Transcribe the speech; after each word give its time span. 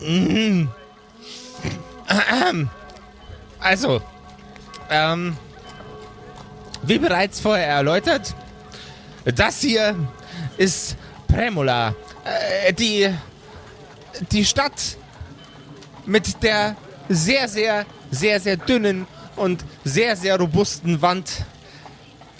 Mhm. 0.00 0.68
Also, 3.62 4.00
ähm, 4.88 5.36
wie 6.82 6.98
bereits 6.98 7.40
vorher 7.40 7.66
erläutert, 7.66 8.34
das 9.26 9.60
hier 9.60 9.94
ist 10.56 10.96
Premola, 11.28 11.94
äh, 12.24 12.72
die, 12.72 13.14
die 14.32 14.46
Stadt 14.46 14.96
mit 16.06 16.42
der 16.42 16.74
sehr, 17.10 17.48
sehr, 17.48 17.84
sehr, 18.10 18.40
sehr 18.40 18.56
dünnen 18.56 19.06
und 19.36 19.62
sehr, 19.84 20.16
sehr 20.16 20.38
robusten 20.38 21.02
Wand 21.02 21.30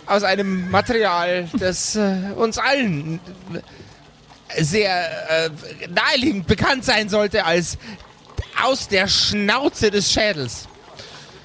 aus 0.06 0.22
einem 0.22 0.70
Material, 0.70 1.48
das 1.58 1.96
äh, 1.96 2.32
uns 2.34 2.58
allen 2.58 3.20
sehr 4.58 5.46
äh, 5.46 5.50
naheliegend 5.88 6.46
bekannt 6.46 6.84
sein 6.84 7.08
sollte 7.08 7.45
als 7.45 7.78
aus 8.62 8.88
der 8.88 9.08
Schnauze 9.08 9.91
des 9.91 10.12
Schädels. 10.12 10.66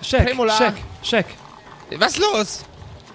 Check, 0.02 0.26
Premola. 0.26 0.58
check, 0.58 0.74
check. 1.02 1.26
Was 1.98 2.18
los? 2.18 2.66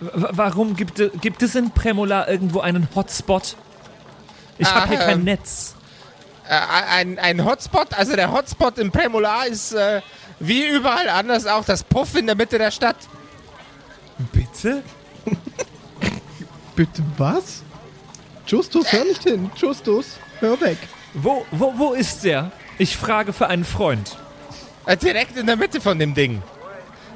W 0.00 0.10
warum 0.30 0.74
gibt, 0.76 0.98
es- 0.98 1.10
gibt 1.20 1.42
es 1.42 1.54
in 1.54 1.70
Premola 1.72 2.26
irgendwo 2.28 2.60
einen 2.60 2.88
Hotspot? 2.94 3.56
Ich 4.58 4.66
Ah, 4.66 4.74
habe 4.82 4.88
hier 4.88 4.98
kein 4.98 5.18
ähm. 5.18 5.24
Netz. 5.24 5.74
Äh, 6.48 6.54
ein, 6.90 7.18
ein 7.18 7.44
Hotspot, 7.44 7.92
also 7.94 8.16
der 8.16 8.32
Hotspot 8.32 8.78
im 8.78 8.90
Premolar 8.90 9.46
ist 9.46 9.72
äh, 9.72 10.00
wie 10.40 10.66
überall 10.66 11.08
anders 11.10 11.46
auch 11.46 11.64
das 11.64 11.84
Puff 11.84 12.14
in 12.16 12.26
der 12.26 12.34
Mitte 12.34 12.58
der 12.58 12.70
Stadt. 12.70 12.96
Bitte? 14.32 14.82
Bitte 16.76 17.02
was? 17.18 17.62
Justus, 18.50 18.92
hör 18.92 19.04
nicht 19.04 19.22
hin. 19.22 19.48
Justus, 19.54 20.18
hör 20.40 20.60
weg. 20.60 20.76
Wo, 21.14 21.46
wo, 21.52 21.72
wo 21.76 21.92
ist 21.92 22.24
der? 22.24 22.50
Ich 22.78 22.96
frage 22.96 23.32
für 23.32 23.46
einen 23.46 23.64
Freund. 23.64 24.16
Äh, 24.86 24.96
direkt 24.96 25.36
in 25.36 25.46
der 25.46 25.54
Mitte 25.54 25.80
von 25.80 26.00
dem 26.00 26.14
Ding. 26.14 26.42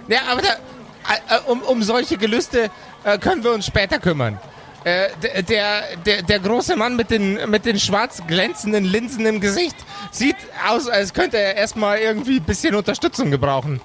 Ja, 0.06 0.20
aber 0.30 0.42
da, 0.42 0.48
äh, 0.48 1.36
äh, 1.36 1.50
um, 1.50 1.62
um 1.62 1.82
solche 1.82 2.16
Gelüste 2.16 2.70
können 3.20 3.44
wir 3.44 3.52
uns 3.52 3.66
später 3.66 3.98
kümmern. 3.98 4.40
Der, 4.86 5.10
der, 5.42 5.96
der, 6.06 6.22
der 6.22 6.38
große 6.40 6.74
Mann 6.74 6.96
mit 6.96 7.10
den, 7.10 7.50
mit 7.50 7.66
den 7.66 7.78
schwarz 7.78 8.22
glänzenden 8.26 8.84
Linsen 8.84 9.26
im 9.26 9.40
Gesicht 9.40 9.76
sieht 10.10 10.36
aus, 10.66 10.88
als 10.88 11.12
könnte 11.12 11.36
er 11.38 11.54
erstmal 11.54 11.98
irgendwie 11.98 12.36
ein 12.36 12.44
bisschen 12.44 12.74
Unterstützung 12.74 13.30
gebrauchen. 13.30 13.82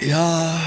Ja, 0.00 0.58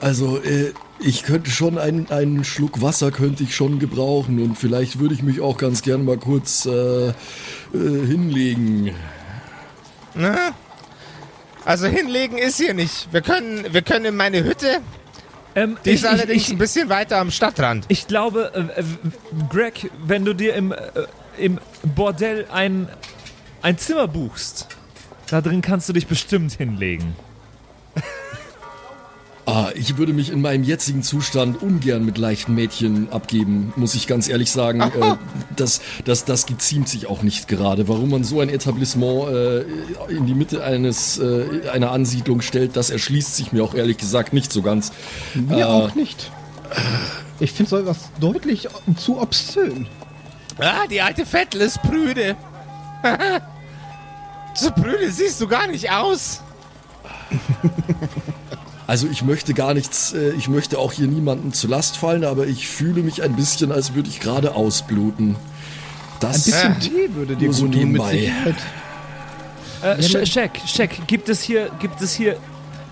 also 0.00 0.38
äh, 0.38 0.72
ich 1.02 1.22
könnte 1.22 1.50
schon 1.50 1.78
einen, 1.78 2.10
einen 2.10 2.44
Schluck 2.44 2.82
Wasser 2.82 3.10
könnte 3.10 3.42
ich 3.42 3.54
schon 3.54 3.78
gebrauchen 3.78 4.40
und 4.40 4.56
vielleicht 4.56 4.98
würde 4.98 5.14
ich 5.14 5.22
mich 5.22 5.40
auch 5.40 5.56
ganz 5.56 5.82
gern 5.82 6.04
mal 6.04 6.18
kurz 6.18 6.66
äh, 6.66 7.08
äh, 7.08 7.12
hinlegen. 7.72 8.94
Ne? 10.14 10.36
Also 11.64 11.86
hinlegen 11.86 12.38
ist 12.38 12.56
hier 12.58 12.74
nicht. 12.74 13.12
Wir 13.12 13.20
können, 13.22 13.64
wir 13.70 13.82
können 13.82 14.06
in 14.06 14.16
meine 14.16 14.44
Hütte. 14.44 14.80
Ähm, 15.54 15.78
Die 15.84 15.90
ist 15.90 16.04
ich, 16.04 16.08
allerdings 16.08 16.42
ich, 16.42 16.50
ein 16.52 16.58
bisschen 16.58 16.88
weiter 16.88 17.18
am 17.18 17.30
Stadtrand. 17.30 17.84
ich 17.88 18.06
glaube, 18.06 18.52
äh, 18.54 18.80
äh, 18.80 18.84
Greg, 19.48 19.90
wenn 20.06 20.24
du 20.24 20.32
dir 20.34 20.54
im, 20.54 20.72
äh, 20.72 20.76
im 21.38 21.58
Bordell 21.82 22.46
ein, 22.52 22.88
ein 23.62 23.76
Zimmer 23.78 24.06
buchst, 24.06 24.68
da 25.28 25.40
drin 25.40 25.60
kannst 25.60 25.88
du 25.88 25.92
dich 25.92 26.06
bestimmt 26.06 26.52
hinlegen. 26.52 27.14
Ah, 29.52 29.72
ich 29.74 29.98
würde 29.98 30.12
mich 30.12 30.30
in 30.30 30.40
meinem 30.40 30.62
jetzigen 30.62 31.02
Zustand 31.02 31.60
ungern 31.60 32.04
mit 32.04 32.18
leichten 32.18 32.54
Mädchen 32.54 33.10
abgeben, 33.10 33.72
muss 33.74 33.96
ich 33.96 34.06
ganz 34.06 34.28
ehrlich 34.28 34.52
sagen. 34.52 34.80
Äh, 34.80 35.16
das, 35.56 35.80
das, 36.04 36.24
das 36.24 36.46
geziemt 36.46 36.88
sich 36.88 37.08
auch 37.08 37.22
nicht 37.22 37.48
gerade. 37.48 37.88
Warum 37.88 38.10
man 38.10 38.22
so 38.22 38.38
ein 38.40 38.48
Etablissement 38.48 39.28
äh, 39.28 39.60
in 40.08 40.26
die 40.26 40.34
Mitte 40.34 40.62
eines 40.62 41.18
äh, 41.18 41.68
einer 41.72 41.90
Ansiedlung 41.90 42.42
stellt, 42.42 42.76
das 42.76 42.90
erschließt 42.90 43.34
sich 43.34 43.50
mir 43.50 43.64
auch 43.64 43.74
ehrlich 43.74 43.98
gesagt 43.98 44.32
nicht 44.32 44.52
so 44.52 44.62
ganz. 44.62 44.92
Mir 45.34 45.58
Äh, 45.58 45.64
auch 45.64 45.96
nicht. 45.96 46.30
Ich 47.40 47.50
finde 47.50 47.70
so 47.70 47.78
etwas 47.78 48.08
deutlich 48.20 48.68
zu 48.98 49.20
obszön. 49.20 49.88
Ah, 50.58 50.86
die 50.88 51.00
alte 51.00 51.26
Vettel 51.26 51.62
ist 51.62 51.82
prüde. 51.82 52.36
so 54.54 54.70
prüde 54.80 55.10
siehst 55.10 55.40
du 55.40 55.48
gar 55.48 55.66
nicht 55.66 55.90
aus. 55.90 56.40
Also 58.90 59.06
ich 59.06 59.22
möchte 59.22 59.54
gar 59.54 59.72
nichts, 59.72 60.14
äh, 60.14 60.30
ich 60.32 60.48
möchte 60.48 60.76
auch 60.76 60.90
hier 60.90 61.06
niemandem 61.06 61.52
zu 61.52 61.68
Last 61.68 61.96
fallen, 61.96 62.24
aber 62.24 62.48
ich 62.48 62.66
fühle 62.66 63.04
mich 63.04 63.22
ein 63.22 63.36
bisschen, 63.36 63.70
als 63.70 63.94
würde 63.94 64.08
ich 64.08 64.18
gerade 64.18 64.56
ausbluten. 64.56 65.36
Ein 65.36 65.36
Das 66.18 66.42
bisschen 66.42 66.80
Tee 66.80 67.08
würde 67.14 67.36
dir 67.36 67.52
so 67.52 67.66
gut 67.66 67.74
tun, 67.74 67.92
mit 67.92 68.02
nebenbei. 68.02 68.10
Sicherheit. 68.18 68.56
Äh, 69.82 69.86
Ja, 69.86 69.94
Sch- 70.08 70.18
ne- 70.18 70.24
check, 70.24 70.60
check. 70.66 71.06
Gibt 71.06 71.28
es 71.28 71.40
hier, 71.40 71.70
gibt 71.78 72.02
es 72.02 72.14
hier 72.14 72.36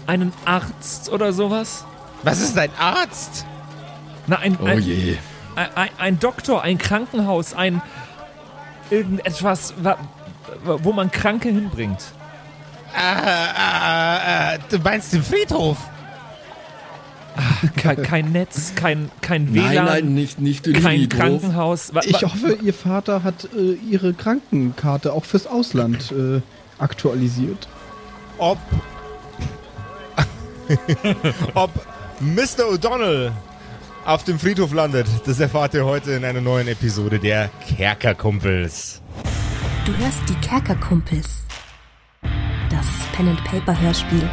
einen 0.06 0.32
Arzt 0.44 1.10
oder 1.10 1.32
sowas? 1.32 1.84
Was 2.22 2.40
ist 2.42 2.56
ein 2.56 2.70
Arzt? 2.78 3.44
Na, 4.28 4.36
ein, 4.38 4.56
Oh 4.62 4.66
ein, 4.66 4.80
je. 4.80 5.16
ein, 5.56 5.66
ein, 5.74 5.88
ein 5.98 6.18
Doktor, 6.20 6.62
ein 6.62 6.78
Krankenhaus, 6.78 7.54
ein 7.54 7.82
irgendetwas, 8.90 9.74
wa- 9.82 9.98
wo 10.62 10.92
man 10.92 11.10
Kranke 11.10 11.48
hinbringt. 11.48 11.98
Äh, 12.96 14.54
äh, 14.54 14.54
äh, 14.54 14.58
du 14.70 14.78
meinst 14.78 15.12
den 15.12 15.22
Friedhof? 15.22 15.76
Kein, 17.76 18.02
kein 18.02 18.32
Netz, 18.32 18.72
kein, 18.74 19.10
kein 19.20 19.44
Nein, 19.52 19.70
WLAN, 19.70 19.84
nein, 19.84 20.14
nicht, 20.14 20.40
nicht 20.40 20.66
den 20.66 20.72
kein 20.74 21.00
Friedhof. 21.00 21.18
Krankenhaus. 21.18 21.94
Wa- 21.94 22.00
Ich 22.04 22.14
wa- 22.14 22.22
hoffe, 22.32 22.58
Ihr 22.62 22.74
Vater 22.74 23.22
hat 23.22 23.48
äh, 23.56 23.74
Ihre 23.88 24.12
Krankenkarte 24.12 25.12
auch 25.12 25.24
fürs 25.24 25.46
Ausland 25.46 26.12
äh, 26.12 26.40
aktualisiert. 26.78 27.68
Ob. 28.38 28.58
ob 31.54 31.70
Mr. 32.20 32.64
O'Donnell 32.72 33.30
auf 34.04 34.24
dem 34.24 34.38
Friedhof 34.38 34.72
landet, 34.72 35.06
das 35.26 35.38
erfahrt 35.40 35.74
ihr 35.74 35.84
heute 35.84 36.12
in 36.12 36.24
einer 36.24 36.40
neuen 36.40 36.66
Episode 36.68 37.18
der 37.18 37.50
Kerkerkumpels. 37.76 39.00
Du 39.84 39.96
hörst 39.96 40.20
die 40.28 40.34
Kerkerkumpels. 40.46 41.44
Pen-and-Paper-Hörspiel. 43.18 44.30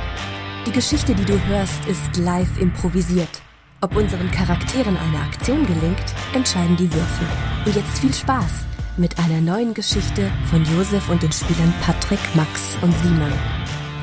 Die 0.68 0.72
Geschichte, 0.72 1.16
die 1.16 1.26
du 1.26 1.44
hörst, 1.48 1.88
ist 1.88 2.18
live 2.18 2.62
improvisiert. 2.62 3.42
Ob 3.82 3.96
unseren 3.96 4.30
Charakteren 4.30 4.96
eine 4.96 5.24
Aktion 5.24 5.66
gelingt, 5.66 6.06
entscheiden 6.36 6.78
die 6.78 6.94
Würfel. 6.94 7.28
Und 7.66 7.76
jetzt 7.76 7.98
viel 7.98 8.14
Spaß 8.14 8.68
mit 8.98 9.18
einer 9.18 9.42
neuen 9.42 9.74
Geschichte 9.74 10.30
von 10.52 10.64
Josef 10.66 11.10
und 11.10 11.24
den 11.24 11.32
Spielern 11.32 11.74
Patrick, 11.82 12.20
Max 12.36 12.78
und 12.84 12.94
Simon. 13.00 13.34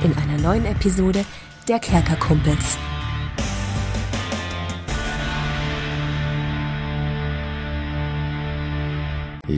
In 0.03 0.17
einer 0.19 0.43
neuen 0.43 0.67
Episode 0.67 1.25
der 1.69 1.79
Kerkerkumpels. 1.79 2.77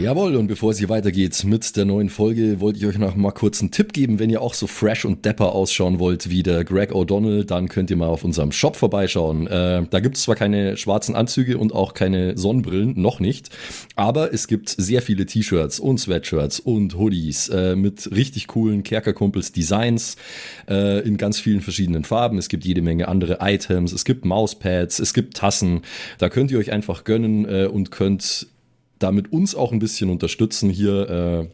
Jawohl, 0.00 0.34
und 0.34 0.48
bevor 0.48 0.72
es 0.72 0.78
hier 0.78 0.88
weitergeht 0.88 1.44
mit 1.44 1.76
der 1.76 1.84
neuen 1.84 2.08
Folge, 2.08 2.60
wollte 2.60 2.80
ich 2.80 2.86
euch 2.86 2.98
noch 2.98 3.14
mal 3.14 3.30
kurz 3.30 3.60
einen 3.60 3.70
Tipp 3.70 3.92
geben. 3.92 4.18
Wenn 4.18 4.28
ihr 4.28 4.42
auch 4.42 4.52
so 4.52 4.66
fresh 4.66 5.04
und 5.04 5.24
dapper 5.24 5.52
ausschauen 5.52 6.00
wollt 6.00 6.30
wie 6.30 6.42
der 6.42 6.64
Greg 6.64 6.90
O'Donnell, 6.92 7.44
dann 7.44 7.68
könnt 7.68 7.90
ihr 7.90 7.96
mal 7.96 8.08
auf 8.08 8.24
unserem 8.24 8.50
Shop 8.50 8.74
vorbeischauen. 8.74 9.46
Äh, 9.46 9.86
da 9.88 10.00
gibt 10.00 10.16
es 10.16 10.24
zwar 10.24 10.34
keine 10.34 10.76
schwarzen 10.76 11.14
Anzüge 11.14 11.58
und 11.58 11.72
auch 11.72 11.94
keine 11.94 12.36
Sonnenbrillen, 12.36 13.00
noch 13.00 13.20
nicht, 13.20 13.50
aber 13.94 14.34
es 14.34 14.48
gibt 14.48 14.68
sehr 14.68 15.00
viele 15.00 15.26
T-Shirts 15.26 15.78
und 15.78 15.98
Sweatshirts 15.98 16.58
und 16.58 16.98
Hoodies 16.98 17.48
äh, 17.50 17.76
mit 17.76 18.10
richtig 18.10 18.48
coolen 18.48 18.82
Kerkerkumpels-Designs 18.82 20.16
äh, 20.68 21.06
in 21.06 21.18
ganz 21.18 21.38
vielen 21.38 21.60
verschiedenen 21.60 22.02
Farben. 22.02 22.36
Es 22.38 22.48
gibt 22.48 22.64
jede 22.64 22.82
Menge 22.82 23.06
andere 23.06 23.38
Items, 23.40 23.92
es 23.92 24.04
gibt 24.04 24.24
Mauspads, 24.24 24.98
es 24.98 25.14
gibt 25.14 25.36
Tassen. 25.36 25.82
Da 26.18 26.28
könnt 26.28 26.50
ihr 26.50 26.58
euch 26.58 26.72
einfach 26.72 27.04
gönnen 27.04 27.44
äh, 27.44 27.66
und 27.66 27.92
könnt 27.92 28.48
damit 28.98 29.32
uns 29.32 29.54
auch 29.54 29.72
ein 29.72 29.78
bisschen 29.78 30.10
unterstützen 30.10 30.70
hier 30.70 31.48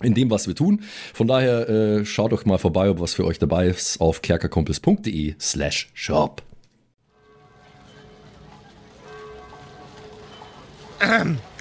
äh, 0.00 0.06
in 0.06 0.14
dem, 0.14 0.30
was 0.30 0.46
wir 0.46 0.54
tun. 0.54 0.82
Von 1.12 1.26
daher 1.26 1.68
äh, 1.68 2.04
schaut 2.04 2.32
doch 2.32 2.44
mal 2.44 2.58
vorbei, 2.58 2.90
ob 2.90 3.00
was 3.00 3.14
für 3.14 3.24
euch 3.24 3.38
dabei 3.38 3.66
ist 3.66 4.00
auf 4.00 4.22
kerkerkumpels.de 4.22 5.34
slash 5.38 5.90
shop. 5.94 6.42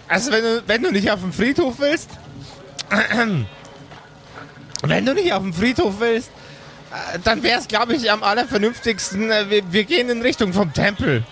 Also 0.07 0.31
wenn 0.31 0.43
du, 0.43 0.63
wenn 0.67 0.83
du 0.83 0.91
nicht 0.91 1.11
auf 1.11 1.21
dem 1.21 1.31
Friedhof 1.31 1.79
willst, 1.79 2.09
wenn 4.83 5.05
du 5.05 5.13
nicht 5.13 5.33
auf 5.33 5.43
dem 5.43 5.53
Friedhof 5.53 5.99
willst, 5.99 6.29
äh, 6.91 7.19
dann 7.23 7.43
wäre 7.43 7.59
es, 7.59 7.67
glaube 7.67 7.93
ich, 7.95 8.09
am 8.11 8.23
allervernünftigsten, 8.23 9.29
äh, 9.29 9.49
wir, 9.49 9.71
wir 9.71 9.83
gehen 9.83 10.09
in 10.09 10.21
Richtung 10.21 10.53
vom 10.53 10.73
Tempel. 10.73 11.23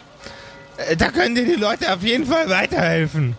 Äh, 0.77 0.95
Da 0.95 1.09
können 1.09 1.35
dir 1.35 1.45
die 1.45 1.55
Leute 1.55 1.91
auf 1.91 2.03
jeden 2.03 2.25
Fall 2.25 2.49
weiterhelfen. 2.49 3.35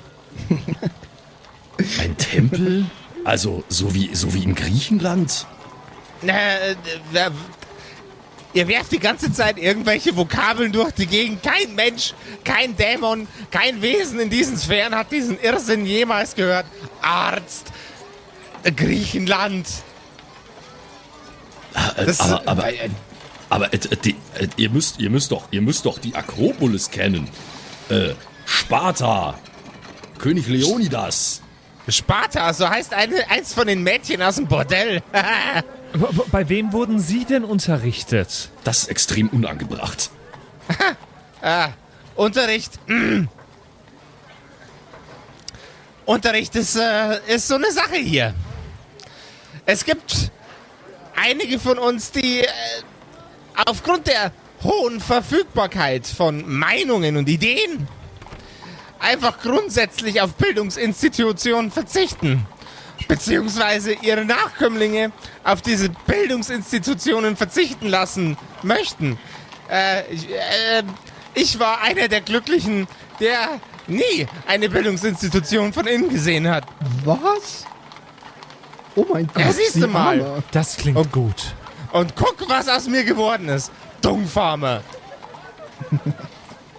Ein 2.01 2.17
Tempel? 2.17 2.87
Also 3.25 3.63
so 3.69 3.95
wie, 3.95 4.15
so 4.15 4.33
wie 4.35 4.43
in 4.43 4.55
Griechenland? 4.55 5.47
Äh, 6.27 6.75
wer- 7.13 7.33
Ihr 8.55 8.67
werft 8.67 8.91
die 8.93 8.99
ganze 8.99 9.31
Zeit 9.31 9.59
irgendwelche 9.59 10.17
Vokabeln 10.17 10.73
durch 10.73 10.91
die 10.93 11.07
Gegend. 11.07 11.43
Kein 11.43 11.75
Mensch, 11.75 12.15
kein 12.45 12.75
Dämon, 12.77 13.29
kein 13.51 13.83
Wesen 13.83 14.19
in 14.19 14.31
diesen 14.31 14.57
Sphären 14.57 14.95
hat 14.95 15.13
diesen 15.13 15.39
Irrsinn 15.39 15.85
jemals 15.85 16.35
gehört. 16.35 16.65
Arzt, 17.03 17.67
Griechenland. 18.75 19.67
Äh, 21.75 22.07
Das- 22.07 22.21
aber 22.21 22.43
aber, 22.49 22.73
äh, 22.73 22.89
aber 23.51 23.73
äh, 23.75 23.79
die, 24.03 24.17
äh, 24.39 24.49
ihr, 24.57 24.71
müsst, 24.71 24.99
ihr, 24.99 25.11
müsst 25.11 25.31
doch, 25.31 25.45
ihr 25.51 25.61
müsst 25.61 25.85
doch 25.85 25.99
die 25.99 26.15
Akropolis 26.15 26.91
kennen. 26.91 27.29
Äh, 27.91 28.15
Sparta. 28.47 29.39
König 30.19 30.49
Leonidas. 30.49 31.43
Sparta, 31.89 32.53
so 32.53 32.69
heißt 32.69 32.93
eine, 32.93 33.31
eins 33.31 33.55
von 33.55 33.67
den 33.67 33.83
Mädchen 33.83 34.21
aus 34.21 34.37
dem 34.37 34.47
Bordell. 34.47 35.03
Bei 36.31 36.49
wem 36.49 36.73
wurden 36.73 36.99
Sie 36.99 37.25
denn 37.25 37.45
unterrichtet? 37.45 38.51
Das 38.65 38.83
ist 38.83 38.89
extrem 38.89 39.29
unangebracht. 39.29 40.11
Unterricht. 42.15 42.79
mm. 42.89 43.25
Unterricht 46.05 46.57
ist, 46.57 46.77
äh, 46.77 47.21
ist 47.27 47.49
so 47.49 47.55
eine 47.55 47.71
Sache 47.71 47.97
hier. 47.97 48.35
Es 49.67 49.85
gibt 49.85 50.31
einige 51.15 51.59
von 51.59 51.79
uns, 51.79 52.11
die 52.11 52.41
äh, 52.41 52.49
aufgrund 53.67 54.07
der 54.07 54.33
hohen 54.63 55.01
Verfügbarkeit 55.01 56.07
von 56.07 56.49
Meinungen 56.51 57.17
und 57.17 57.29
Ideen 57.29 57.87
einfach 59.01 59.41
grundsätzlich 59.41 60.21
auf 60.21 60.35
Bildungsinstitutionen 60.35 61.71
verzichten. 61.71 62.47
Beziehungsweise 63.07 63.93
ihre 63.93 64.25
Nachkömmlinge 64.25 65.13
auf 65.45 65.63
diese 65.63 65.89
Bildungsinstitutionen 65.89 67.37
verzichten 67.37 67.89
lassen 67.89 68.37
möchten. 68.63 69.19
Äh, 69.71 70.13
ich, 70.13 70.29
äh, 70.29 70.83
ich 71.35 71.61
war 71.61 71.81
einer 71.83 72.09
der 72.09 72.21
Glücklichen, 72.21 72.89
der 73.21 73.61
nie 73.87 74.27
eine 74.47 74.69
Bildungsinstitution 74.69 75.73
von 75.73 75.87
innen 75.87 76.09
gesehen 76.09 76.49
hat. 76.49 76.65
Was? 77.05 77.65
Oh 78.97 79.07
mein 79.13 79.29
Gott. 79.29 79.45
Ja, 79.45 79.53
siehst 79.53 79.77
du 79.77 79.87
mal. 79.87 80.21
Arme. 80.21 80.43
Das 80.51 80.77
klingt 80.77 81.13
gut. 81.13 81.55
Und 81.93 82.17
guck, 82.17 82.49
was 82.49 82.69
aus 82.69 82.89
mir 82.89 83.05
geworden 83.05 83.49
ist. 83.49 83.71
Dungfarmer. 84.03 84.83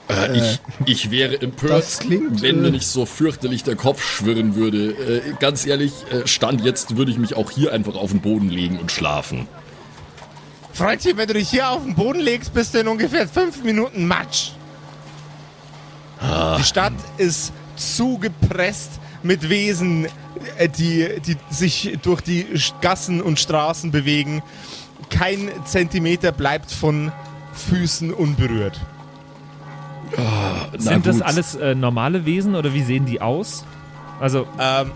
Äh, 0.09 0.37
ich, 0.37 0.59
ich 0.85 1.11
wäre 1.11 1.39
empört, 1.39 1.85
klingt, 1.99 2.41
wenn 2.41 2.61
mir 2.61 2.69
äh, 2.69 2.71
nicht 2.71 2.87
so 2.87 3.05
fürchterlich 3.05 3.63
der 3.63 3.75
Kopf 3.75 4.03
schwirren 4.03 4.55
würde. 4.55 4.91
Äh, 4.91 5.33
ganz 5.39 5.65
ehrlich, 5.65 5.93
äh, 6.11 6.27
Stand 6.27 6.61
jetzt 6.61 6.97
würde 6.97 7.11
ich 7.11 7.17
mich 7.17 7.35
auch 7.35 7.51
hier 7.51 7.71
einfach 7.71 7.95
auf 7.95 8.11
den 8.11 8.21
Boden 8.21 8.49
legen 8.49 8.79
und 8.79 8.91
schlafen. 8.91 9.47
Freundchen, 10.73 11.17
wenn 11.17 11.27
du 11.27 11.35
dich 11.35 11.49
hier 11.49 11.69
auf 11.69 11.83
den 11.83 11.93
Boden 11.95 12.19
legst, 12.19 12.53
bist 12.53 12.73
du 12.73 12.79
in 12.79 12.87
ungefähr 12.87 13.27
fünf 13.27 13.63
Minuten 13.63 14.07
Matsch. 14.07 14.51
Die 16.57 16.63
Stadt 16.63 16.93
ist 17.17 17.53
zugepresst 17.77 18.99
mit 19.23 19.49
Wesen, 19.49 20.07
äh, 20.57 20.67
die, 20.67 21.07
die 21.25 21.37
sich 21.49 21.97
durch 22.01 22.21
die 22.21 22.45
Gassen 22.81 23.21
und 23.21 23.39
Straßen 23.39 23.91
bewegen. 23.91 24.41
Kein 25.09 25.49
Zentimeter 25.65 26.31
bleibt 26.31 26.71
von 26.71 27.11
Füßen 27.53 28.13
unberührt. 28.13 28.79
Na 30.17 30.69
Sind 30.77 31.05
das 31.05 31.17
gut. 31.17 31.25
alles 31.25 31.55
äh, 31.55 31.75
normale 31.75 32.25
Wesen 32.25 32.55
oder 32.55 32.73
wie 32.73 32.83
sehen 32.83 33.05
die 33.05 33.21
aus? 33.21 33.63
Also, 34.19 34.47
Ähm, 34.59 34.91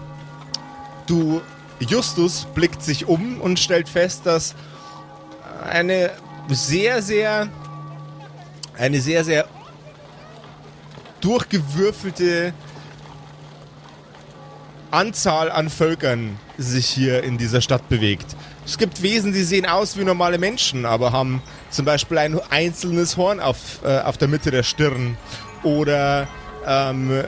du, 1.06 1.42
Justus 1.80 2.48
blickt 2.54 2.81
sich 2.81 3.07
um 3.07 3.39
und 3.42 3.60
stellt 3.60 3.89
fest, 3.89 4.25
dass 4.25 4.56
eine 5.69 6.12
sehr, 6.50 7.01
sehr, 7.01 7.48
eine 8.77 9.00
sehr, 9.00 9.24
sehr 9.24 9.45
durchgewürfelte 11.21 12.54
Anzahl 14.92 15.51
an 15.51 15.69
Völkern 15.69 16.38
sich 16.57 16.86
hier 16.88 17.24
in 17.24 17.38
dieser 17.38 17.62
Stadt 17.62 17.88
bewegt. 17.89 18.36
Es 18.65 18.77
gibt 18.77 19.01
Wesen, 19.01 19.33
die 19.33 19.44
sehen 19.44 19.65
aus 19.65 19.98
wie 19.98 20.04
normale 20.04 20.38
Menschen, 20.38 20.86
aber 20.86 21.12
haben 21.12 21.42
zum 21.73 21.85
Beispiel 21.85 22.17
ein 22.19 22.39
einzelnes 22.49 23.17
Horn 23.17 23.39
auf, 23.39 23.83
äh, 23.83 23.99
auf 23.99 24.17
der 24.17 24.27
Mitte 24.27 24.51
der 24.51 24.63
Stirn 24.63 25.17
oder 25.63 26.27
ähm, 26.65 27.23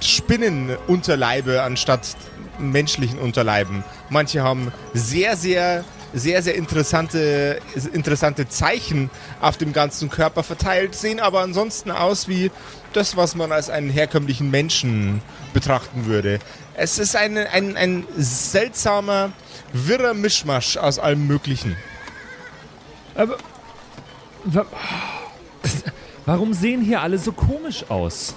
Spinnenunterleibe 0.00 1.62
anstatt 1.62 2.16
menschlichen 2.58 3.18
Unterleiben. 3.18 3.84
Manche 4.10 4.42
haben 4.42 4.72
sehr, 4.92 5.36
sehr, 5.36 5.84
sehr, 6.12 6.42
sehr 6.42 6.54
interessante, 6.54 7.60
interessante 7.92 8.48
Zeichen 8.48 9.10
auf 9.40 9.56
dem 9.56 9.72
ganzen 9.72 10.10
Körper 10.10 10.42
verteilt, 10.42 10.94
sehen 10.94 11.20
aber 11.20 11.40
ansonsten 11.40 11.90
aus 11.90 12.28
wie 12.28 12.50
das, 12.92 13.16
was 13.16 13.34
man 13.34 13.50
als 13.50 13.70
einen 13.70 13.90
herkömmlichen 13.90 14.50
Menschen 14.50 15.22
betrachten 15.52 16.06
würde. 16.06 16.38
Es 16.76 16.98
ist 16.98 17.16
ein, 17.16 17.36
ein, 17.36 17.76
ein 17.76 18.06
seltsamer, 18.16 19.32
wirrer 19.72 20.14
Mischmasch 20.14 20.76
aus 20.76 20.98
allem 20.98 21.26
Möglichen. 21.26 21.76
aber, 23.16 23.36
warum 26.26 26.52
sehen 26.54 26.82
hier 26.82 27.00
alle 27.02 27.18
so 27.18 27.32
komisch 27.32 27.84
aus? 27.88 28.34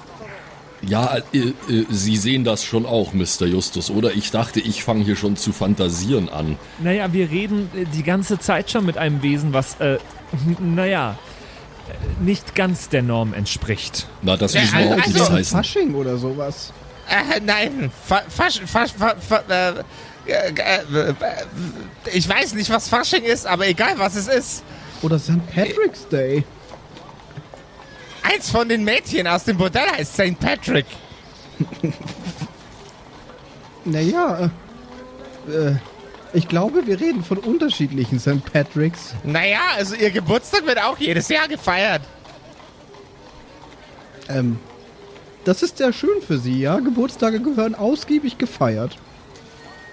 Ja, 0.84 1.18
äh, 1.34 1.38
äh, 1.40 1.86
Sie 1.90 2.18
sehen 2.18 2.44
das 2.44 2.64
schon 2.64 2.86
auch, 2.86 3.12
Mr. 3.14 3.46
Justus, 3.48 3.90
oder? 3.90 4.12
Ich 4.14 4.30
dachte, 4.30 4.60
ich 4.60 4.84
fange 4.84 5.04
hier 5.04 5.16
schon 5.16 5.36
zu 5.36 5.52
fantasieren 5.52 6.30
an. 6.30 6.56
Naja, 6.80 7.12
wir 7.14 7.32
reden 7.32 7.70
äh, 7.76 7.86
die 7.86 8.04
ganze 8.04 8.38
Zeit 8.38 8.70
schon 8.70 8.86
mit 8.86 8.98
einem 8.98 9.24
Wesen, 9.24 9.54
was, 9.54 9.80
äh, 9.80 9.98
naja, 10.60 11.18
äh, 11.90 12.24
nicht 12.24 12.54
ganz 12.54 12.90
der 12.90 13.02
Norm 13.02 13.34
entspricht. 13.34 14.08
Na, 14.22 14.38
das 14.38 14.54
wir 14.54 14.62
auch, 14.62 14.92
also- 15.02 15.18
das 15.18 15.28
Wegen 15.28 15.36
heißt. 15.38 15.52
Fasching 15.52 15.96
oder 15.96 16.18
sowas. 16.18 16.72
Äh, 17.10 17.40
nein, 17.40 17.90
fa 18.06 18.22
fasch, 18.30 18.62
fasch, 18.66 18.92
fa 18.92 19.16
fa 19.18 19.42
äh, 19.50 19.70
äh, 20.28 20.52
äh, 20.52 21.10
äh, 21.10 21.14
ich 22.14 22.28
weiß 22.30 22.54
nicht, 22.54 22.70
was 22.70 22.88
Fasching 22.90 23.24
ist, 23.24 23.48
aber 23.48 23.66
egal, 23.68 23.94
was 23.98 24.16
es 24.16 24.28
ist. 24.28 24.64
Oder 25.02 25.20
St. 25.20 25.46
Patrick's 25.54 26.08
Day. 26.08 26.44
Eins 28.24 28.50
von 28.50 28.68
den 28.68 28.84
Mädchen 28.84 29.28
aus 29.28 29.44
dem 29.46 29.58
Bordell 29.58 29.88
heißt 29.90 30.14
St. 30.14 30.40
Patrick. 30.40 30.86
Naja, 33.90 34.52
äh, 35.48 35.52
äh, 35.52 35.76
ich 36.34 36.48
glaube, 36.48 36.86
wir 36.86 37.00
reden 37.00 37.24
von 37.24 37.38
unterschiedlichen 37.38 38.20
St. 38.20 38.44
Patricks. 38.52 39.16
Naja, 39.24 39.62
also 39.78 39.96
ihr 39.96 40.12
Geburtstag 40.12 40.66
wird 40.66 40.82
auch 40.84 40.98
jedes 40.98 41.30
Jahr 41.30 41.48
gefeiert. 41.48 42.02
Ähm, 44.28 44.60
das 45.46 45.64
ist 45.64 45.78
sehr 45.78 45.94
schön 45.94 46.22
für 46.22 46.38
Sie, 46.38 46.60
ja? 46.60 46.80
Geburtstage 46.80 47.40
gehören 47.40 47.76
ausgiebig 47.76 48.38
gefeiert. 48.38 48.98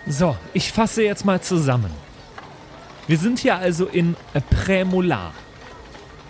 So, 0.09 0.37
ich 0.53 0.73
fasse 0.73 1.05
jetzt 1.05 1.25
mal 1.25 1.41
zusammen. 1.41 1.91
Wir 3.07 3.19
sind 3.19 3.39
hier 3.39 3.57
also 3.57 3.87
in 3.87 4.17
Prämolar. 4.51 5.33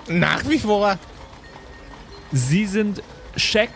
Nach 0.09 0.43
wie 0.49 0.59
vor. 0.59 0.99
Sie 2.33 2.67
sind 2.67 3.03
Shaq 3.37 3.71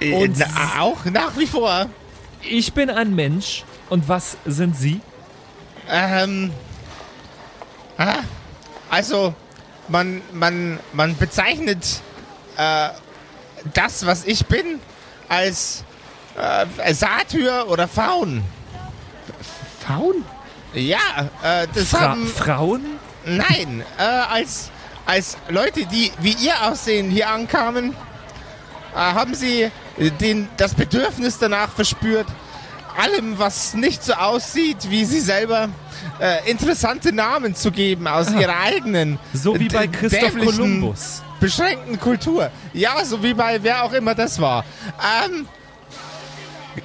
Äh, 0.00 0.12
Und 0.12 0.38
na, 0.38 0.80
auch 0.80 1.04
nach 1.06 1.36
wie 1.36 1.46
vor. 1.46 1.86
Ich 2.42 2.72
bin 2.72 2.90
ein 2.90 3.14
Mensch. 3.14 3.64
Und 3.90 4.08
was 4.08 4.36
sind 4.44 4.76
Sie? 4.76 5.00
Ähm. 5.90 6.52
Ah, 7.96 8.22
also, 8.90 9.34
man, 9.88 10.20
man, 10.32 10.78
man 10.92 11.16
bezeichnet 11.16 12.00
äh, 12.56 12.88
das, 13.72 14.04
was 14.06 14.24
ich 14.24 14.46
bin, 14.46 14.80
als 15.28 15.84
äh, 16.36 16.94
Satyr 16.94 17.66
oder 17.68 17.86
Faun. 17.86 18.42
Faun? 19.86 20.24
Ja, 20.74 20.98
äh, 21.42 21.66
das 21.74 21.88
Fra 21.88 22.00
haben. 22.00 22.26
Frauen? 22.26 22.80
Nein, 23.26 23.84
äh, 23.98 24.02
als, 24.02 24.70
als 25.06 25.36
Leute, 25.48 25.86
die 25.86 26.12
wie 26.20 26.32
ihr 26.32 26.54
aussehen, 26.68 27.10
hier 27.10 27.30
ankamen, 27.30 27.92
äh, 28.94 28.96
haben 28.96 29.34
sie 29.34 29.70
den, 30.20 30.48
das 30.56 30.74
Bedürfnis 30.74 31.38
danach 31.38 31.70
verspürt, 31.70 32.26
allem, 32.96 33.38
was 33.38 33.74
nicht 33.74 34.02
so 34.04 34.14
aussieht 34.14 34.90
wie 34.90 35.04
sie 35.04 35.20
selber, 35.20 35.68
äh, 36.20 36.48
interessante 36.50 37.12
Namen 37.12 37.54
zu 37.54 37.70
geben 37.70 38.06
aus 38.06 38.30
ihrer 38.30 38.58
eigenen 38.60 39.18
So 39.32 39.58
wie 39.58 39.68
bei 39.68 39.86
Christoph 39.86 40.36
Kolumbus. 40.38 41.22
beschränkten 41.40 41.98
Kultur. 41.98 42.50
Ja, 42.72 43.04
so 43.04 43.22
wie 43.22 43.34
bei 43.34 43.62
wer 43.62 43.84
auch 43.84 43.92
immer 43.92 44.14
das 44.14 44.40
war. 44.40 44.64
Ähm, 45.24 45.46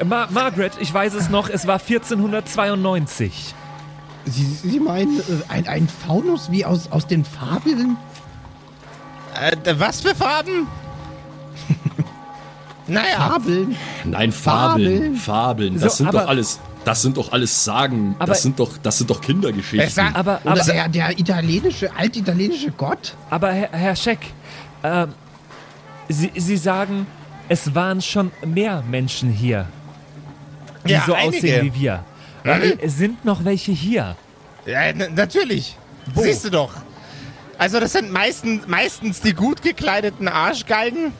Ma 0.06 0.28
Margaret, 0.30 0.74
ich 0.80 0.94
weiß 0.94 1.14
es 1.16 1.30
noch, 1.30 1.50
es 1.50 1.66
war 1.68 1.80
1492. 1.80 3.54
Sie, 4.26 4.44
Sie 4.46 4.80
meinen 4.80 5.20
äh, 5.20 5.24
ein, 5.48 5.68
ein 5.68 5.88
Faunus 5.88 6.52
wie 6.52 6.66
aus, 6.66 6.92
aus 6.92 7.08
den 7.08 7.26
Fabeln? 7.26 7.98
äh, 9.42 9.56
was 9.80 10.02
für 10.02 10.14
Farben? 10.16 10.68
naja, 12.88 13.18
Fabeln? 13.18 13.76
Nein, 14.06 14.32
Fabeln. 14.32 14.96
Fabeln. 14.98 15.16
Fabeln. 15.16 15.74
Das 15.80 15.98
So, 15.98 16.04
sind 16.04 16.14
doch 16.14 16.28
alles. 16.28 16.60
Das 16.86 17.02
sind 17.02 17.18
doch 17.18 17.32
alles 17.32 17.66
Sagen. 17.66 18.16
Aber- 18.20 18.28
das 18.28 18.42
sind 18.42 18.60
doch, 18.60 18.78
das 18.78 18.98
sind 18.98 19.10
doch 19.10 19.20
Kindergeschichten. 19.22 20.16
Aber, 20.16 20.40
Oder 20.44 20.52
aber, 20.52 20.64
der, 20.64 20.88
der 20.90 21.20
italienische, 21.20 21.94
altitalienische 21.96 22.72
Gott? 22.72 23.16
aber 23.30 23.52
Herr, 23.52 23.70
Herr 23.72 23.96
Scheck, 23.96 24.20
ähm, 24.84 25.10
Sie, 26.08 26.32
Sie 26.36 26.58
sagen, 26.58 27.06
es 27.50 27.76
waren 27.76 28.02
schon 28.02 28.32
mehr 28.46 28.82
Menschen 28.90 29.30
hier. 29.30 29.68
Die 30.86 30.92
Ja, 30.94 31.04
so 31.06 31.14
einige. 31.14 31.38
aussehen 31.38 31.66
wie 31.74 31.80
wir. 31.82 32.04
Äh, 32.44 32.78
Es 32.82 32.98
sind 32.98 33.26
noch 33.26 33.44
welche 33.46 33.72
hier. 33.72 34.16
Ja, 34.66 34.94
natürlich. 34.94 35.78
Siehst 36.16 36.46
du 36.46 36.50
doch. 36.50 36.72
Also 37.58 37.82
das 37.82 37.92
sind 37.92 38.14
meistens, 38.14 38.68
meistens 38.68 39.20
die 39.20 39.34
gut 39.34 39.62
gekleideten 39.62 40.30
Arschgeigen 40.30 41.12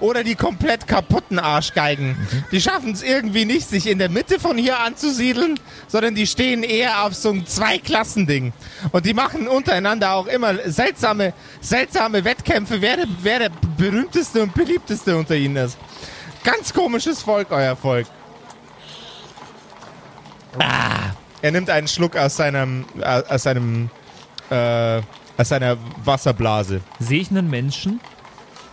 oder 0.00 0.24
die 0.24 0.34
komplett 0.34 0.88
kaputten 0.88 1.38
Arschgeigen. 1.38 2.16
Die 2.50 2.60
schaffen 2.60 2.90
es 2.92 3.02
irgendwie 3.04 3.44
nicht, 3.44 3.68
sich 3.68 3.86
in 3.86 4.00
der 4.00 4.08
Mitte 4.08 4.40
von 4.40 4.58
hier 4.58 4.80
anzusiedeln, 4.80 5.60
sondern 5.86 6.16
die 6.16 6.26
stehen 6.26 6.64
eher 6.64 7.04
auf 7.04 7.14
so 7.14 7.30
einem 7.30 7.46
Zweiklassending. 7.46 8.52
Und 8.90 9.06
die 9.06 9.14
machen 9.14 9.46
untereinander 9.46 10.14
auch 10.14 10.26
immer 10.26 10.56
seltsame, 10.68 11.32
seltsame 11.60 12.24
Wettkämpfe, 12.24 12.80
wer 12.82 12.96
der, 12.96 13.06
wer 13.22 13.38
der 13.38 13.50
berühmteste 13.78 14.42
und 14.42 14.52
beliebteste 14.52 15.16
unter 15.16 15.36
ihnen 15.36 15.54
ist. 15.56 15.78
Ganz 16.42 16.74
komisches 16.74 17.22
Volk, 17.22 17.52
euer 17.52 17.76
Volk. 17.76 18.08
Ah, 20.58 21.12
er 21.42 21.50
nimmt 21.50 21.70
einen 21.70 21.88
Schluck 21.88 22.16
aus 22.16 22.36
seinem, 22.36 22.84
äh, 23.00 23.04
aus 23.04 23.42
seinem, 23.42 23.90
äh, 24.50 25.00
aus 25.36 25.48
seiner 25.48 25.76
Wasserblase. 26.04 26.80
Sehe 26.98 27.20
ich 27.20 27.30
einen 27.30 27.50
Menschen? 27.50 28.00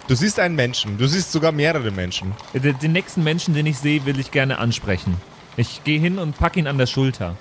Du 0.08 0.16
siehst 0.16 0.40
einen 0.40 0.56
Menschen. 0.56 0.98
Du 0.98 1.08
siehst 1.08 1.32
sogar 1.32 1.52
mehrere 1.52 1.92
Menschen. 1.92 2.34
Den, 2.54 2.78
den 2.80 2.92
nächsten 2.92 3.24
Menschen, 3.24 3.54
den 3.54 3.66
ich 3.66 3.78
sehe, 3.78 4.06
will 4.06 4.20
ich 4.20 4.32
gerne 4.32 4.58
ansprechen. 4.58 5.16
Ich 5.58 5.84
gehe 5.84 6.00
hin 6.00 6.20
und 6.20 6.38
pack 6.38 6.58
ihn 6.58 6.68
an 6.68 6.78
der 6.78 6.88
Schulter. 6.88 7.36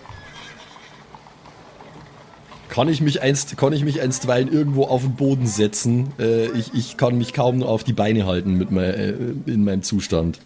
Kann 2.69 2.89
ich 2.89 3.01
mich 3.01 3.21
einst, 3.21 3.57
kann 3.57 3.73
ich 3.73 3.83
mich 3.83 4.01
einstweilen 4.01 4.51
irgendwo 4.51 4.85
auf 4.85 5.03
den 5.03 5.17
Boden 5.17 5.47
setzen? 5.47 6.13
Äh, 6.21 6.47
ich, 6.51 6.73
ich 6.73 6.97
kann 6.97 7.19
mich 7.19 7.33
kaum 7.33 7.59
noch 7.59 7.69
auf 7.69 7.83
die 7.83 7.93
Beine 7.93 8.27
halten 8.27 8.55
mit 8.55 8.71
mein, 8.71 8.85
äh, 8.85 9.15
in 9.47 9.65
meinem 9.65 9.83
Zustand. 9.83 10.39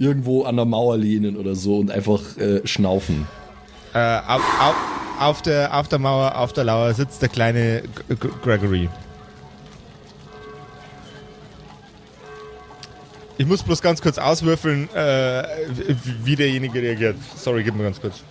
Irgendwo 0.00 0.44
an 0.44 0.56
der 0.56 0.64
Mauer 0.64 0.96
lehnen 0.96 1.36
oder 1.36 1.54
so 1.54 1.78
und 1.78 1.90
einfach 1.90 2.20
äh, 2.38 2.66
schnaufen. 2.66 3.26
Äh, 3.92 3.98
auf, 4.26 4.42
auf, 4.60 4.74
auf, 5.18 5.42
der, 5.42 5.76
auf 5.76 5.88
der 5.88 5.98
Mauer, 5.98 6.36
auf 6.38 6.54
der 6.54 6.64
Lauer 6.64 6.94
sitzt 6.94 7.20
der 7.20 7.28
kleine 7.28 7.82
G 8.08 8.14
G 8.16 8.28
Gregory. 8.42 8.88
Ich 13.36 13.46
muss 13.46 13.62
bloß 13.62 13.82
ganz 13.82 14.00
kurz 14.00 14.16
auswürfeln, 14.16 14.88
äh, 14.94 15.42
wie- 16.24 16.36
derjenige 16.36 16.80
reagiert. 16.80 17.16
Sorry, 17.36 17.62
gib 17.62 17.74
mir 17.74 17.84
ganz 17.84 18.00
kurz. 18.00 18.22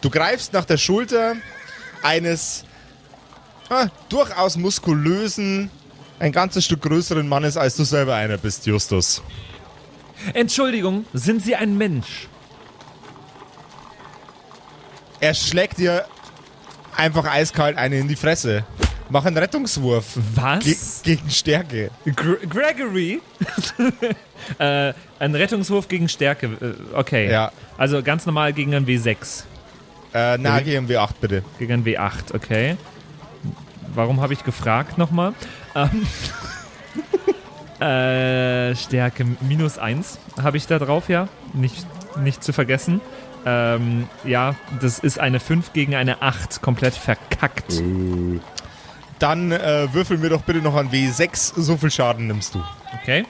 Du 0.00 0.10
greifst 0.10 0.52
nach 0.52 0.64
der 0.64 0.78
Schulter 0.78 1.34
eines 2.02 2.64
ah, 3.68 3.86
durchaus 4.08 4.56
muskulösen, 4.56 5.70
ein 6.24 6.32
ganzes 6.32 6.64
Stück 6.64 6.80
größeren 6.80 7.28
Mannes, 7.28 7.58
als 7.58 7.76
du 7.76 7.84
selber 7.84 8.14
einer 8.14 8.38
bist, 8.38 8.64
Justus. 8.64 9.22
Entschuldigung, 10.32 11.04
sind 11.12 11.42
Sie 11.42 11.54
ein 11.54 11.76
Mensch? 11.76 12.28
Er 15.20 15.34
schlägt 15.34 15.78
dir 15.78 16.06
einfach 16.96 17.26
eiskalt 17.30 17.76
eine 17.76 17.98
in 17.98 18.08
die 18.08 18.16
Fresse. 18.16 18.64
Mach 19.10 19.26
einen 19.26 19.36
Rettungswurf. 19.36 20.18
Was? 20.34 20.64
Ge 20.64 21.16
gegen 21.16 21.28
Stärke. 21.28 21.90
Gr 22.06 22.36
Gregory? 22.48 23.20
äh, 24.58 24.94
ein 25.18 25.34
Rettungswurf 25.34 25.88
gegen 25.88 26.08
Stärke. 26.08 26.46
äh, 26.46 26.96
Okay. 26.96 27.30
Ja. 27.30 27.52
Also 27.76 28.02
ganz 28.02 28.24
normal 28.24 28.54
gegen 28.54 28.74
ein 28.74 28.86
W6. 28.86 29.44
Äh, 30.14 30.38
na, 30.38 30.60
geh 30.60 30.76
im 30.76 30.88
W8 30.88 31.10
bitte. 31.20 31.44
Gegen 31.58 31.72
ein 31.74 31.84
W8, 31.84 32.34
okay. 32.34 32.76
Warum 33.94 34.22
habe 34.22 34.32
ich 34.32 34.42
gefragt 34.42 34.96
nochmal? 34.96 35.34
Ähm, 35.74 36.06
äh, 37.80 38.74
Stärke 38.76 39.26
minus 39.40 39.78
1 39.78 40.18
habe 40.42 40.56
ich 40.56 40.66
da 40.66 40.78
drauf, 40.78 41.08
ja. 41.08 41.28
Nicht, 41.52 41.86
nicht 42.18 42.42
zu 42.42 42.52
vergessen. 42.52 43.00
Ähm, 43.46 44.08
ja, 44.24 44.54
das 44.80 44.98
ist 44.98 45.18
eine 45.18 45.40
5 45.40 45.72
gegen 45.72 45.94
eine 45.94 46.22
8. 46.22 46.62
Komplett 46.62 46.94
verkackt. 46.94 47.82
Dann 49.18 49.52
äh, 49.52 49.92
würfel 49.92 50.18
mir 50.18 50.30
doch 50.30 50.42
bitte 50.42 50.60
noch 50.60 50.76
ein 50.76 50.90
W6. 50.90 51.60
So 51.60 51.76
viel 51.76 51.90
Schaden 51.90 52.26
nimmst 52.26 52.54
du. 52.54 52.62
Okay. 53.02 53.26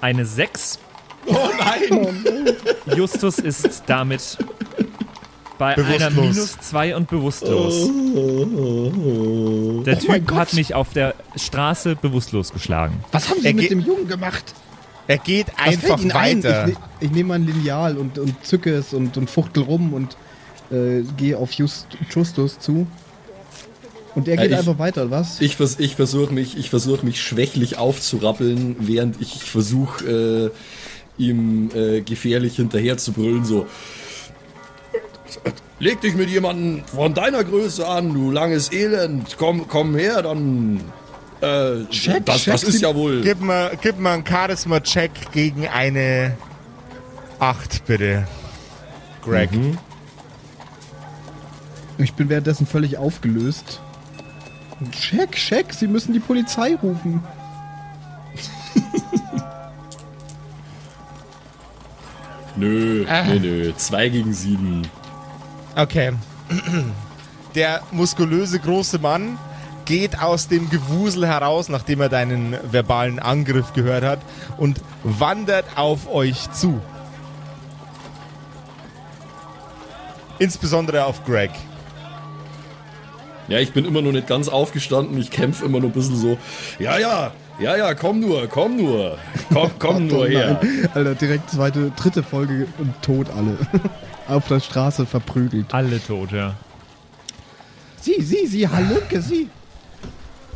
Eine 0.00 0.26
6. 0.26 0.78
Oh 1.26 1.48
nein! 1.58 2.54
Justus 2.94 3.38
ist 3.38 3.84
damit 3.86 4.38
bei 5.58 5.76
einer 5.76 6.10
Bewusstlos. 6.10 6.34
minus 6.36 6.58
2 6.60 6.96
und 6.96 7.08
bewusstlos. 7.08 7.86
Der 7.86 7.92
Oh 9.98 10.02
mein 10.08 10.26
Typ 10.26 10.34
hat 10.34 10.52
mich 10.54 10.74
auf 10.74 10.92
der 10.92 11.14
Straße 11.36 11.96
bewusstlos 11.96 12.52
geschlagen. 12.52 13.02
Was 13.12 13.30
haben 13.30 13.40
Sie 13.40 13.46
Er 13.48 13.54
mit 13.54 13.70
dem 13.70 13.80
Jungen 13.80 14.08
gemacht? 14.08 14.44
Er 15.06 15.18
geht 15.18 15.46
Was 15.56 15.66
einfach 15.68 16.00
Ihnen 16.00 16.10
ein? 16.12 16.42
weiter. 16.42 16.68
Ich, 16.68 16.74
ne- 16.74 16.80
ich 17.00 17.10
nehme 17.12 17.34
ein 17.34 17.46
Lineal 17.46 17.96
und, 17.96 18.18
und 18.18 18.34
zücke 18.44 18.74
es 18.74 18.92
und, 18.92 19.16
und 19.16 19.30
fuchtel 19.30 19.62
rum 19.62 19.92
und 19.94 20.16
äh, 20.72 21.02
gehe 21.16 21.38
auf 21.38 21.52
Just, 21.52 21.86
Justus 22.12 22.58
zu. 22.58 22.86
Und 24.16 24.26
er 24.28 24.34
Ja, 24.36 24.42
geht 24.42 24.50
ich- 24.52 24.58
einfach 24.58 24.78
weiter, 24.78 25.10
was? 25.10 25.40
Ich, 25.40 25.56
vers 25.56 25.76
ich 25.78 25.94
versuche 25.94 26.32
mich, 26.34 26.56
ich 26.56 26.70
versuch 26.70 27.02
mich 27.02 27.22
schwächlich 27.22 27.76
aufzurappeln, 27.78 28.76
während 28.80 29.20
ich 29.20 29.42
versuche, 29.44 30.52
äh, 31.18 31.22
ihm 31.22 31.70
äh, 31.74 32.00
gefährlich 32.00 32.56
hinterher 32.56 32.96
zu 32.98 33.12
brüllen, 33.12 33.44
so. 33.44 33.66
Leg 35.78 36.00
dich 36.00 36.14
mit 36.14 36.30
jemandem 36.30 36.84
von 36.86 37.12
deiner 37.14 37.44
Größe 37.44 37.86
an, 37.86 38.14
du 38.14 38.30
langes 38.30 38.72
Elend. 38.72 39.36
Komm, 39.38 39.68
komm 39.68 39.94
her, 39.96 40.22
dann. 40.22 40.80
Äh, 41.42 41.84
Check, 41.90 42.24
das, 42.24 42.42
check 42.44 42.52
das 42.54 42.62
ist 42.62 42.80
ja 42.80 42.94
wohl. 42.94 43.20
Gib 43.20 43.40
mir, 43.42 43.72
gib 43.82 43.98
mir 43.98 44.10
einen 44.10 44.26
Charisma-Check 44.26 45.32
gegen 45.32 45.68
eine 45.68 46.34
8, 47.38 47.84
bitte. 47.86 48.26
Greg. 49.22 49.50
Ich 51.98 52.14
bin 52.14 52.28
währenddessen 52.30 52.66
völlig 52.66 52.96
aufgelöst. 52.96 53.80
Check, 54.92 55.32
check, 55.32 55.72
Sie 55.74 55.86
müssen 55.86 56.12
die 56.14 56.20
Polizei 56.20 56.74
rufen. 56.82 57.22
Nö, 62.56 63.04
Ah. 63.08 63.24
nö, 63.24 63.38
nö. 63.38 63.72
Zwei 63.76 64.08
gegen 64.08 64.32
sieben. 64.32 64.82
Okay. 65.76 66.12
Der 67.54 67.82
muskulöse 67.90 68.58
große 68.58 68.98
Mann 68.98 69.38
geht 69.84 70.20
aus 70.20 70.48
dem 70.48 70.70
Gewusel 70.70 71.26
heraus, 71.26 71.68
nachdem 71.68 72.00
er 72.00 72.08
deinen 72.08 72.56
verbalen 72.72 73.18
Angriff 73.18 73.72
gehört 73.72 74.02
hat, 74.02 74.18
und 74.56 74.80
wandert 75.04 75.66
auf 75.76 76.12
euch 76.12 76.50
zu. 76.50 76.80
Insbesondere 80.38 81.04
auf 81.04 81.24
Greg. 81.24 81.50
Ja, 83.48 83.58
ich 83.58 83.72
bin 83.72 83.84
immer 83.84 84.02
noch 84.02 84.12
nicht 84.12 84.26
ganz 84.26 84.48
aufgestanden. 84.48 85.18
Ich 85.18 85.30
kämpfe 85.30 85.66
immer 85.66 85.78
noch 85.78 85.86
ein 85.86 85.92
bisschen 85.92 86.16
so. 86.16 86.36
Ja, 86.78 86.98
ja, 86.98 87.32
ja, 87.58 87.76
ja, 87.76 87.94
komm 87.94 88.20
nur, 88.20 88.48
komm 88.48 88.76
nur. 88.76 89.18
Komm, 89.52 89.70
komm 89.78 90.06
nur 90.08 90.26
her. 90.26 90.60
Alter, 90.94 91.14
direkt 91.14 91.50
zweite, 91.50 91.92
dritte 91.96 92.22
Folge 92.22 92.66
und 92.78 93.00
tot 93.02 93.28
alle. 93.30 93.56
Auf 94.28 94.48
der 94.48 94.60
Straße 94.60 95.06
verprügelt. 95.06 95.72
Alle 95.72 96.02
tot, 96.04 96.32
ja. 96.32 96.54
Sie, 98.00 98.20
Sie, 98.20 98.46
Sie, 98.46 98.68
Halunke, 98.68 99.20
Sie. 99.20 99.48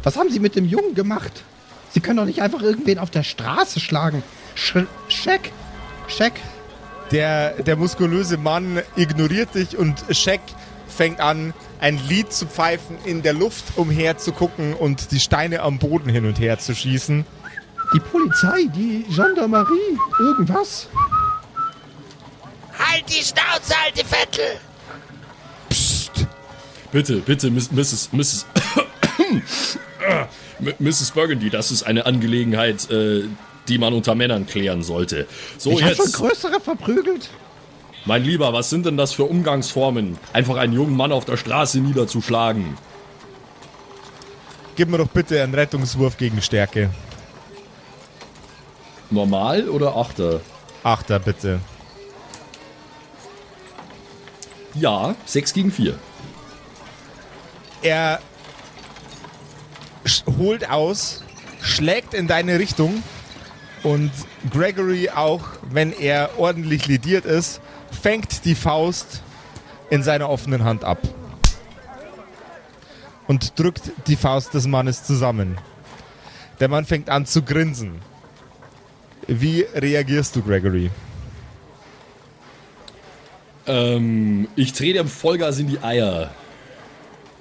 Was 0.02 0.16
haben 0.16 0.30
Sie 0.30 0.40
mit 0.40 0.56
dem 0.56 0.64
Jungen 0.66 0.94
gemacht? 0.94 1.44
Sie 1.90 2.00
können 2.00 2.16
doch 2.16 2.24
nicht 2.24 2.42
einfach 2.42 2.62
irgendwen 2.62 2.98
auf 2.98 3.10
der 3.10 3.22
Straße 3.22 3.80
schlagen. 3.80 4.22
Sch 4.54 4.76
check, 5.08 5.52
check. 6.08 6.32
Der, 7.10 7.62
der 7.62 7.76
muskulöse 7.76 8.36
Mann 8.36 8.80
ignoriert 8.94 9.54
dich 9.54 9.76
und 9.76 10.04
Shaq 10.10 10.40
fängt 10.86 11.18
an, 11.18 11.52
ein 11.80 11.98
Lied 12.08 12.32
zu 12.32 12.46
pfeifen, 12.46 12.96
in 13.04 13.22
der 13.22 13.32
Luft 13.32 13.76
umher 13.76 14.18
zu 14.18 14.32
gucken 14.32 14.74
und 14.74 15.10
die 15.10 15.18
Steine 15.18 15.62
am 15.62 15.78
Boden 15.78 16.08
hin 16.08 16.26
und 16.26 16.38
her 16.38 16.58
zu 16.58 16.74
schießen. 16.74 17.24
Die 17.94 18.00
Polizei, 18.00 18.66
die 18.72 19.04
Gendarmerie, 19.08 19.98
irgendwas. 20.20 20.88
Halt 22.80 23.04
die 23.08 23.22
Schnauze, 23.22 23.74
alte 23.84 24.04
Vettel! 24.04 24.56
Psst. 25.68 26.26
Bitte, 26.92 27.16
bitte, 27.18 27.50
Miss- 27.50 27.70
Mrs. 27.70 28.08
Mrs. 28.12 28.46
Mrs. 30.78 31.10
Burgundy, 31.12 31.50
das 31.50 31.70
ist 31.70 31.82
eine 31.84 32.06
Angelegenheit, 32.06 32.90
äh, 32.90 33.24
die 33.68 33.78
man 33.78 33.92
unter 33.94 34.14
Männern 34.14 34.46
klären 34.46 34.82
sollte. 34.82 35.26
So, 35.58 35.70
ich 35.72 35.82
habe 35.84 35.94
schon 35.94 36.06
jetzt, 36.06 36.16
größere 36.16 36.60
verprügelt. 36.60 37.30
mein 38.04 38.24
Lieber, 38.24 38.52
was 38.52 38.70
sind 38.70 38.86
denn 38.86 38.96
das 38.96 39.12
für 39.12 39.24
Umgangsformen? 39.24 40.18
Einfach 40.32 40.56
einen 40.56 40.72
jungen 40.72 40.96
Mann 40.96 41.12
auf 41.12 41.24
der 41.24 41.36
Straße 41.36 41.78
niederzuschlagen. 41.78 42.76
Gib 44.76 44.88
mir 44.88 44.98
doch 44.98 45.08
bitte 45.08 45.42
einen 45.42 45.54
Rettungswurf 45.54 46.16
gegen 46.16 46.40
Stärke. 46.42 46.90
Normal 49.10 49.68
oder 49.68 49.96
Achter? 49.96 50.40
Achter, 50.82 51.18
bitte. 51.18 51.60
Ja, 54.74 55.14
6 55.26 55.52
gegen 55.52 55.72
4. 55.72 55.98
Er 57.82 58.20
holt 60.38 60.68
aus 60.68 61.22
schlägt 61.62 62.14
in 62.14 62.26
deine 62.26 62.58
Richtung 62.58 63.02
und 63.82 64.10
Gregory, 64.50 65.10
auch 65.10 65.42
wenn 65.70 65.92
er 65.92 66.38
ordentlich 66.38 66.86
lediert 66.86 67.24
ist, 67.24 67.60
fängt 68.02 68.44
die 68.44 68.54
Faust 68.54 69.22
in 69.90 70.02
seiner 70.02 70.28
offenen 70.28 70.64
Hand 70.64 70.84
ab 70.84 70.98
und 73.26 73.58
drückt 73.58 73.92
die 74.06 74.16
Faust 74.16 74.54
des 74.54 74.66
Mannes 74.66 75.04
zusammen. 75.04 75.58
Der 76.60 76.68
Mann 76.68 76.84
fängt 76.84 77.08
an 77.08 77.26
zu 77.26 77.42
grinsen. 77.42 78.00
Wie 79.26 79.66
reagierst 79.74 80.36
du, 80.36 80.42
Gregory? 80.42 80.90
Ähm, 83.70 84.48
ich 84.56 84.72
trete 84.72 84.98
am 84.98 85.06
Vollgas 85.06 85.60
in 85.60 85.68
die 85.68 85.80
Eier. 85.80 86.30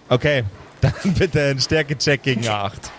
Okay, 0.09 0.43
dann 0.81 1.13
bitte 1.17 1.43
ein 1.43 1.59
Stärke-Check 1.59 2.21
gegen 2.21 2.48
8. 2.48 2.91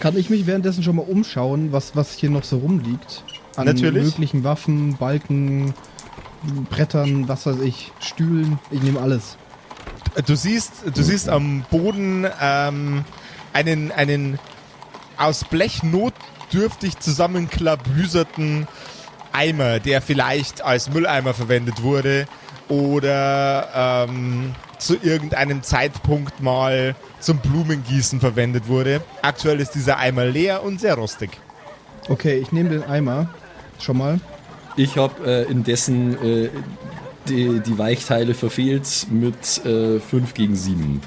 Kann 0.00 0.18
ich 0.18 0.28
mich 0.28 0.46
währenddessen 0.46 0.82
schon 0.82 0.96
mal 0.96 1.06
umschauen, 1.06 1.72
was, 1.72 1.96
was 1.96 2.12
hier 2.12 2.28
noch 2.28 2.44
so 2.44 2.58
rumliegt? 2.58 3.24
An 3.56 3.66
Natürlich. 3.66 4.04
möglichen 4.04 4.44
Waffen, 4.44 4.96
Balken, 4.96 5.74
Brettern, 6.68 7.28
was 7.28 7.46
weiß 7.46 7.60
ich, 7.60 7.92
Stühlen. 8.00 8.58
Ich 8.70 8.82
nehme 8.82 9.00
alles. 9.00 9.36
Du 10.26 10.34
siehst, 10.34 10.72
du 10.92 11.02
siehst 11.02 11.28
am 11.28 11.64
Boden 11.70 12.26
ähm, 12.40 13.04
einen, 13.54 13.92
einen 13.92 14.38
aus 15.16 15.44
Blech 15.44 15.82
notdürftig 15.82 16.98
zusammenklabüserten 16.98 18.66
Eimer, 19.32 19.80
der 19.80 20.02
vielleicht 20.02 20.62
als 20.62 20.90
Mülleimer 20.90 21.32
verwendet 21.32 21.82
wurde 21.82 22.26
oder 22.72 24.06
ähm, 24.08 24.54
zu 24.78 24.96
irgendeinem 25.02 25.62
Zeitpunkt 25.62 26.40
mal 26.40 26.96
zum 27.20 27.36
Blumengießen 27.36 28.18
verwendet 28.18 28.66
wurde. 28.66 29.02
Aktuell 29.20 29.60
ist 29.60 29.72
dieser 29.72 29.98
Eimer 29.98 30.24
leer 30.24 30.62
und 30.62 30.80
sehr 30.80 30.94
rostig. 30.94 31.30
Okay, 32.08 32.38
ich 32.38 32.50
nehme 32.50 32.70
den 32.70 32.82
Eimer 32.84 33.28
schon 33.78 33.98
mal. 33.98 34.20
Ich 34.76 34.96
habe 34.96 35.46
äh, 35.46 35.50
indessen 35.50 36.14
äh, 36.24 36.48
die, 37.28 37.60
die 37.60 37.76
Weichteile 37.76 38.32
verfehlt 38.32 39.06
mit 39.10 39.64
äh, 39.66 40.00
5 40.00 40.32
gegen 40.32 40.56
7. 40.56 41.02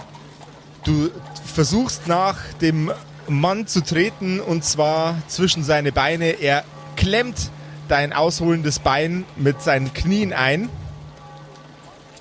Du 0.83 1.09
versuchst 1.51 2.07
nach 2.07 2.37
dem 2.61 2.91
Mann 3.27 3.65
zu 3.65 3.83
treten 3.83 4.39
und 4.39 4.63
zwar 4.63 5.15
zwischen 5.27 5.63
seine 5.63 5.91
Beine. 5.91 6.25
Er 6.25 6.63
klemmt 6.95 7.49
dein 7.87 8.13
ausholendes 8.13 8.77
Bein 8.77 9.25
mit 9.35 9.63
seinen 9.63 9.95
Knien 9.95 10.31
ein. 10.31 10.69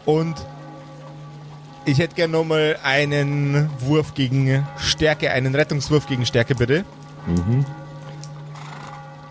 Und 0.07 0.35
ich 1.87 1.99
hätte 1.99 2.15
gerne 2.15 2.33
nochmal 2.33 2.79
einen 2.83 3.69
Wurf 3.81 4.15
gegen 4.15 4.67
Stärke, 4.79 5.31
einen 5.31 5.55
Rettungswurf 5.55 6.07
gegen 6.07 6.25
Stärke, 6.27 6.55
bitte. 6.55 6.85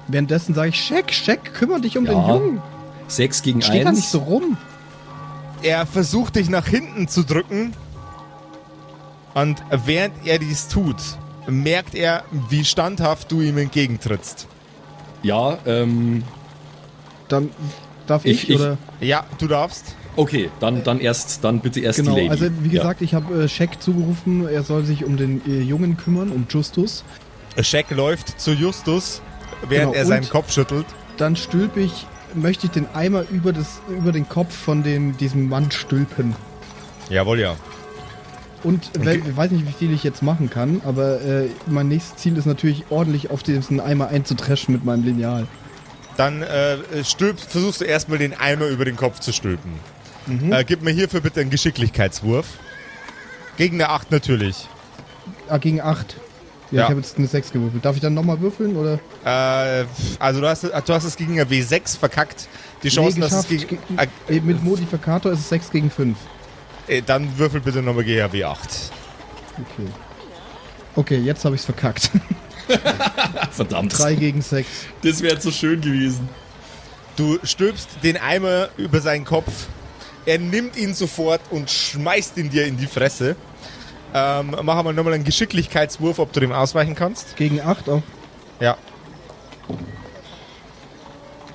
Währenddessen 0.07 0.53
sage 0.53 0.69
ich, 0.69 0.83
Scheck, 0.83 1.11
Scheck, 1.13 1.53
kümmere 1.53 1.81
dich 1.81 1.97
um 1.97 2.05
Ja. 2.05 2.11
den 2.13 2.27
Jungen. 2.27 2.61
6 3.07 3.41
gegen 3.41 3.61
Steh 3.61 3.83
da 3.83 3.91
nicht 3.91 4.03
1. 4.03 4.11
so 4.11 4.19
rum. 4.19 4.57
Er 5.61 5.85
versucht 5.85 6.35
dich 6.35 6.49
nach 6.49 6.67
hinten 6.67 7.07
zu 7.07 7.23
drücken. 7.23 7.73
Und 9.33 9.63
während 9.85 10.13
er 10.25 10.39
dies 10.39 10.67
tut, 10.67 10.97
merkt 11.47 11.95
er, 11.95 12.23
wie 12.49 12.65
standhaft 12.65 13.31
du 13.31 13.41
ihm 13.41 13.57
entgegentrittst. 13.57 14.47
Ja, 15.23 15.57
ähm, 15.65 16.23
Dann 17.29 17.49
darf 18.05 18.25
Ich- 18.25 18.43
ich, 18.43 18.49
ich- 18.51 18.59
oder? 18.59 18.77
Ja, 18.99 19.23
du 19.39 19.47
darfst. 19.47 19.95
Okay, 20.15 20.49
dann, 20.59 20.83
dann 20.83 20.99
erst, 20.99 21.43
dann 21.43 21.59
bitte 21.59 21.79
erst 21.79 21.99
Genau, 21.99 22.15
die 22.15 22.21
Lady. 22.27 22.29
also 22.29 22.45
wie 22.61 22.69
Ja. 22.69 22.81
gesagt, 22.81 23.01
ich 23.01 23.13
habe 23.13 23.43
äh, 23.43 23.47
Scheck 23.47 23.81
zugerufen, 23.81 24.47
er 24.47 24.63
soll 24.63 24.83
sich 24.85 25.03
um 25.05 25.17
den 25.17 25.41
äh, 25.47 25.61
Jungen 25.61 25.97
kümmern, 25.97 26.29
um 26.29 26.45
Justus. 26.49 27.03
Shaq 27.59 27.91
läuft 27.91 28.39
zu 28.41 28.51
Justus, 28.51 29.21
während 29.67 29.93
Genau, 29.93 29.99
er 30.01 30.05
seinen 30.05 30.27
Kopf 30.29 30.51
schüttelt. 30.51 30.85
Dann 31.17 31.35
stülpe 31.35 31.81
ich, 31.81 32.07
möchte 32.33 32.65
ich 32.65 32.71
den 32.71 32.87
Eimer 32.95 33.23
über, 33.31 33.53
das, 33.53 33.79
über 33.89 34.11
den 34.11 34.27
Kopf 34.27 34.55
von 34.55 34.81
dem, 34.83 35.15
diesem 35.17 35.47
Mann 35.49 35.69
stülpen. 35.71 36.35
Jawohl, 37.09 37.39
ja. 37.39 37.55
Und 38.63 38.89
we- 38.97 39.15
ich 39.17 39.35
weiß 39.37 39.51
nicht, 39.51 39.67
wie 39.67 39.73
viel 39.73 39.93
ich 39.93 40.03
jetzt 40.03 40.23
machen 40.23 40.49
kann, 40.49 40.81
aber 40.85 41.21
äh, 41.21 41.47
mein 41.67 41.89
nächstes 41.89 42.15
Ziel 42.15 42.37
ist 42.37 42.45
natürlich 42.45 42.85
ordentlich 42.89 43.29
auf 43.29 43.43
diesen 43.43 43.79
Eimer 43.79 44.07
einzutreschen 44.07 44.73
mit 44.73 44.85
meinem 44.85 45.03
Lineal. 45.03 45.45
Dann 46.17 46.43
äh, 46.43 46.77
stülpst, 47.03 47.51
versuchst 47.51 47.81
du 47.81 47.85
erstmal 47.85 48.19
den 48.19 48.33
Eimer 48.33 48.67
über 48.67 48.85
den 48.85 48.95
Kopf 48.95 49.19
zu 49.19 49.33
stülpen. 49.33 49.71
Äh, 50.27 50.63
gib 50.63 50.81
mir 50.81 50.91
hierfür 50.91 51.21
bitte 51.21 51.41
einen 51.41 51.49
Geschicklichkeitswurf. 51.49 52.45
Gegen 53.57 53.75
eine 53.75 53.89
8 53.89 54.11
natürlich. 54.11 54.67
Ah, 55.49 55.57
gegen 55.57 55.81
8. 55.81 56.15
Ja, 56.71 56.77
Ja. 56.79 56.83
ich 56.85 56.89
habe 56.89 56.99
jetzt 57.01 57.17
eine 57.17 57.27
6 57.27 57.51
gewürfelt. 57.51 57.85
Darf 57.85 57.95
ich 57.95 58.01
dann 58.01 58.13
nochmal 58.13 58.39
würfeln 58.41 58.75
oder? 58.75 58.99
Äh, 59.25 59.85
also 60.19 60.41
du 60.41 60.47
hast, 60.47 60.63
du 60.63 60.93
hast 60.93 61.03
es 61.03 61.15
gegen 61.15 61.39
eine 61.39 61.49
W6 61.49 61.99
verkackt. 61.99 62.47
Die 62.81 62.89
Chance, 62.89 63.19
dass 63.19 63.31
es 63.33 63.47
gegen... 63.47 63.67
Ge- 63.67 63.77
äh, 64.27 64.39
mit 64.41 64.63
Modifikator 64.63 65.31
ist 65.31 65.39
es 65.39 65.49
6 65.49 65.69
gegen 65.71 65.91
5. 65.91 66.17
Äh, 66.87 67.01
dann 67.01 67.37
würfel 67.37 67.61
bitte 67.61 67.81
nochmal 67.81 68.03
gegen 68.03 68.21
eine 68.21 68.33
W8. 68.33 68.57
Okay. 69.53 69.87
Okay, 70.95 71.17
jetzt 71.17 71.45
habe 71.45 71.55
ich 71.55 71.61
es 71.61 71.65
verkackt. 71.65 72.09
Verdammt. 73.51 73.97
3 73.97 74.15
gegen 74.15 74.41
6. 74.41 74.67
Das 75.03 75.21
wäre 75.21 75.39
so 75.39 75.51
schön 75.51 75.81
gewesen. 75.81 76.27
Du 77.15 77.37
stülpst 77.43 77.89
den 78.03 78.17
Eimer 78.17 78.69
über 78.77 78.99
seinen 79.01 79.25
Kopf. 79.25 79.67
Er 80.25 80.39
nimmt 80.39 80.77
ihn 80.77 80.93
sofort 80.93 81.41
und 81.51 81.69
schmeißt 81.69 82.37
ihn 82.37 82.49
dir 82.49 82.65
in 82.65 82.77
die 82.77 82.87
Fresse. 82.87 83.35
Ähm, 84.13 84.55
mach 84.61 84.83
mal 84.83 84.93
nochmal 84.93 85.13
einen 85.13 85.23
Geschicklichkeitswurf, 85.23 86.19
ob 86.19 86.31
du 86.33 86.39
dem 86.39 86.51
ausweichen 86.51 86.95
kannst. 86.95 87.35
Gegen 87.35 87.59
8 87.61 87.89
auch. 87.89 88.03
Ja. 88.59 88.77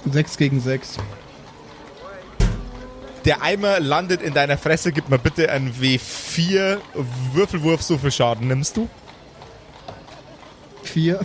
6 0.04 0.36
gegen 0.36 0.60
6. 0.60 0.96
Der 3.24 3.42
Eimer 3.42 3.80
landet 3.80 4.22
in 4.22 4.34
deiner 4.34 4.58
Fresse. 4.58 4.92
Gib 4.92 5.08
mir 5.08 5.18
bitte 5.18 5.50
einen 5.50 5.72
W4 5.72 6.78
Würfelwurf. 7.32 7.82
So 7.82 7.98
viel 7.98 8.10
Schaden 8.10 8.48
nimmst 8.48 8.76
du. 8.76 8.88
4. 10.82 11.20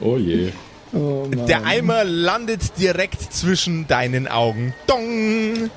Oh 0.00 0.16
je. 0.16 0.52
Oh. 0.92 1.26
Der 1.48 1.64
Eimer 1.64 2.04
landet 2.04 2.78
direkt 2.78 3.32
zwischen 3.32 3.86
deinen 3.86 4.28
Augen. 4.28 4.74
Dong! 4.86 5.70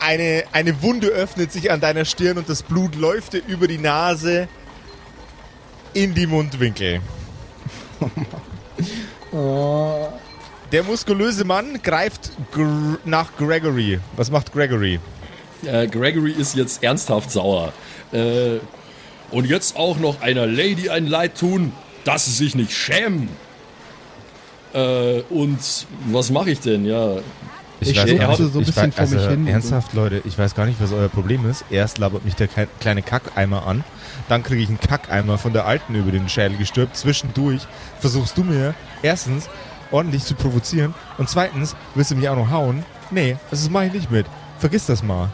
Eine, 0.00 0.44
eine 0.52 0.82
Wunde 0.82 1.08
öffnet 1.08 1.52
sich 1.52 1.70
an 1.70 1.80
deiner 1.80 2.04
Stirn 2.04 2.38
und 2.38 2.48
das 2.48 2.62
Blut 2.62 2.94
läuft 2.94 3.32
dir 3.32 3.42
über 3.46 3.66
die 3.66 3.78
Nase 3.78 4.48
in 5.92 6.14
die 6.14 6.26
Mundwinkel. 6.26 7.00
Oh. 9.32 10.08
Der 10.70 10.84
muskulöse 10.84 11.44
Mann 11.44 11.82
greift 11.82 12.30
gr 12.52 12.98
nach 13.04 13.36
Gregory. 13.36 13.98
Was 14.16 14.30
macht 14.30 14.52
Gregory? 14.52 15.00
Äh, 15.64 15.86
Gregory 15.88 16.32
ist 16.32 16.54
jetzt 16.54 16.82
ernsthaft 16.82 17.30
sauer. 17.30 17.72
Äh, 18.12 18.58
und 19.30 19.46
jetzt 19.46 19.76
auch 19.76 19.98
noch 19.98 20.20
einer 20.20 20.46
Lady 20.46 20.88
ein 20.88 21.06
Leid 21.06 21.36
tun, 21.38 21.72
dass 22.04 22.24
sie 22.26 22.32
sich 22.32 22.54
nicht 22.54 22.72
schämen. 22.72 23.28
Äh, 24.74 25.22
und 25.30 25.58
was 26.10 26.30
mache 26.30 26.50
ich 26.50 26.60
denn? 26.60 26.84
Ja, 26.84 27.16
Ich 27.80 27.88
weiß 27.96 28.08
schubse 28.08 28.16
gar 28.16 28.36
so 28.36 28.58
ein 28.58 28.64
bisschen 28.64 28.92
vor 28.92 29.06
mich 29.06 29.26
hin. 29.28 29.46
Ernsthaft, 29.46 29.94
Leute, 29.94 30.20
ich 30.24 30.36
weiß 30.38 30.54
gar 30.54 30.66
nicht, 30.66 30.80
was 30.80 30.92
euer 30.92 31.08
Problem 31.08 31.48
ist. 31.48 31.64
Erst 31.70 31.98
labert 31.98 32.24
mich 32.24 32.34
der 32.34 32.48
kle- 32.48 32.68
kleine 32.80 33.02
Kackeimer 33.02 33.66
an, 33.66 33.84
dann 34.28 34.42
kriege 34.42 34.60
ich 34.62 34.68
einen 34.68 34.80
Kackeimer 34.80 35.38
von 35.38 35.52
der 35.52 35.64
Alten 35.66 35.94
über 35.94 36.10
den 36.10 36.28
Schädel 36.28 36.58
gestülpt. 36.58 36.96
Zwischendurch 36.96 37.62
versuchst 38.00 38.36
du 38.36 38.44
mir 38.44 38.74
erstens 39.02 39.48
ordentlich 39.90 40.24
zu 40.24 40.34
provozieren 40.34 40.94
und 41.16 41.28
zweitens 41.30 41.74
willst 41.94 42.10
du 42.10 42.16
mich 42.16 42.28
auch 42.28 42.36
noch 42.36 42.50
hauen. 42.50 42.84
Nee, 43.10 43.36
das 43.50 43.70
mache 43.70 43.86
ich 43.86 43.92
nicht 43.94 44.10
mit. 44.10 44.26
Vergiss 44.58 44.84
das 44.86 45.02
mal. 45.02 45.30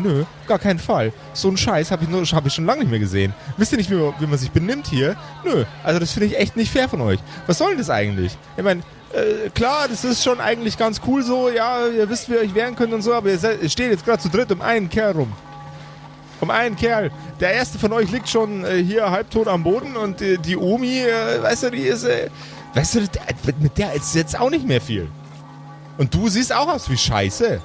Nö, 0.00 0.24
gar 0.46 0.58
keinen 0.58 0.78
Fall. 0.78 1.12
So 1.32 1.48
einen 1.48 1.56
Scheiß 1.56 1.90
habe 1.90 2.04
ich, 2.04 2.32
hab 2.32 2.46
ich 2.46 2.52
schon 2.54 2.66
lange 2.66 2.80
nicht 2.80 2.90
mehr 2.90 3.00
gesehen. 3.00 3.34
Wisst 3.56 3.72
ihr 3.72 3.78
nicht, 3.78 3.90
wie, 3.90 3.94
man- 3.96 4.14
wie 4.18 4.26
man 4.26 4.38
sich 4.38 4.50
benimmt 4.50 4.86
hier? 4.86 5.16
Nö, 5.44 5.64
also 5.82 5.98
das 5.98 6.12
finde 6.12 6.26
ich 6.28 6.38
echt 6.38 6.56
nicht 6.56 6.70
fair 6.70 6.88
von 6.88 7.00
euch. 7.00 7.18
Was 7.46 7.58
soll 7.58 7.70
denn 7.70 7.78
das 7.78 7.90
eigentlich? 7.90 8.36
Ich 8.56 8.62
meine, 8.62 8.82
äh, 9.12 9.50
klar, 9.50 9.88
das 9.88 10.04
ist 10.04 10.22
schon 10.22 10.40
eigentlich 10.40 10.78
ganz 10.78 11.00
cool 11.06 11.22
so, 11.22 11.48
ja, 11.50 11.86
ihr 11.88 12.08
wisst, 12.08 12.28
wie 12.30 12.34
ihr 12.34 12.40
euch 12.40 12.54
wehren 12.54 12.76
könnt 12.76 12.92
und 12.92 13.02
so, 13.02 13.12
aber 13.14 13.30
ihr, 13.30 13.38
seid, 13.38 13.58
steht 13.70 13.90
jetzt 13.90 14.04
gerade 14.04 14.22
zu 14.22 14.28
dritt 14.28 14.52
um 14.52 14.60
einen 14.60 14.88
Kerl 14.88 15.12
rum. 15.12 15.32
Um 16.40 16.50
einen 16.50 16.76
Kerl. 16.76 17.10
Der 17.40 17.52
erste 17.54 17.78
von 17.80 17.92
euch 17.92 18.10
liegt 18.12 18.28
schon 18.28 18.64
äh, 18.64 18.76
hier 18.82 19.10
halbtot 19.10 19.48
am 19.48 19.64
Boden 19.64 19.96
und 19.96 20.22
äh, 20.22 20.36
die 20.38 20.56
Omi, 20.56 21.00
äh, 21.00 21.42
weißt 21.42 21.64
du, 21.64 21.70
die 21.70 21.82
ist, 21.82 22.04
äh, 22.04 22.28
weißt 22.74 22.94
du, 22.94 23.00
mit 23.58 23.76
der 23.76 23.94
ist 23.94 24.14
jetzt 24.14 24.38
auch 24.38 24.50
nicht 24.50 24.64
mehr 24.66 24.80
viel. 24.80 25.08
Und 25.96 26.14
du 26.14 26.28
siehst 26.28 26.52
auch 26.54 26.68
aus 26.68 26.88
wie 26.88 26.96
Scheiße. 26.96 27.60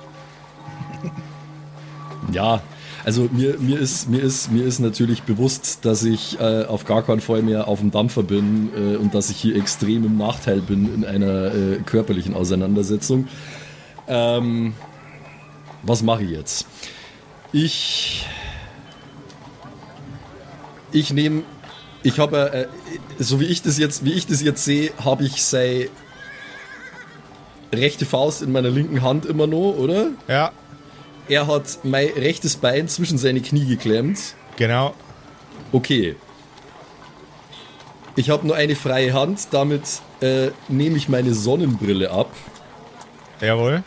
Ja. 2.31 2.61
Also 3.05 3.27
mir, 3.31 3.57
mir, 3.59 3.79
ist, 3.79 4.09
mir, 4.09 4.21
ist, 4.21 4.51
mir 4.51 4.63
ist 4.63 4.79
natürlich 4.79 5.23
bewusst, 5.23 5.79
dass 5.83 6.03
ich 6.03 6.39
äh, 6.39 6.63
auf 6.65 6.85
gar 6.85 7.03
keinen 7.03 7.19
Fall 7.19 7.41
mehr 7.41 7.67
auf 7.67 7.79
dem 7.79 7.91
Dampfer 7.91 8.23
bin 8.23 8.69
äh, 8.75 8.95
und 8.95 9.13
dass 9.13 9.29
ich 9.29 9.37
hier 9.37 9.57
extrem 9.57 10.05
im 10.05 10.17
Nachteil 10.17 10.61
bin 10.61 10.93
in 10.93 11.05
einer 11.05 11.53
äh, 11.53 11.79
körperlichen 11.85 12.33
Auseinandersetzung. 12.33 13.27
Ähm, 14.07 14.73
was 15.81 16.01
mache 16.01 16.23
ich 16.23 16.31
jetzt? 16.31 16.65
Ich 17.51 18.25
ich 20.93 21.11
nehme, 21.11 21.43
ich 22.03 22.19
habe, 22.19 22.53
äh, 22.53 22.67
so 23.19 23.39
wie 23.39 23.45
ich 23.45 23.61
das 23.61 23.77
jetzt, 23.77 24.05
wie 24.05 24.13
ich 24.13 24.27
das 24.27 24.41
jetzt 24.41 24.63
sehe, 24.63 24.91
habe 25.03 25.25
ich 25.25 25.43
sei 25.43 25.89
rechte 27.73 28.05
Faust 28.05 28.43
in 28.43 28.51
meiner 28.51 28.69
linken 28.69 29.01
Hand 29.01 29.25
immer 29.25 29.47
noch, 29.47 29.75
oder? 29.77 30.11
Ja, 30.27 30.51
Er 31.29 31.47
hat 31.47 31.79
mein 31.83 32.09
rechtes 32.09 32.57
Bein 32.57 32.87
zwischen 32.87 33.17
seine 33.17 33.41
Knie 33.41 33.65
geklemmt. 33.65 34.35
genau. 34.57 34.93
Okay. 35.71 36.15
Ich 38.15 38.29
habe 38.29 38.45
nur 38.45 38.55
eine 38.55 38.75
freie 38.75 39.13
Hand, 39.13 39.47
damit 39.51 39.81
äh, 40.21 40.49
nehme 40.67 40.97
ich 40.97 41.09
meine 41.09 41.33
Sonnenbrille 41.33 42.11
ab. 42.11 42.31
Jawohl. 43.41 43.83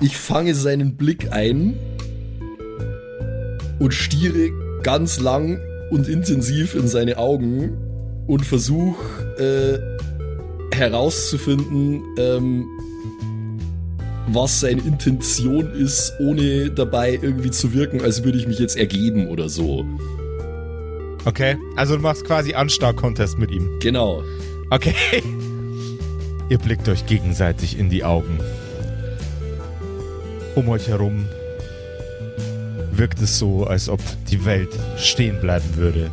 Ich 0.00 0.16
fange 0.16 0.54
seinen 0.54 0.96
Blick 0.96 1.32
ein 1.32 1.78
und 3.78 3.94
stiere 3.94 4.50
ganz 4.82 5.20
lang 5.20 5.60
und 5.90 6.08
intensiv 6.08 6.74
in 6.74 6.88
seine 6.88 7.18
Augen 7.18 7.78
und 8.26 8.44
versuche 8.44 8.98
äh, 9.38 10.74
herauszufinden, 10.76 12.02
ähm, 12.18 12.66
was 14.26 14.60
seine 14.60 14.80
Intention 14.82 15.72
ist, 15.72 16.12
ohne 16.18 16.70
dabei 16.70 17.18
irgendwie 17.20 17.50
zu 17.50 17.72
wirken, 17.72 18.00
als 18.00 18.24
würde 18.24 18.38
ich 18.38 18.46
mich 18.46 18.58
jetzt 18.58 18.76
ergeben 18.76 19.28
oder 19.28 19.48
so. 19.48 19.84
Okay, 21.24 21.56
also 21.76 21.96
du 21.96 22.02
machst 22.02 22.24
quasi 22.24 22.54
Anstar-Contest 22.54 23.38
mit 23.38 23.50
ihm. 23.50 23.68
Genau. 23.80 24.22
Okay. 24.70 24.94
Ihr 26.48 26.58
blickt 26.58 26.88
euch 26.88 27.06
gegenseitig 27.06 27.78
in 27.78 27.90
die 27.90 28.04
Augen. 28.04 28.38
Um 30.54 30.68
euch 30.68 30.88
herum 30.88 31.26
wirkt 32.92 33.20
es 33.20 33.38
so, 33.38 33.64
als 33.64 33.88
ob 33.88 34.00
die 34.30 34.44
Welt 34.44 34.70
stehen 34.96 35.40
bleiben 35.40 35.76
würde. 35.76 36.10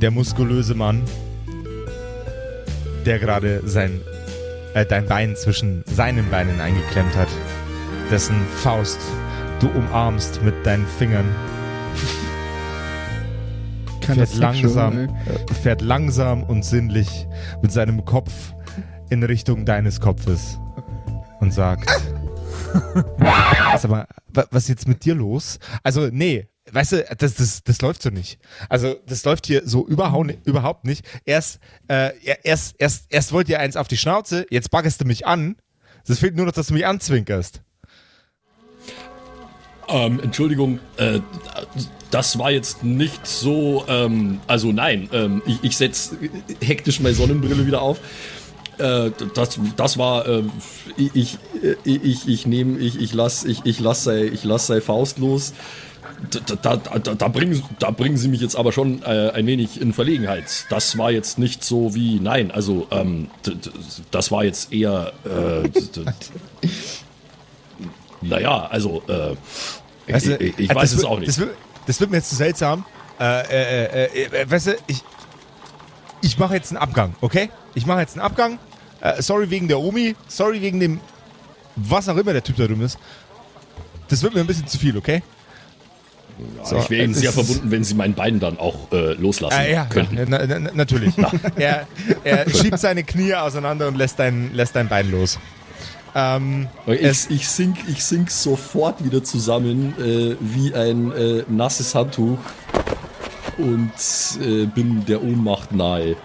Der 0.00 0.10
muskulöse 0.10 0.74
Mann, 0.74 1.02
der 3.06 3.18
gerade 3.18 3.62
sein 3.64 4.00
äh, 4.74 4.84
dein 4.86 5.06
Bein 5.06 5.34
zwischen 5.36 5.82
seinen 5.86 6.28
Beinen 6.30 6.60
eingeklemmt 6.60 7.16
hat, 7.16 7.28
dessen 8.10 8.36
Faust 8.62 9.00
du 9.60 9.68
umarmst 9.68 10.42
mit 10.42 10.54
deinen 10.66 10.86
Fingern, 10.86 11.24
Keine 14.00 14.26
fährt 14.26 14.38
langsam, 14.38 14.92
Sexual, 14.94 15.46
äh, 15.50 15.54
fährt 15.54 15.80
langsam 15.80 16.42
und 16.42 16.64
sinnlich 16.64 17.26
mit 17.62 17.72
seinem 17.72 18.04
Kopf 18.04 18.32
in 19.10 19.22
Richtung 19.22 19.64
deines 19.64 20.00
Kopfes 20.00 20.58
und 21.40 21.52
sagt: 21.54 21.88
Sag 23.78 23.90
mal, 23.90 24.06
wa- 24.28 24.46
was 24.50 24.64
ist 24.64 24.68
jetzt 24.68 24.88
mit 24.88 25.04
dir 25.04 25.14
los? 25.14 25.58
Also, 25.82 26.08
nee, 26.12 26.48
weißt 26.70 26.92
du, 26.92 27.04
das, 27.18 27.34
das, 27.34 27.62
das 27.62 27.82
läuft 27.82 28.02
so 28.02 28.10
nicht. 28.10 28.38
Also, 28.68 28.96
das 29.06 29.24
läuft 29.24 29.46
hier 29.46 29.62
so 29.66 29.86
überhaupt, 29.86 30.34
überhaupt 30.46 30.84
nicht. 30.84 31.04
Erst, 31.24 31.60
äh, 31.88 32.10
er- 32.24 32.44
erst, 32.44 32.74
erst, 32.78 33.06
erst 33.10 33.32
wollt 33.32 33.48
ihr 33.48 33.60
eins 33.60 33.76
auf 33.76 33.88
die 33.88 33.96
Schnauze, 33.96 34.46
jetzt 34.50 34.70
baggerst 34.70 35.00
du 35.00 35.04
mich 35.04 35.26
an. 35.26 35.56
Es 36.06 36.18
fehlt 36.18 36.36
nur 36.36 36.46
noch, 36.46 36.52
dass 36.52 36.66
du 36.68 36.74
mich 36.74 36.86
anzwinkerst. 36.86 37.62
Ähm, 39.88 40.20
Entschuldigung, 40.20 40.78
äh, 40.96 41.20
das 42.10 42.38
war 42.38 42.50
jetzt 42.50 42.82
nicht 42.84 43.26
so, 43.26 43.84
ähm, 43.88 44.40
also 44.46 44.72
nein, 44.72 45.08
ähm, 45.12 45.42
ich, 45.46 45.58
ich 45.62 45.76
setz 45.76 46.12
hektisch 46.62 47.00
meine 47.00 47.14
Sonnenbrille 47.14 47.66
wieder 47.66 47.82
auf. 47.82 48.00
Äh, 48.78 49.10
das, 49.34 49.58
das 49.76 49.98
war, 49.98 50.26
äh, 50.26 50.42
ich, 50.96 51.38
ich, 51.84 52.04
ich, 52.04 52.28
ich 52.28 52.46
nehme, 52.46 52.78
ich, 52.78 52.98
ich 52.98 53.12
lass, 53.12 53.44
ich, 53.44 53.64
ich 53.64 53.78
lass 53.78 54.04
sei, 54.04 54.32
lass 54.42 54.66
sei 54.66 54.80
Faust 54.80 55.18
los. 55.18 55.52
Da, 56.30 56.76
da, 56.76 57.14
da, 57.14 57.28
bringen, 57.28 57.62
da 57.78 57.90
bringen 57.90 58.16
sie 58.16 58.28
mich 58.28 58.40
jetzt 58.40 58.56
aber 58.56 58.72
schon 58.72 59.02
äh, 59.02 59.30
ein 59.34 59.46
wenig 59.46 59.80
in 59.80 59.92
Verlegenheit. 59.92 60.66
Das 60.70 60.96
war 60.96 61.10
jetzt 61.10 61.38
nicht 61.38 61.64
so 61.64 61.94
wie, 61.94 62.20
nein, 62.20 62.50
also 62.50 62.86
ähm, 62.90 63.28
das 64.10 64.30
war 64.30 64.44
jetzt 64.44 64.72
eher, 64.72 65.12
äh, 65.24 65.68
naja, 68.22 68.66
also 68.70 69.02
äh, 69.08 69.34
Weißt 70.12 70.26
du, 70.26 70.36
ich, 70.36 70.58
ich 70.58 70.74
weiß 70.74 70.92
es 70.92 70.98
wird- 70.98 71.06
auch 71.06 71.18
nicht. 71.18 71.28
Das 71.28 71.38
wird, 71.38 71.50
das 71.86 72.00
wird 72.00 72.10
mir 72.10 72.18
jetzt 72.18 72.30
zu 72.30 72.36
seltsam. 72.36 72.84
Äh, 73.18 73.46
äh, 73.46 74.04
äh, 74.06 74.24
äh, 74.42 74.50
weißt 74.50 74.66
du, 74.68 74.76
ich, 74.86 75.02
ich 76.20 76.38
mache 76.38 76.54
jetzt 76.54 76.70
einen 76.70 76.78
Abgang, 76.78 77.14
okay? 77.20 77.50
Ich 77.74 77.86
mache 77.86 78.00
jetzt 78.00 78.14
einen 78.14 78.22
Abgang. 78.22 78.58
Sorry 79.18 79.50
wegen 79.50 79.68
der 79.68 79.78
Omi, 79.80 80.16
sorry 80.28 80.62
wegen 80.62 80.80
dem, 80.80 81.00
was 81.76 82.08
auch 82.08 82.16
immer 82.16 82.32
der 82.32 82.42
Typ 82.42 82.56
da 82.56 82.66
drüben 82.66 82.80
ist. 82.82 82.98
Das 84.08 84.22
wird 84.22 84.34
mir 84.34 84.40
ein 84.40 84.46
bisschen 84.46 84.66
zu 84.66 84.78
viel, 84.78 84.96
okay? 84.96 85.22
So, 86.64 86.76
ich 86.78 86.90
wäre 86.90 87.04
Ihnen 87.04 87.14
sehr 87.14 87.32
verbunden, 87.32 87.70
wenn 87.70 87.84
Sie 87.84 87.94
mein 87.94 88.14
Bein 88.14 88.40
dann 88.40 88.58
auch 88.58 88.90
äh, 88.92 89.12
loslassen 89.14 89.60
Äh, 89.60 89.72
ja, 89.72 89.84
könnten. 89.84 90.16
ja 90.16 90.24
na, 90.26 90.44
na, 90.46 90.58
na, 90.58 90.70
natürlich. 90.74 91.14
er, 91.56 91.86
er 92.24 92.50
schiebt 92.50 92.78
seine 92.80 93.04
Knie 93.04 93.34
auseinander 93.34 93.86
und 93.86 93.96
lässt 93.96 94.18
dein, 94.18 94.52
lässt 94.52 94.74
dein 94.74 94.88
Bein 94.88 95.10
los. 95.12 95.38
Ähm, 96.16 96.68
Ich, 96.86 97.02
es- 97.02 97.30
ich, 97.30 97.48
sink, 97.48 97.76
ich 97.88 98.04
sink 98.04 98.30
sofort 98.30 99.04
wieder 99.04 99.22
zusammen 99.22 99.94
äh, 100.00 100.36
wie 100.40 100.74
ein 100.74 101.12
äh, 101.12 101.44
nasses 101.48 101.94
Handtuch 101.94 102.38
und 103.58 103.92
äh, 104.44 104.66
bin 104.66 105.04
der 105.06 105.22
Ohnmacht 105.22 105.70
nahe. 105.72 106.16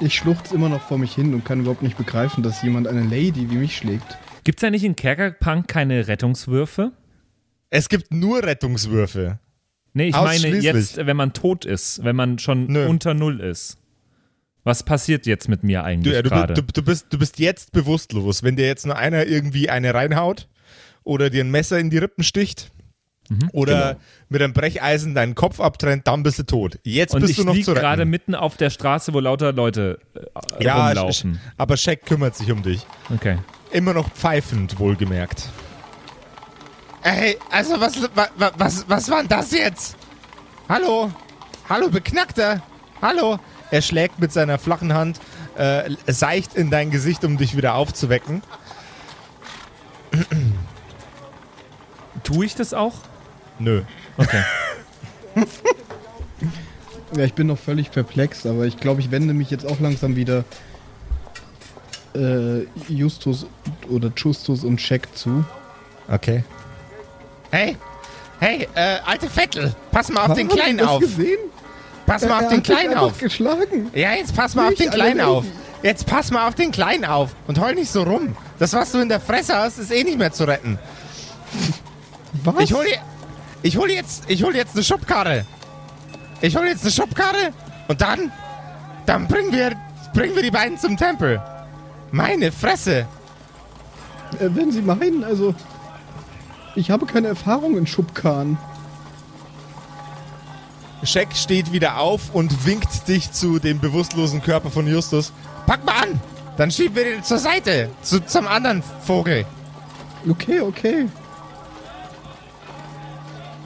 Ich 0.00 0.14
schluchze 0.16 0.54
immer 0.54 0.68
noch 0.68 0.82
vor 0.82 0.98
mich 0.98 1.14
hin 1.14 1.34
und 1.34 1.44
kann 1.44 1.60
überhaupt 1.60 1.82
nicht 1.82 1.96
begreifen, 1.96 2.42
dass 2.42 2.62
jemand 2.62 2.88
eine 2.88 3.02
Lady 3.02 3.48
wie 3.50 3.56
mich 3.56 3.76
schlägt. 3.76 4.16
Gibt's 4.44 4.62
ja 4.62 4.70
nicht 4.70 4.84
in 4.84 4.96
Kerkerpunk 4.96 5.68
keine 5.68 6.06
Rettungswürfe? 6.08 6.92
es 7.70 7.88
gibt 7.88 8.14
nur 8.14 8.42
Rettungswürfe. 8.44 9.40
Nee, 9.94 10.08
ich 10.08 10.14
meine 10.14 10.48
jetzt, 10.58 10.96
wenn 10.96 11.16
man 11.16 11.32
tot 11.32 11.64
ist, 11.64 12.04
wenn 12.04 12.14
man 12.14 12.38
schon 12.38 12.66
Nö. 12.66 12.86
unter 12.86 13.14
Null 13.14 13.40
ist. 13.40 13.78
Was 14.62 14.82
passiert 14.82 15.26
jetzt 15.26 15.48
mit 15.48 15.62
mir 15.64 15.84
eigentlich 15.84 16.14
ja, 16.14 16.22
du, 16.22 16.30
gerade? 16.30 16.54
du, 16.54 16.62
du, 16.62 16.82
bist, 16.82 17.06
du 17.10 17.18
bist 17.18 17.38
jetzt 17.38 17.72
bewusstlos. 17.72 18.42
Wenn 18.42 18.56
dir 18.56 18.66
jetzt 18.66 18.86
nur 18.86 18.96
einer 18.96 19.26
irgendwie 19.26 19.70
eine 19.70 19.92
reinhaut 19.92 20.48
oder 21.02 21.30
dir 21.30 21.42
ein 21.44 21.50
Messer 21.50 21.78
in 21.78 21.90
die 21.90 21.98
Rippen 21.98 22.22
sticht 22.24 22.70
oder 23.52 23.92
genau. 23.94 24.00
mit 24.28 24.42
einem 24.42 24.52
Brecheisen 24.52 25.14
deinen 25.14 25.34
Kopf 25.34 25.60
abtrennt, 25.60 26.06
dann 26.06 26.22
bist 26.22 26.38
du 26.38 26.44
tot. 26.44 26.78
Jetzt 26.84 27.14
Und 27.14 27.22
bist 27.22 27.38
du 27.38 27.44
noch 27.44 27.54
zu 27.54 27.72
retten. 27.72 27.80
gerade 27.80 28.04
mitten 28.04 28.34
auf 28.34 28.56
der 28.56 28.70
Straße, 28.70 29.12
wo 29.14 29.20
lauter 29.20 29.52
Leute 29.52 29.98
äh, 30.14 30.64
ja, 30.64 30.86
rumlaufen. 30.88 31.34
Sch- 31.34 31.38
aber 31.56 31.76
Shaq 31.76 32.06
kümmert 32.06 32.36
sich 32.36 32.50
um 32.52 32.62
dich. 32.62 32.86
Okay. 33.12 33.38
Immer 33.74 33.92
noch 33.92 34.08
pfeifend, 34.12 34.78
wohlgemerkt. 34.78 35.48
Ey, 37.02 37.36
also 37.50 37.80
was, 37.80 38.00
wa- 38.14 38.28
wa- 38.36 38.52
was, 38.56 38.88
was 38.88 39.10
war 39.10 39.18
denn 39.18 39.26
das 39.28 39.50
jetzt? 39.50 39.96
Hallo? 40.68 41.10
Hallo, 41.68 41.88
Beknackter? 41.90 42.62
Hallo? 43.02 43.40
Er 43.72 43.82
schlägt 43.82 44.20
mit 44.20 44.32
seiner 44.32 44.58
flachen 44.60 44.92
Hand 44.94 45.18
äh, 45.56 45.90
seicht 46.06 46.54
in 46.54 46.70
dein 46.70 46.92
Gesicht, 46.92 47.24
um 47.24 47.36
dich 47.36 47.56
wieder 47.56 47.74
aufzuwecken. 47.74 48.42
Tue 52.22 52.44
ich 52.46 52.54
das 52.54 52.72
auch? 52.74 52.94
Nö. 53.58 53.82
Okay. 54.16 54.42
Ja, 57.16 57.22
ich 57.22 57.34
bin 57.34 57.46
noch 57.46 57.58
völlig 57.58 57.92
perplex, 57.92 58.44
aber 58.44 58.64
ich 58.64 58.76
glaube, 58.78 59.00
ich 59.00 59.12
wende 59.12 59.34
mich 59.34 59.48
jetzt 59.48 59.64
auch 59.64 59.78
langsam 59.78 60.16
wieder 60.16 60.42
äh, 62.14 62.66
Justus 62.88 63.46
oder 63.88 64.10
Justus 64.16 64.64
und 64.64 64.76
Check 64.78 65.08
zu. 65.16 65.44
Okay. 66.08 66.44
Hey, 67.50 67.76
hey, 68.40 68.68
äh, 68.74 68.98
alte 69.06 69.28
Vettel, 69.28 69.74
pass 69.90 70.10
mal 70.10 70.26
auf 70.26 70.34
den 70.34 70.48
Haben 70.48 70.56
Sie 70.56 70.60
Kleinen 70.60 70.78
das 70.78 70.88
auf. 70.88 71.00
gesehen? 71.00 71.38
Pass 72.06 72.22
mal 72.22 72.40
Er 72.40 72.46
auf 72.46 72.48
den 72.52 72.62
Kleinen 72.62 72.94
auf. 72.98 73.18
geschlagen. 73.18 73.90
Ja, 73.94 74.12
jetzt 74.12 74.34
pass 74.36 74.54
mal 74.54 74.68
auf 74.68 74.74
den 74.74 74.90
Kleinen 74.90 75.20
auf. 75.20 75.44
Jetzt 75.82 76.06
pass 76.06 76.30
mal 76.30 76.48
auf 76.48 76.54
den 76.54 76.70
Kleinen 76.72 77.04
auf 77.04 77.30
und 77.46 77.58
heul 77.60 77.74
nicht 77.74 77.90
so 77.90 78.02
rum. 78.02 78.36
Das, 78.58 78.72
was 78.72 78.92
du 78.92 78.98
in 79.00 79.08
der 79.08 79.20
Fresse 79.20 79.54
hast, 79.56 79.78
ist 79.78 79.90
eh 79.90 80.02
nicht 80.04 80.18
mehr 80.18 80.32
zu 80.32 80.44
retten. 80.44 80.78
Was? 82.42 82.54
Ich 82.58 82.72
hol, 82.74 82.84
je- 82.86 82.98
ich 83.62 83.76
hol 83.76 83.90
jetzt, 83.90 84.24
ich 84.28 84.42
hol 84.42 84.54
jetzt 84.54 84.74
eine 84.74 84.82
Schubkarre. 84.84 85.46
Ich 86.40 86.56
hol 86.56 86.66
jetzt 86.66 86.82
eine 86.82 86.90
Schubkarre 86.90 87.52
und 87.88 88.00
dann, 88.00 88.30
dann 89.06 89.26
bringen 89.28 89.52
wir, 89.52 89.72
bringen 90.12 90.34
wir 90.36 90.42
die 90.42 90.50
beiden 90.50 90.76
zum 90.78 90.96
Tempel. 90.96 91.40
Meine 92.14 92.52
Fresse. 92.52 93.08
Äh, 94.38 94.50
wenn 94.54 94.70
Sie 94.70 94.82
meinen, 94.82 95.24
also. 95.24 95.52
Ich 96.76 96.92
habe 96.92 97.06
keine 97.06 97.26
Erfahrung 97.26 97.76
in 97.76 97.88
Schubkarren. 97.88 98.56
Scheck 101.02 101.34
steht 101.34 101.72
wieder 101.72 101.98
auf 101.98 102.32
und 102.32 102.66
winkt 102.66 103.08
dich 103.08 103.32
zu 103.32 103.58
dem 103.58 103.80
bewusstlosen 103.80 104.42
Körper 104.42 104.70
von 104.70 104.86
Justus. 104.86 105.32
Pack 105.66 105.84
mal 105.84 106.04
an! 106.04 106.20
Dann 106.56 106.70
schieben 106.70 106.94
wir 106.94 107.04
den 107.04 107.24
zur 107.24 107.38
Seite, 107.38 107.90
zu, 108.02 108.24
zum 108.24 108.46
anderen 108.46 108.84
Vogel. 109.04 109.44
Okay, 110.28 110.60
okay. 110.60 111.08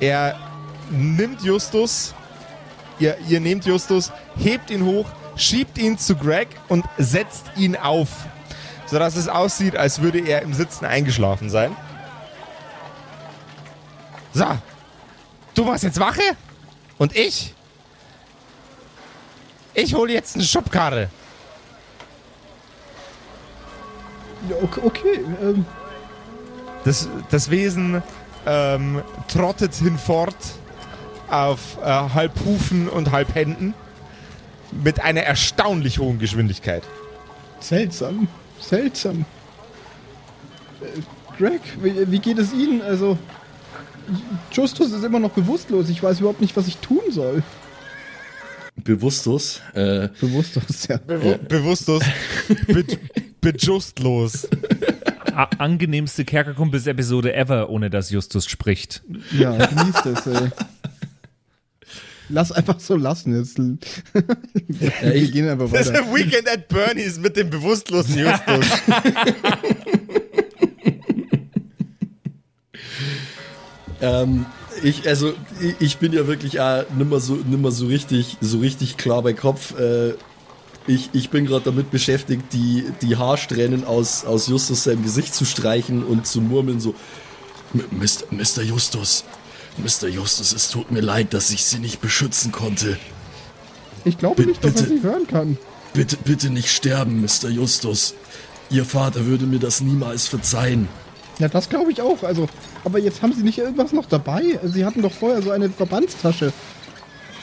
Er 0.01 0.37
nimmt 0.91 1.43
Justus, 1.43 2.15
ihr, 2.99 3.19
ihr 3.29 3.41
nehmt 3.41 3.67
Justus, 3.67 4.11
hebt 4.37 4.71
ihn 4.71 4.87
hoch, 4.87 5.07
schiebt 5.37 5.77
ihn 5.77 5.99
zu 5.99 6.17
Greg 6.17 6.49
und 6.69 6.87
setzt 6.97 7.45
ihn 7.57 7.77
auf, 7.77 8.09
sodass 8.90 9.16
es 9.16 9.29
aussieht, 9.29 9.77
als 9.77 10.01
würde 10.01 10.20
er 10.20 10.42
im 10.42 10.55
Sitzen 10.55 10.85
eingeschlafen 10.85 11.51
sein. 11.51 11.77
So, 14.33 14.46
du 15.55 15.64
machst 15.64 15.85
jetzt 15.85 16.01
Wache 16.01 16.22
und 16.98 17.16
ich, 17.16 17.55
ich 19.74 19.94
hole 19.94 20.12
jetzt 20.12 20.37
eine 20.37 20.44
Schubkarre. 20.44 21.11
Ja, 24.48 24.57
okay, 24.62 24.81
okay 24.85 25.20
ähm, 25.42 25.66
Das, 26.85 27.09
das 27.31 27.51
Wesen 27.51 28.03
ähm, 28.46 29.03
trottet 29.27 29.74
hinfort 29.74 30.37
auf 31.29 31.79
äh, 31.83 31.85
halb 31.85 32.33
Hufen 32.44 32.88
und 32.88 33.11
halb 33.11 33.35
Händen 33.35 33.74
mit 34.70 35.01
einer 35.01 35.22
erstaunlich 35.22 35.98
hohen 35.98 36.18
Geschwindigkeit. 36.18 36.83
seltsam. 37.61 38.29
Seltsam. 38.61 39.25
Äh, 40.81 41.01
Greg, 41.37 41.61
wie, 41.83 42.11
wie 42.11 42.18
geht 42.18 42.38
es 42.38 42.53
Ihnen? 42.53 42.83
Also, 42.83 43.16
Justus 44.53 44.92
ist 44.92 45.05
immer 45.05 45.21
noch 45.21 45.31
bewusstlos. 45.31 45.88
Ich 45.88 46.03
weiß 46.03 46.21
überhaupt 46.21 46.40
nicht, 46.40 46.57
was 46.57 46.66
ich 46.66 46.79
tun 46.79 47.03
soll. 47.11 47.42
Bewusstlos. 48.77 49.61
Äh, 49.75 50.09
Bewusstlos, 50.21 50.87
ja. 50.88 50.99
Bewu 50.99 51.37
bewusstlos, 51.49 52.03
be 52.66 52.85
bejustlos. 53.40 54.49
A 55.35 55.44
angenehmste 55.59 56.25
Kerkerkumpels-Episode 56.25 57.35
ever, 57.35 57.71
ohne 57.71 57.90
dass 57.90 58.11
Justus 58.11 58.47
spricht. 58.47 59.03
Ja, 59.33 59.57
genießt 59.66 60.07
es, 60.07 60.27
ey. 60.27 60.51
Lass 62.31 62.53
einfach 62.53 62.79
so 62.79 62.95
lassen 62.97 63.37
jetzt. 63.38 63.59
Wir 64.69 65.14
ich- 65.14 65.33
gehen 65.33 65.49
einfach 65.49 65.71
Das 65.71 65.87
ist 65.87 65.95
weiter. 65.95 66.05
ein 66.05 66.14
Weekend 66.14 66.49
at 66.49 66.69
Bernie's 66.69 67.19
mit 67.19 67.37
dem 67.37 67.49
bewusstlosen 67.51 68.19
Justus. 68.19 68.67
Ähm, 74.01 74.47
ich, 74.83 75.09
also, 75.09 75.35
ich, 75.61 75.75
ich 75.81 75.97
bin 75.99 76.12
ja 76.12 76.27
wirklich 76.27 76.59
äh, 76.59 76.85
nimmer 76.97 77.21
so, 77.21 77.35
nimmer 77.35 77.73
so 77.73 77.87
richtig, 77.87 78.37
so 78.41 78.59
richtig 78.59 78.97
klar 78.97 79.23
bei 79.23 79.33
Kopf. 79.33 79.79
Äh, 79.79 80.14
ich, 80.87 81.11
ich 81.12 81.31
bin 81.31 81.47
gerade 81.47 81.64
damit 81.64 81.91
beschäftigt, 81.91 82.45
die, 82.53 82.85
die 83.03 83.17
Haarsträhnen 83.17 83.85
aus, 83.85 84.25
aus 84.25 84.47
Justus 84.47 84.85
seinem 84.85 85.03
Gesicht 85.03 85.35
zu 85.35 85.45
streichen 85.45 86.03
und 86.05 86.27
zu 86.27 86.41
murmeln 86.41 86.81
so, 86.81 86.95
"M- 87.75 87.85
Mr. 87.99 88.25
Mr. 88.31 88.62
Justus, 88.62 89.25
Mr. 89.79 90.09
Justus, 90.09 90.53
es 90.53 90.71
tut 90.71 90.91
mir 90.91 91.01
leid, 91.01 91.35
dass 91.35 91.51
ich 91.51 91.64
Sie 91.64 91.79
nicht 91.79 92.01
beschützen 92.01 92.53
konnte. 92.53 92.99
Ich 94.05 94.19
glaube 94.19 94.45
nicht, 94.47 94.64
dass 94.64 94.75
er 94.77 94.83
Bitte. 94.83 94.95
sie 94.97 95.03
hören 95.03 95.27
kann. 95.27 95.59
Bitte, 95.93 96.17
bitte 96.17 96.51
nicht 96.51 96.71
sterben, 96.71 97.21
Mr. 97.23 97.49
Justus. 97.49 98.14
Ihr 98.71 98.85
Vater 98.85 99.27
würde 99.27 99.47
mir 99.47 99.59
das 99.59 99.81
niemals 99.81 100.29
verzeihen. 100.29 100.88
Ja, 101.38 101.49
das 101.49 101.69
glaube 101.69 101.93
ich 101.93 102.01
auch. 102.03 102.23
Also, 102.23 102.49
aber 102.85 102.99
jetzt 102.99 103.23
haben 103.23 103.33
sie 103.33 103.43
nicht 103.43 103.59
irgendwas 103.59 103.93
noch 103.93 104.07
dabei. 104.07 104.59
Sie 104.64 104.85
hatten 104.85 105.03
doch 105.03 105.12
vorher 105.12 105.43
so 105.43 105.51
eine 105.51 105.71
Verbandstasche. 105.71 106.53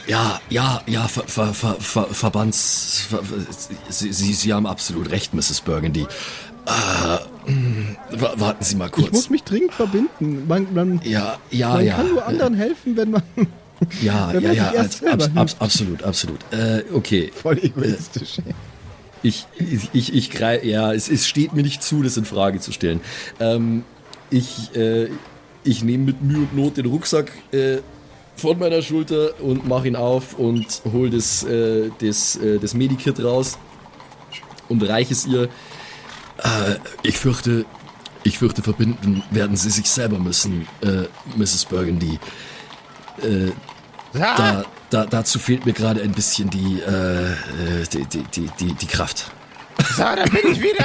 Ja, 0.06 0.40
ja, 0.50 0.82
ja, 0.86 1.08
Ver, 1.08 1.24
Ver, 1.26 1.52
Ver, 1.52 1.76
Ver, 1.80 2.06
Verbands... 2.12 3.02
Ver, 3.08 3.22
Sie, 3.88 4.12
Sie, 4.12 4.32
Sie 4.34 4.52
haben 4.52 4.66
absolut 4.66 5.10
recht, 5.10 5.34
Mrs. 5.34 5.62
Burgundy. 5.62 6.06
Äh, 6.66 8.20
wa- 8.20 8.34
warten 8.36 8.64
Sie 8.64 8.76
mal 8.76 8.88
Ich 8.90 8.96
muss 8.96 9.10
kurz. 9.10 9.30
mich 9.30 9.42
dringend 9.44 9.72
verbinden. 9.72 10.46
Man, 10.48 10.66
man, 10.74 11.00
Ja, 11.04 11.38
ja, 11.50 11.74
man 11.74 11.84
ja. 11.86 11.94
kann 11.96 12.08
nur 12.10 12.26
anderen 12.26 12.54
helfen, 12.54 12.96
wenn 12.96 13.10
man 13.12 13.22
äh, 13.36 13.44
Ja, 14.02 14.28
wenn 14.32 14.42
ja, 14.42 14.48
man 14.48 14.56
ja, 14.56 14.84
selber 14.88 15.12
abs, 15.14 15.24
hilft. 15.24 15.36
abs, 15.38 15.56
absolut, 15.60 16.02
absolut. 16.02 16.40
Äh, 16.50 16.82
okay, 16.92 17.30
voll 17.34 17.58
egoistisch. 17.62 18.38
ey. 18.44 18.54
ich, 19.22 19.46
ich, 19.58 19.88
ich, 19.92 20.14
ich 20.14 20.30
greif, 20.30 20.64
ja, 20.64 20.92
es, 20.92 21.08
es 21.08 21.26
steht 21.28 21.52
mir 21.52 21.62
nicht 21.62 21.82
zu, 21.82 22.02
das 22.02 22.16
in 22.16 22.24
Frage 22.24 22.58
zu 22.60 22.72
stellen. 22.72 23.00
Ähm, 23.38 23.84
ich, 24.30 24.74
äh, 24.74 25.08
ich 25.62 25.84
nehme 25.84 26.04
mit 26.04 26.22
Mühe 26.22 26.38
und 26.38 26.56
Not 26.56 26.76
den 26.78 26.86
Rucksack 26.86 27.30
äh, 27.52 27.78
von 28.34 28.58
meiner 28.58 28.82
Schulter 28.82 29.40
und 29.40 29.66
mache 29.68 29.86
ihn 29.88 29.96
auf 29.96 30.36
und 30.38 30.66
hole 30.92 31.10
das, 31.10 31.44
äh, 31.44 31.90
das, 32.00 32.36
äh, 32.36 32.58
das 32.58 32.74
Medikit 32.74 33.22
raus 33.22 33.56
und 34.68 34.82
reiche 34.82 35.12
es 35.12 35.26
ihr. 35.26 35.48
Äh, 36.38 36.76
ich 37.02 37.18
fürchte, 37.18 37.64
ich 38.22 38.38
fürchte, 38.38 38.62
verbinden 38.62 39.22
werden 39.30 39.56
sie 39.56 39.70
sich 39.70 39.88
selber 39.90 40.18
müssen, 40.18 40.68
äh, 40.82 41.04
Mrs. 41.36 41.64
Burgundy. 41.66 42.18
Äh, 43.22 43.52
Ja, 44.18 44.34
da, 44.36 44.64
da, 44.90 45.06
dazu 45.06 45.38
fehlt 45.38 45.66
mir 45.66 45.72
gerade 45.72 46.02
ein 46.02 46.12
bisschen 46.12 46.48
die, 46.50 46.80
äh, 46.80 47.32
äh, 47.32 47.34
die, 47.92 48.04
die, 48.06 48.22
die, 48.34 48.50
die, 48.60 48.74
die 48.74 48.86
Kraft. 48.86 49.30
so, 49.96 50.02
da 50.02 50.24
bin 50.24 50.52
ich 50.52 50.60
wieder. 50.60 50.84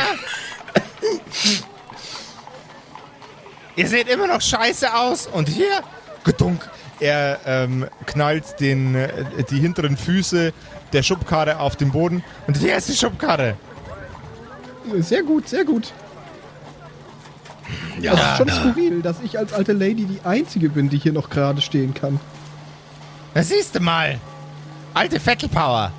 Ihr 3.75 3.87
seht 3.87 4.07
immer 4.09 4.27
noch 4.27 4.41
scheiße 4.41 4.93
aus. 4.93 5.27
Und 5.27 5.49
hier, 5.49 5.81
gedunk. 6.23 6.69
Er 6.99 7.39
ähm, 7.45 7.87
knallt 8.05 8.59
den, 8.59 8.93
äh, 8.95 9.09
die 9.49 9.59
hinteren 9.59 9.97
Füße 9.97 10.53
der 10.93 11.03
Schubkarre 11.03 11.59
auf 11.59 11.75
den 11.75 11.91
Boden. 11.91 12.23
Und 12.47 12.57
hier 12.57 12.75
ist 12.75 12.89
die 12.89 12.95
Schubkarre. 12.95 13.55
Sehr 14.99 15.23
gut, 15.23 15.47
sehr 15.47 15.65
gut. 15.65 15.93
Ja, 18.01 18.15
Das 18.15 18.31
ist 18.31 18.37
schon 18.37 18.47
ja. 18.47 18.53
skurril, 18.53 19.01
dass 19.01 19.17
ich 19.23 19.37
als 19.37 19.53
alte 19.53 19.73
Lady 19.73 20.05
die 20.05 20.19
Einzige 20.23 20.69
bin, 20.69 20.89
die 20.89 20.97
hier 20.97 21.13
noch 21.13 21.29
gerade 21.29 21.61
stehen 21.61 21.93
kann. 21.93 22.19
Da 23.33 23.43
siehst 23.43 23.75
du 23.75 23.79
mal. 23.79 24.19
Alte 24.93 25.25
Vettelpower. 25.25 25.91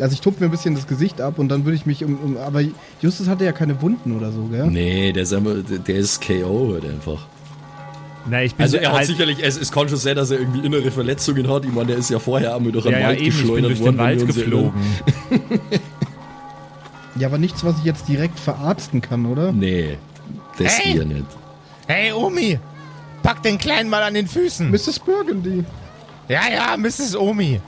Also 0.00 0.14
ich 0.14 0.20
tupfe 0.20 0.40
mir 0.40 0.46
ein 0.46 0.50
bisschen 0.50 0.74
das 0.74 0.86
Gesicht 0.86 1.20
ab 1.20 1.38
und 1.38 1.48
dann 1.48 1.64
würde 1.64 1.76
ich 1.76 1.84
mich 1.84 2.02
um, 2.04 2.16
um... 2.18 2.36
Aber 2.38 2.62
Justus 3.00 3.28
hatte 3.28 3.44
ja 3.44 3.52
keine 3.52 3.82
Wunden 3.82 4.16
oder 4.16 4.32
so, 4.32 4.44
gell? 4.44 4.66
Nee, 4.66 5.12
der 5.12 5.24
ist, 5.24 5.32
einfach, 5.34 5.54
der 5.68 5.96
ist 5.96 6.26
KO 6.26 6.72
halt 6.72 6.84
einfach. 6.84 7.26
Na, 8.28 8.42
ich 8.42 8.54
bin 8.54 8.62
Also 8.64 8.76
er 8.78 8.90
hat 8.90 8.98
halt, 8.98 9.06
sicherlich, 9.06 9.38
es, 9.42 9.70
kann 9.70 9.88
schon 9.88 9.98
sein, 9.98 10.16
dass 10.16 10.30
er 10.30 10.38
irgendwie 10.38 10.64
innere 10.64 10.90
Verletzungen 10.90 11.48
hat. 11.48 11.64
Ich 11.64 11.72
meine, 11.72 11.88
der 11.88 11.96
ist 11.98 12.08
ja 12.08 12.18
vorher 12.18 12.54
einmal 12.54 12.72
durch 12.72 12.84
den 12.84 12.92
ja, 12.92 13.00
ja, 13.00 13.08
Wald 13.08 13.18
bin 13.18 13.26
geschleudert 13.26 13.70
durch 13.70 13.80
worden. 13.80 13.96
den 13.96 13.98
wenn 13.98 14.18
Wald 14.18 14.26
geflogen. 14.26 14.72
Ja, 17.16 17.28
aber 17.28 17.38
nichts, 17.38 17.64
was 17.64 17.78
ich 17.78 17.84
jetzt 17.84 18.08
direkt 18.08 18.38
verarzten 18.38 19.00
kann, 19.00 19.26
oder? 19.26 19.52
Nee, 19.52 19.98
das 20.58 20.78
Hey! 20.78 20.96
eher 20.96 21.04
nicht. 21.04 21.26
Hey, 21.86 22.12
Omi. 22.12 22.58
Pack 23.22 23.42
den 23.42 23.58
Kleinen 23.58 23.88
mal 23.90 24.02
an 24.02 24.14
den 24.14 24.26
Füßen. 24.26 24.70
Mrs. 24.70 24.98
Burgundy. 24.98 25.64
Ja, 26.28 26.40
ja, 26.52 26.76
Mrs. 26.76 27.14
Omi. 27.16 27.60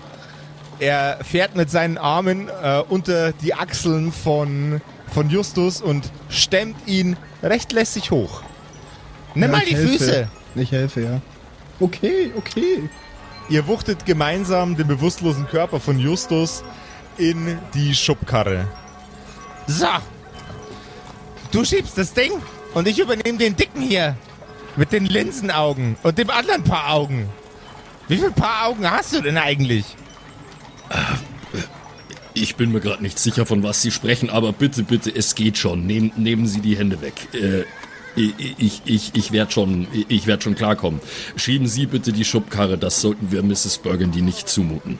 Er 0.81 1.19
fährt 1.23 1.55
mit 1.57 1.71
seinen 1.71 1.99
Armen 1.99 2.49
äh, 2.49 2.83
unter 2.89 3.33
die 3.33 3.55
Achseln 3.55 4.11
von, 4.13 4.81
von 5.13 5.31
Justus 5.31 5.81
und 5.81 6.11
stemmt 6.29 6.77
ihn 6.89 7.17
recht 7.43 7.73
lässig 7.73 8.11
hoch. 8.11 8.43
Nimm 9.35 9.51
Ja, 9.53 9.59
mal 9.59 9.65
die 9.65 9.77
helfe. 9.77 9.89
Füße. 9.99 10.29
Ich 10.57 10.73
helfe, 10.73 11.01
ja. 11.03 11.21
Okay, 11.81 12.33
okay. 12.37 12.89
Ihr 13.51 13.67
wuchtet 13.67 14.07
gemeinsam 14.07 14.77
den 14.77 14.87
bewusstlosen 14.89 15.47
Körper 15.47 15.79
von 15.79 15.99
Justus 15.99 16.65
in 17.19 17.59
die 17.75 17.95
Schubkarre. 17.95 18.67
So. 19.67 19.87
Du 21.51 21.65
schiebst 21.65 21.97
das 21.97 22.13
Ding 22.13 22.33
und 22.75 22.89
ich 22.89 22.99
übernehme 22.99 23.39
den 23.39 23.57
Dicken 23.57 23.83
hier. 23.83 24.17
Mit 24.77 24.91
den 24.91 25.07
Linsenaugen 25.07 25.97
und 26.03 26.19
dem 26.19 26.31
anderen 26.31 26.65
Paar 26.65 26.93
Augen. 26.93 27.29
Wie 28.09 28.17
viele 28.17 28.33
Paar 28.33 28.67
Augen 28.67 28.91
hast 28.91 29.15
du 29.15 29.21
denn 29.21 29.39
eigentlich? 29.39 29.85
Ich 32.35 32.57
bin 32.57 32.73
mir 32.73 32.81
gerade 32.81 33.01
nicht 33.01 33.19
sicher, 33.21 33.47
von 33.47 33.63
was 33.63 33.81
Sie 33.83 33.93
sprechen, 33.93 34.31
aber 34.31 34.53
bitte, 34.53 34.83
bitte, 34.83 35.15
es 35.15 35.37
geht 35.37 35.59
schon. 35.59 35.87
Nehmen, 35.87 36.13
nehmen 36.17 36.49
Sie 36.49 36.61
die 36.61 36.77
Hände 36.77 37.01
weg. 37.01 37.15
Äh, 37.33 37.65
ich, 38.17 38.83
ich, 38.85 39.11
ich, 39.15 39.33
werde 39.33 39.53
schon, 39.53 39.87
ich 40.09 40.25
schon 40.41 40.55
klarkommen. 40.55 41.01
Schieben 41.37 41.67
Sie 41.67 41.87
bitte 41.87 42.13
die 42.13 42.25
Schubkarre, 42.25 42.79
das 42.79 43.01
sollten 43.01 43.31
wir 43.31 43.43
Mrs. 43.43 43.79
Burgundy 43.79 44.23
nicht 44.23 44.49
zumuten. 44.49 44.99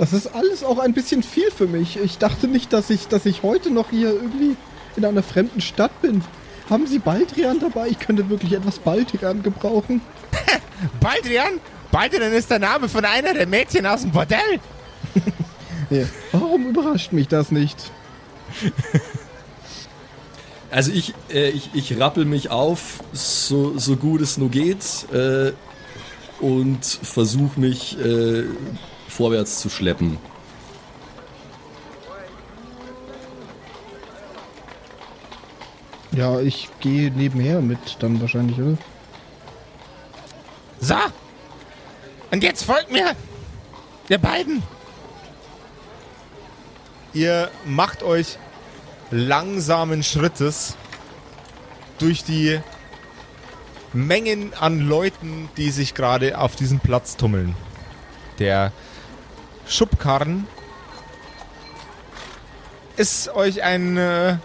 Das 0.00 0.14
ist 0.14 0.28
alles 0.28 0.64
auch 0.64 0.78
ein 0.78 0.94
bisschen 0.94 1.22
viel 1.22 1.50
für 1.50 1.66
mich. 1.66 1.98
Ich 2.02 2.16
dachte 2.16 2.48
nicht, 2.48 2.72
dass 2.72 2.88
ich, 2.88 3.08
dass 3.08 3.26
ich 3.26 3.42
heute 3.42 3.70
noch 3.70 3.90
hier 3.90 4.08
irgendwie 4.08 4.56
in 4.96 5.04
einer 5.04 5.22
fremden 5.22 5.60
Stadt 5.60 6.00
bin. 6.00 6.24
Haben 6.70 6.86
Sie 6.86 6.98
Baldrian 6.98 7.60
dabei? 7.60 7.88
Ich 7.88 7.98
könnte 7.98 8.30
wirklich 8.30 8.54
etwas 8.54 8.78
Baldrian 8.78 9.42
gebrauchen. 9.42 10.00
Baldrian? 11.00 11.60
Baldrian 11.92 12.32
ist 12.32 12.50
der 12.50 12.60
Name 12.60 12.88
von 12.88 13.04
einer 13.04 13.34
der 13.34 13.46
Mädchen 13.46 13.84
aus 13.84 14.00
dem 14.00 14.10
Bordell. 14.10 14.40
Ja. 15.90 16.04
Warum 16.30 16.68
überrascht 16.68 17.12
mich 17.12 17.28
das 17.28 17.50
nicht? 17.50 17.76
Also 20.72 20.92
ich, 20.92 21.14
äh, 21.32 21.50
ich, 21.50 21.70
ich 21.74 21.98
rappel 21.98 22.24
mich 22.24 22.50
auf, 22.50 23.02
so, 23.12 23.76
so 23.76 23.96
gut 23.96 24.20
es 24.20 24.38
nur 24.38 24.50
geht, 24.50 24.84
äh, 25.12 25.50
und 26.38 26.84
versuche 26.84 27.58
mich 27.58 27.98
äh, 27.98 28.44
vorwärts 29.20 29.60
zu 29.60 29.68
schleppen. 29.68 30.16
Ja, 36.12 36.40
ich 36.40 36.70
gehe 36.80 37.10
nebenher 37.10 37.60
mit 37.60 37.98
dann 37.98 38.18
wahrscheinlich, 38.22 38.58
oder? 38.58 38.78
So. 40.80 40.94
Und 42.30 42.42
jetzt 42.42 42.64
folgt 42.64 42.90
mir. 42.90 43.14
Ihr 44.08 44.16
beiden. 44.16 44.62
Ihr 47.12 47.50
macht 47.66 48.02
euch 48.02 48.38
langsamen 49.10 50.02
Schrittes 50.02 50.76
durch 51.98 52.24
die 52.24 52.58
Mengen 53.92 54.54
an 54.54 54.80
Leuten, 54.80 55.50
die 55.58 55.70
sich 55.70 55.92
gerade 55.92 56.38
auf 56.38 56.56
diesem 56.56 56.80
Platz 56.80 57.18
tummeln. 57.18 57.54
Der 58.38 58.72
Schubkarren 59.70 60.48
ist 62.96 63.28
euch 63.28 63.62
ein. 63.62 63.96
Äh, 63.96 64.36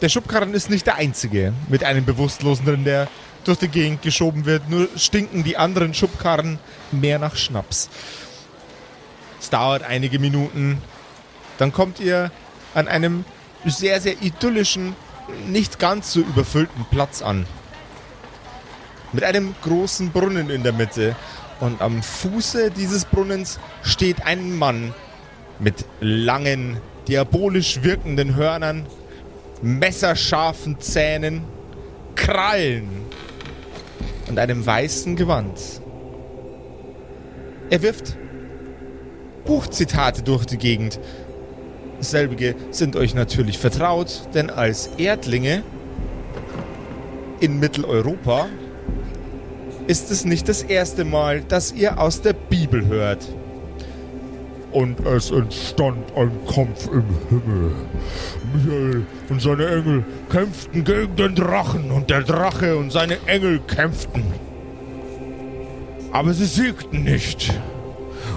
der 0.00 0.08
Schubkarren 0.08 0.54
ist 0.54 0.70
nicht 0.70 0.86
der 0.86 0.96
einzige 0.96 1.52
mit 1.68 1.84
einem 1.84 2.06
Bewusstlosen 2.06 2.64
drin, 2.64 2.84
der 2.84 3.06
durch 3.44 3.58
die 3.58 3.68
Gegend 3.68 4.00
geschoben 4.00 4.46
wird. 4.46 4.70
Nur 4.70 4.88
stinken 4.96 5.44
die 5.44 5.58
anderen 5.58 5.92
Schubkarren 5.92 6.58
mehr 6.90 7.18
nach 7.18 7.36
Schnaps. 7.36 7.90
Es 9.38 9.50
dauert 9.50 9.82
einige 9.82 10.18
Minuten. 10.18 10.80
Dann 11.58 11.70
kommt 11.70 12.00
ihr 12.00 12.30
an 12.74 12.88
einem 12.88 13.26
sehr, 13.66 14.00
sehr 14.00 14.22
idyllischen, 14.22 14.96
nicht 15.48 15.78
ganz 15.78 16.14
so 16.14 16.20
überfüllten 16.20 16.86
Platz 16.90 17.20
an. 17.20 17.46
Mit 19.12 19.22
einem 19.22 19.54
großen 19.62 20.12
Brunnen 20.12 20.48
in 20.48 20.62
der 20.62 20.72
Mitte. 20.72 21.14
Und 21.60 21.80
am 21.80 22.02
Fuße 22.02 22.70
dieses 22.70 23.04
Brunnens 23.04 23.58
steht 23.82 24.26
ein 24.26 24.56
Mann 24.56 24.92
mit 25.58 25.84
langen, 26.00 26.78
diabolisch 27.08 27.82
wirkenden 27.82 28.34
Hörnern, 28.34 28.86
messerscharfen 29.62 30.80
Zähnen, 30.80 31.44
Krallen 32.14 32.88
und 34.28 34.38
einem 34.38 34.64
weißen 34.64 35.16
Gewand. 35.16 35.58
Er 37.70 37.82
wirft 37.82 38.16
Buchzitate 39.44 40.22
durch 40.22 40.44
die 40.44 40.58
Gegend. 40.58 41.00
Selbige 42.00 42.54
sind 42.70 42.96
euch 42.96 43.14
natürlich 43.14 43.58
vertraut, 43.58 44.28
denn 44.34 44.50
als 44.50 44.90
Erdlinge 44.98 45.62
in 47.40 47.58
Mitteleuropa 47.58 48.48
ist 49.86 50.10
es 50.10 50.24
nicht 50.24 50.48
das 50.48 50.62
erste 50.62 51.04
Mal, 51.04 51.42
dass 51.42 51.72
ihr 51.72 51.98
aus 52.00 52.20
der 52.22 52.32
Bibel 52.32 52.86
hört. 52.86 53.26
Und 54.72 55.00
es 55.06 55.30
entstand 55.30 56.12
ein 56.16 56.30
Kampf 56.52 56.88
im 56.88 57.04
Himmel. 57.30 57.72
Michael 58.52 59.06
und 59.30 59.40
seine 59.40 59.66
Engel 59.66 60.04
kämpften 60.28 60.84
gegen 60.84 61.16
den 61.16 61.34
Drachen 61.34 61.90
und 61.90 62.10
der 62.10 62.22
Drache 62.22 62.76
und 62.76 62.92
seine 62.92 63.16
Engel 63.26 63.60
kämpften. 63.60 64.24
Aber 66.12 66.34
sie 66.34 66.46
siegten 66.46 67.04
nicht. 67.04 67.54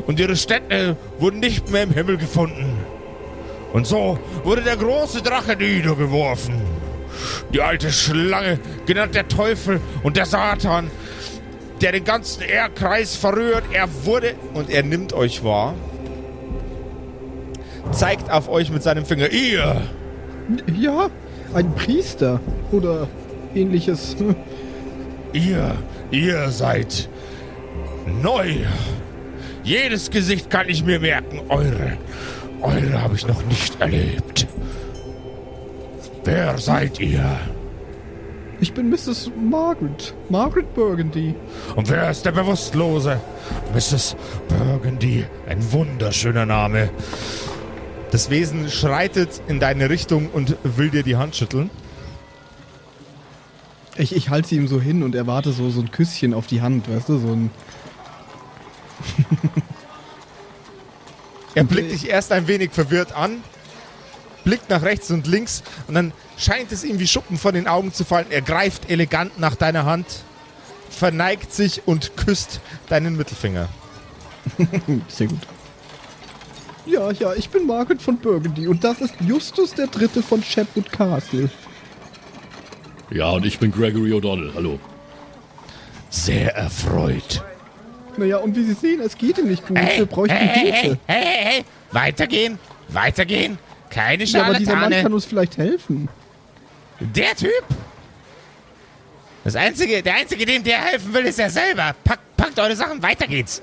Und 0.08 0.20
ihre 0.20 0.36
Städte 0.36 0.96
wurden 1.18 1.40
nicht 1.40 1.72
mehr 1.72 1.84
im 1.84 1.92
Himmel 1.92 2.18
gefunden. 2.18 2.78
Und 3.74 3.86
so 3.86 4.18
wurde 4.44 4.62
der 4.62 4.78
große 4.78 5.22
Drache 5.22 5.56
niedergeworfen. 5.56 6.56
Die 7.54 7.62
alte 7.62 7.92
Schlange, 7.92 8.60
genannt 8.86 9.14
der 9.16 9.28
Teufel 9.28 9.82
und 10.04 10.16
der 10.16 10.26
Satan, 10.26 10.90
der 11.82 11.92
den 11.94 12.04
ganzen 12.04 12.44
Erdkreis 12.44 13.16
verrührt, 13.16 13.64
er 13.72 13.88
wurde 14.06 14.36
und 14.54 14.70
er 14.70 14.84
nimmt 14.84 15.14
euch 15.14 15.44
wahr, 15.44 15.74
zeigt 17.92 18.30
auf 18.30 18.50
euch 18.50 18.70
mit 18.72 18.84
seinem 18.84 19.06
Finger, 19.06 19.30
ihr, 19.30 19.82
Ja, 20.78 21.10
ein 21.54 21.74
Priester 21.76 22.40
oder 22.72 23.08
ähnliches. 23.56 24.16
ihr, 25.34 25.76
ihr 26.12 26.50
seid 26.50 27.10
neu. 28.22 28.56
Jedes 29.64 30.10
Gesicht 30.10 30.50
kann 30.50 30.70
ich 30.70 30.84
mir 30.84 31.00
merken, 31.00 31.42
eure, 31.50 31.98
eure 32.62 33.02
habe 33.02 33.16
ich 33.16 33.28
noch 33.28 33.44
nicht 33.46 33.80
erlebt. 33.80 34.48
Wer 36.24 36.58
seid 36.58 37.00
ihr? 37.00 37.40
Ich 38.62 38.74
bin 38.74 38.90
Mrs. 38.90 39.32
Margaret. 39.38 40.14
Margaret 40.28 40.74
Burgundy. 40.74 41.34
Und 41.76 41.90
wer 41.90 42.12
ist 42.12 42.26
der 42.26 42.34
Bewusstlose? 42.34 43.22
Mrs. 43.74 44.18
Burgundy, 44.50 45.26
ein 45.48 45.72
wunderschöner 45.72 46.46
Name. 46.46 46.90
Das 48.12 48.30
Wesen 48.30 48.70
schreitet 48.70 49.42
in 49.48 49.60
deine 49.62 49.90
Richtung 49.90 50.30
und 50.30 50.58
will 50.64 50.90
dir 50.90 51.04
die 51.04 51.16
Hand 51.16 51.36
schütteln. 51.36 51.70
Ich, 53.98 54.16
ich 54.16 54.30
halte 54.30 54.50
sie 54.50 54.56
ihm 54.56 54.68
so 54.68 54.82
hin 54.82 55.04
und 55.04 55.16
erwarte 55.16 55.52
so, 55.52 55.70
so 55.70 55.82
ein 55.82 55.92
Küsschen 55.92 56.34
auf 56.34 56.48
die 56.48 56.62
Hand, 56.62 56.90
weißt 56.90 57.10
du, 57.10 57.18
so 57.18 57.28
ein. 57.28 57.52
Er 61.56 61.64
blickt 61.64 61.92
dich 61.92 62.10
erst 62.10 62.32
ein 62.32 62.48
wenig 62.48 62.72
verwirrt 62.72 63.12
an, 63.14 63.44
blickt 64.50 64.72
nach 64.72 64.82
rechts 64.82 65.12
und 65.12 65.28
links 65.28 65.62
und 65.88 65.94
dann 65.94 66.12
scheint 66.36 66.72
es 66.72 66.84
ihm 66.84 66.98
wie 66.98 67.06
Schuppen 67.06 67.38
von 67.38 67.54
den 67.54 67.68
Augen 67.68 67.94
zu 67.94 68.04
fallen. 68.04 68.26
Er 68.32 68.42
greift 68.42 68.90
elegant 68.90 69.38
nach 69.38 69.54
deiner 69.54 69.86
Hand, 69.86 70.08
verneigt 70.90 71.54
sich 71.54 71.84
und 71.86 72.18
küsst 72.18 72.60
deinen 72.88 73.16
Mittelfinger. 73.16 73.70
Sehr 75.08 75.28
gut. 75.28 75.38
Ja, 76.88 77.12
ja, 77.12 77.36
ich 77.36 77.50
bin 77.50 77.68
Margaret 77.68 78.02
von 78.02 78.18
Burgundy 78.18 78.68
und 78.68 78.84
das 78.84 79.02
ist 79.02 79.14
Justus 79.20 79.76
der 79.76 79.86
Dritte 79.86 80.24
von 80.24 80.42
Shepwood 80.42 80.92
Castle. 80.92 81.52
Ja, 83.12 83.30
und 83.30 83.46
ich 83.46 83.60
bin 83.60 83.72
Gregory 83.72 84.14
O'Donnell. 84.14 84.52
Hallo. 84.56 84.80
Sehr 86.10 86.56
erfreut. 86.56 87.44
Naja, 88.18 88.38
und 88.38 88.56
wie 88.56 88.64
Sie 88.64 88.74
sehen, 88.74 89.00
es 89.02 89.16
geht 89.16 89.38
ihm 89.38 89.48
nicht 89.48 89.68
gut. 89.68 89.78
Wir 89.78 90.08
bräuchten 90.08 90.36
hey, 90.36 90.72
hey, 90.72 90.82
Hilfe. 90.82 91.00
hey, 91.06 91.24
hey, 91.24 91.44
hey, 91.44 91.66
weitergehen, 91.92 92.58
weitergehen. 92.88 93.60
Keine 93.90 94.24
Ja, 94.24 94.44
aber 94.44 94.54
dieser 94.56 94.74
Mann 94.74 94.82
Scharlatane. 94.82 95.04
kann 95.04 95.14
uns 95.14 95.26
vielleicht 95.26 95.58
helfen. 95.58 96.10
Der 97.00 97.36
Typ? 97.36 97.64
Das 99.44 99.56
einzige, 99.56 100.04
der 100.04 100.16
einzige, 100.16 100.46
dem 100.46 100.64
der 100.64 100.80
helfen 100.80 101.14
will, 101.14 101.26
ist 101.26 101.40
er 101.40 101.50
selber. 101.50 101.96
Packt, 102.04 102.38
packt 102.38 102.60
eure 102.60 102.76
Sachen, 102.76 103.02
weiter 103.02 103.26
geht's. 103.26 103.62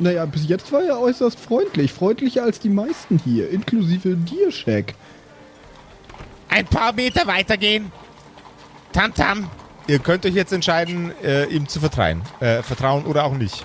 Naja, 0.00 0.26
bis 0.26 0.48
jetzt 0.48 0.70
war 0.72 0.82
er 0.82 1.00
äußerst 1.00 1.38
freundlich. 1.40 1.92
Freundlicher 1.92 2.42
als 2.44 2.60
die 2.60 2.68
meisten 2.68 3.18
hier, 3.24 3.50
inklusive 3.50 4.14
dir, 4.16 4.52
Shaq. 4.52 4.94
Ein 6.48 6.66
paar 6.66 6.92
Meter 6.92 7.26
weitergehen. 7.26 7.90
Tamtam. 8.92 9.50
Ihr 9.86 9.98
könnt 9.98 10.24
euch 10.26 10.34
jetzt 10.34 10.52
entscheiden, 10.52 11.12
äh, 11.22 11.44
ihm 11.46 11.66
zu 11.68 11.80
vertrauen. 11.80 12.22
Äh, 12.40 12.62
vertrauen 12.62 13.06
oder 13.06 13.24
auch 13.24 13.34
nicht. 13.34 13.64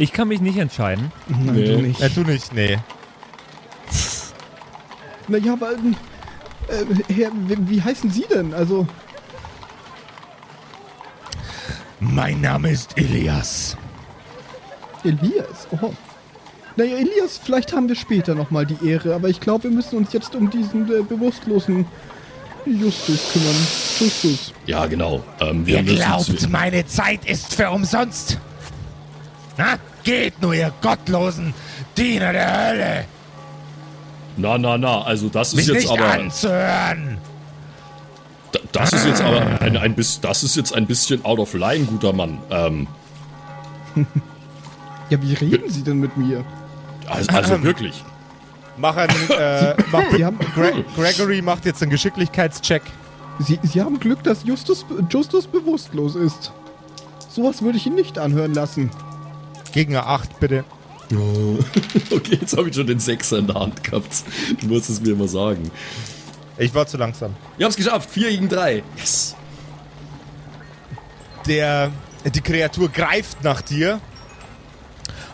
Ich 0.00 0.14
kann 0.14 0.28
mich 0.28 0.40
nicht 0.40 0.56
entscheiden. 0.56 1.12
Nein, 1.28 1.54
Nee. 1.54 1.66
du 1.66 1.82
nicht. 1.82 2.00
Äh, 2.00 2.08
du 2.08 2.22
nicht, 2.22 2.54
nee. 2.54 2.78
Naja, 5.28 5.52
aber, 5.52 5.72
ähm, 5.74 5.94
äh, 6.68 7.12
Herr, 7.12 7.30
wie, 7.46 7.68
wie 7.68 7.82
heißen 7.82 8.10
Sie 8.10 8.24
denn? 8.32 8.54
Also, 8.54 8.86
Mein 12.00 12.40
Name 12.40 12.70
ist 12.70 12.96
Elias. 12.96 13.76
Elias. 15.04 15.68
Oh. 15.82 15.92
Naja, 16.76 16.96
Elias, 16.96 17.38
vielleicht 17.44 17.74
haben 17.74 17.86
wir 17.86 17.94
später 17.94 18.34
nochmal 18.34 18.64
die 18.64 18.88
Ehre, 18.88 19.14
aber 19.14 19.28
ich 19.28 19.38
glaube, 19.38 19.64
wir 19.64 19.70
müssen 19.70 19.98
uns 19.98 20.14
jetzt 20.14 20.34
um 20.34 20.48
diesen 20.48 20.90
äh, 20.90 21.02
bewusstlosen 21.02 21.84
Justus 22.64 23.32
kümmern. 23.34 23.54
Justus. 23.98 24.54
Ja, 24.64 24.86
genau. 24.86 25.22
Ähm, 25.40 25.66
wir 25.66 25.82
Ihr 25.82 25.94
glaubt, 25.96 26.48
meine 26.48 26.86
Zeit 26.86 27.26
ist 27.26 27.54
für 27.54 27.70
umsonst. 27.70 28.38
Na, 29.58 29.76
geht 30.10 30.42
nur, 30.42 30.54
ihr 30.54 30.72
gottlosen 30.82 31.54
Diener 31.96 32.32
der 32.32 32.68
Hölle. 32.68 33.04
Na, 34.36 34.58
na, 34.58 34.76
na. 34.76 35.02
Also 35.02 35.28
das 35.28 35.48
ist 35.48 35.56
Mich 35.56 35.66
jetzt 35.66 35.88
nicht 35.88 35.90
aber. 35.90 36.12
anzuhören. 36.12 37.18
Das 38.72 38.92
ist 38.92 39.06
jetzt 39.06 39.20
aber 39.22 39.60
ein, 39.60 39.76
ein 39.76 39.94
bisschen. 39.94 40.22
Das 40.22 40.42
ist 40.42 40.56
jetzt 40.56 40.74
ein 40.74 40.86
bisschen 40.86 41.24
out 41.24 41.38
of 41.38 41.54
line, 41.54 41.84
guter 41.84 42.12
Mann. 42.12 42.38
Ähm, 42.50 42.86
Ja, 45.10 45.20
wie 45.22 45.34
reden 45.34 45.68
Sie 45.70 45.82
denn 45.82 45.98
mit 45.98 46.16
mir? 46.16 46.44
also, 47.08 47.30
also 47.32 47.62
wirklich. 47.62 48.04
Mach 48.76 48.96
einen, 48.96 49.30
äh, 49.38 49.74
mach, 49.92 50.02
Sie 50.12 50.24
haben, 50.24 50.38
Gre 50.54 50.84
Gregory 50.96 51.42
macht 51.42 51.66
jetzt 51.66 51.82
einen 51.82 51.90
Geschicklichkeitscheck. 51.90 52.82
Sie, 53.40 53.58
Sie 53.62 53.80
haben 53.80 53.98
Glück, 54.00 54.22
dass 54.22 54.44
Justus, 54.44 54.84
Justus 55.10 55.46
bewusstlos 55.46 56.14
ist. 56.14 56.52
Sowas 57.28 57.62
würde 57.62 57.78
ich 57.78 57.86
ihn 57.86 57.94
nicht 57.94 58.18
anhören 58.18 58.54
lassen. 58.54 58.90
Gegen 59.72 59.96
eine 59.96 60.06
8, 60.06 60.40
bitte. 60.40 60.64
Okay, 62.12 62.38
jetzt 62.40 62.56
habe 62.56 62.68
ich 62.68 62.74
schon 62.74 62.86
den 62.86 63.00
Sechser 63.00 63.38
in 63.38 63.46
der 63.46 63.56
Hand 63.56 63.82
gehabt. 63.82 64.22
Du 64.60 64.66
musst 64.68 64.90
es 64.90 65.00
mir 65.00 65.12
immer 65.12 65.28
sagen. 65.28 65.70
Ich 66.58 66.74
war 66.74 66.86
zu 66.86 66.96
langsam. 66.96 67.34
Haben 67.54 67.70
es 67.70 67.76
geschafft. 67.76 68.10
Vier 68.10 68.30
gegen 68.30 68.48
drei. 68.48 68.82
Yes. 68.96 69.34
Der, 71.46 71.90
die 72.24 72.40
Kreatur 72.40 72.88
greift 72.88 73.42
nach 73.42 73.62
dir. 73.62 74.00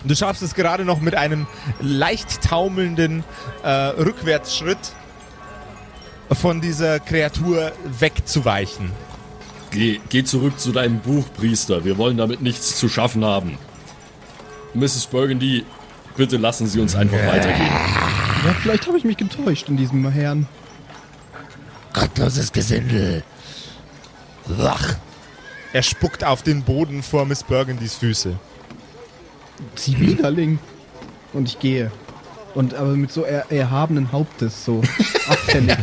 Und 0.03 0.11
du 0.11 0.16
schaffst 0.16 0.43
es 0.43 0.55
gerade 0.55 0.84
noch 0.84 1.01
mit 1.01 1.14
einem 1.14 1.47
leicht 1.80 2.43
taumelnden 2.43 3.24
äh, 3.62 3.68
Rückwärtsschritt 3.68 4.78
von 6.30 6.61
dieser 6.61 7.01
Kreatur 7.01 7.72
wegzuweichen. 7.99 8.93
Geh, 9.70 10.01
geh 10.09 10.24
zurück 10.24 10.59
zu 10.59 10.72
deinem 10.72 11.01
Buch, 11.01 11.24
Priester. 11.37 11.84
Wir 11.84 11.99
wollen 11.99 12.16
damit 12.16 12.41
nichts 12.41 12.78
zu 12.78 12.89
schaffen 12.89 13.24
haben. 13.24 13.59
Mrs. 14.77 15.07
Burgundy, 15.07 15.64
bitte 16.16 16.37
lassen 16.37 16.66
Sie 16.66 16.81
uns 16.81 16.95
einfach 16.95 17.18
weitergehen. 17.27 17.66
Ja, 18.45 18.55
vielleicht 18.61 18.87
habe 18.87 18.99
ich 18.99 19.05
mich 19.05 19.16
getäuscht 19.16 19.68
in 19.68 19.77
diesem 19.77 20.09
Herrn. 20.11 20.47
Gottloses 21.95 22.53
Gesindel. 22.53 23.24
Wach. 24.47 24.97
Er 25.72 25.83
spuckt 25.83 26.24
auf 26.24 26.43
den 26.43 26.62
Boden 26.62 27.03
vor 27.03 27.24
Miss 27.24 27.43
Burgundys 27.43 27.95
Füße. 27.95 28.39
Zivilerling. 29.74 30.59
Und 31.33 31.49
ich 31.49 31.59
gehe. 31.59 31.91
Und 32.55 32.74
aber 32.74 32.97
mit 32.97 33.11
so 33.12 33.24
er 33.24 33.51
erhabenen 33.51 34.12
Hauptes, 34.12 34.64
so 34.64 34.83
abfällig. 35.29 35.77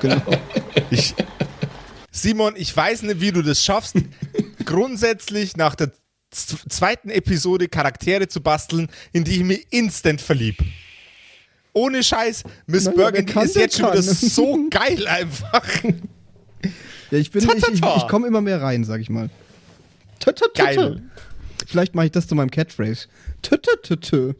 genau. 0.00 0.22
Ich, 0.90 1.14
Simon, 2.10 2.54
ich 2.56 2.76
weiß 2.76 3.02
nicht, 3.02 3.20
wie 3.20 3.32
du 3.32 3.42
das 3.42 3.64
schaffst, 3.64 3.96
grundsätzlich 4.64 5.56
nach 5.56 5.74
der 5.74 5.90
zweiten 6.30 7.10
Episode 7.10 7.68
Charaktere 7.68 8.28
zu 8.28 8.40
basteln, 8.40 8.88
in 9.12 9.24
die 9.24 9.36
ich 9.36 9.44
mich 9.44 9.66
instant 9.70 10.20
verlieb. 10.20 10.58
Ohne 11.72 12.02
Scheiß, 12.02 12.42
Miss 12.66 12.84
Naja, 12.84 12.96
Burgundy 12.96 13.40
ist 13.44 13.56
jetzt 13.56 13.78
schon 13.78 13.92
wieder 13.92 14.02
so 14.02 14.66
geil 14.70 15.06
einfach. 15.06 15.64
Ja, 17.10 17.18
ich 17.18 17.30
bin, 17.30 17.42
ich, 17.42 17.54
ich, 17.54 17.80
Tatata. 17.80 17.96
ich 17.98 18.08
komme 18.08 18.26
immer 18.26 18.40
mehr 18.40 18.60
rein, 18.60 18.84
sag 18.84 19.00
ich 19.00 19.10
mal. 19.10 19.30
Geil. 20.54 21.02
Vielleicht 21.66 21.94
mache 21.94 22.06
ich 22.06 22.12
das 22.12 22.26
zu 22.26 22.34
meinem 22.34 22.50
Catchphrase. 22.50 23.06
Tatatata. 23.42 24.34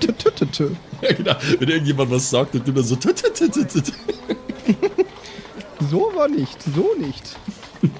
Tatatata. 0.00 0.64
Ja, 1.02 1.14
genau. 1.14 1.34
Wenn 1.58 1.70
irgendjemand 1.70 2.10
was 2.10 2.28
sagt, 2.28 2.54
dann 2.54 2.62
tut 2.62 2.76
er 2.76 2.82
so. 2.82 2.94
tut. 2.94 3.22
So 5.90 6.12
war 6.14 6.28
nicht, 6.28 6.58
so 6.62 6.94
nicht. 6.98 7.38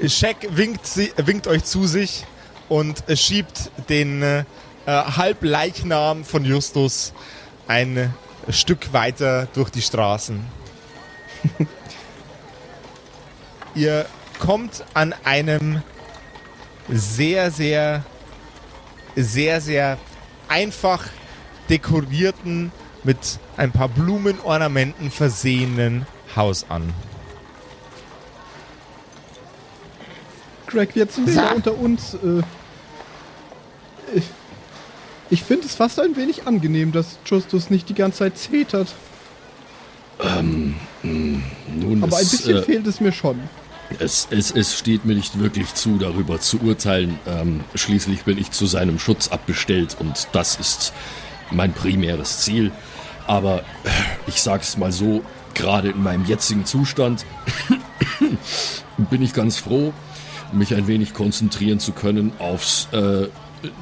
Shaq 0.07 0.37
winkt, 0.51 0.87
sie, 0.87 1.11
winkt 1.17 1.47
euch 1.47 1.65
zu 1.65 1.87
sich 1.87 2.27
und 2.71 3.05
schiebt 3.15 3.71
den 3.91 4.23
äh, 4.23 4.45
Halbleichnam 4.87 6.25
von 6.25 6.47
Justus 6.47 7.13
ein 7.69 8.15
Stück 8.49 8.95
weiter 8.95 9.47
durch 9.53 9.69
die 9.69 9.83
Straßen. 9.83 10.43
Ihr 13.75 14.07
kommt 14.39 14.85
an 14.95 15.15
einem 15.25 15.83
sehr, 16.89 17.51
sehr, 17.51 18.05
sehr, 19.15 19.61
sehr 19.61 19.99
einfach 20.49 21.05
dekorierten, 21.69 22.73
mit 23.03 23.39
ein 23.57 23.73
paar 23.73 23.89
Blumenornamenten 23.89 25.11
versehenen 25.11 26.07
Haus 26.37 26.67
an. 26.69 26.93
Greg, 30.67 30.95
jetzt 30.95 31.15
sind 31.15 31.27
wir 31.27 31.35
Sag. 31.35 31.51
ja 31.51 31.57
unter 31.57 31.79
uns. 31.79 32.15
Äh, 32.15 32.43
ich 34.15 34.25
ich 35.31 35.45
finde 35.45 35.67
es 35.67 35.77
fast 35.77 36.01
ein 36.01 36.17
wenig 36.17 36.47
angenehm, 36.47 36.91
dass 36.91 37.19
Justus 37.25 37.71
nicht 37.71 37.89
die 37.89 37.95
ganze 37.95 38.19
Zeit 38.19 38.37
zetert. 38.37 38.89
Nun, 41.03 42.03
Aber 42.03 42.17
ein 42.17 42.23
es, 42.23 42.31
bisschen 42.31 42.57
äh, 42.57 42.63
fehlt 42.63 42.87
es 42.87 43.01
mir 43.01 43.13
schon. 43.13 43.41
Es, 43.99 44.29
es, 44.31 44.51
es 44.51 44.79
steht 44.79 45.05
mir 45.05 45.15
nicht 45.15 45.39
wirklich 45.39 45.73
zu, 45.75 45.99
darüber 45.99 46.41
zu 46.41 46.61
urteilen. 46.61 47.19
Ähm, 47.27 47.61
schließlich 47.75 48.25
bin 48.25 48.39
ich 48.39 48.51
zu 48.51 48.67
seinem 48.67 48.99
Schutz 48.99 49.29
abbestellt 49.29 49.97
und 49.99 50.29
das 50.33 50.57
ist 50.57 50.93
mein 51.51 51.73
primäres 51.73 52.41
Ziel. 52.41 52.73
Aber 53.27 53.61
äh, 53.61 53.91
ich 54.27 54.43
sag's 54.43 54.77
mal 54.77 54.93
so, 54.93 55.23
gerade 55.55 55.91
in 55.91 56.03
meinem 56.03 56.25
jetzigen 56.25 56.65
Zustand 56.67 57.25
bin 59.11 59.23
ich 59.23 59.33
ganz 59.33 59.59
froh, 59.59 59.93
mich 60.53 60.75
ein 60.75 60.87
wenig 60.87 61.15
konzentrieren 61.15 61.79
zu 61.79 61.93
können 61.93 62.33
aufs 62.39 62.89
äh, 62.93 63.29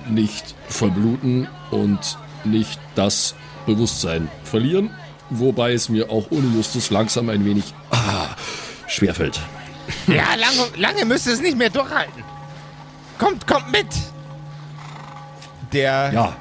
nicht 0.09 0.55
verbluten 0.69 1.49
und 1.71 2.19
nicht 2.45 2.79
das 2.95 3.35
Bewusstsein 3.67 4.29
verlieren. 4.45 4.91
Wobei 5.31 5.73
es 5.73 5.89
mir 5.89 6.11
auch 6.11 6.31
ohne 6.31 6.47
Justus 6.57 6.91
langsam 6.91 7.29
ein 7.29 7.45
wenig 7.45 7.75
ah, 7.91 8.29
schwerfällt. 8.87 9.41
Ja, 10.07 10.35
lange, 10.35 10.71
lange 10.77 11.05
müsst 11.05 11.27
ihr 11.27 11.35
es 11.35 11.41
nicht 11.41 11.57
mehr 11.57 11.71
durchhalten. 11.71 12.25
Kommt, 13.19 13.47
kommt 13.47 13.71
mit! 13.73 13.87
Der, 15.73 16.13
Ja, 16.13 16.37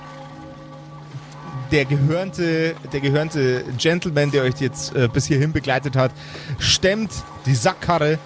der, 1.72 1.86
gehörnte, 1.86 2.76
der 2.92 3.00
gehörnte 3.02 3.66
Gentleman, 3.78 4.32
der 4.32 4.44
euch 4.44 4.60
jetzt 4.60 4.96
äh, 4.96 5.10
bis 5.12 5.26
hierhin 5.26 5.52
begleitet 5.52 5.96
hat, 5.96 6.12
stemmt 6.60 7.12
die 7.46 7.56
Sackkarre 7.56 8.20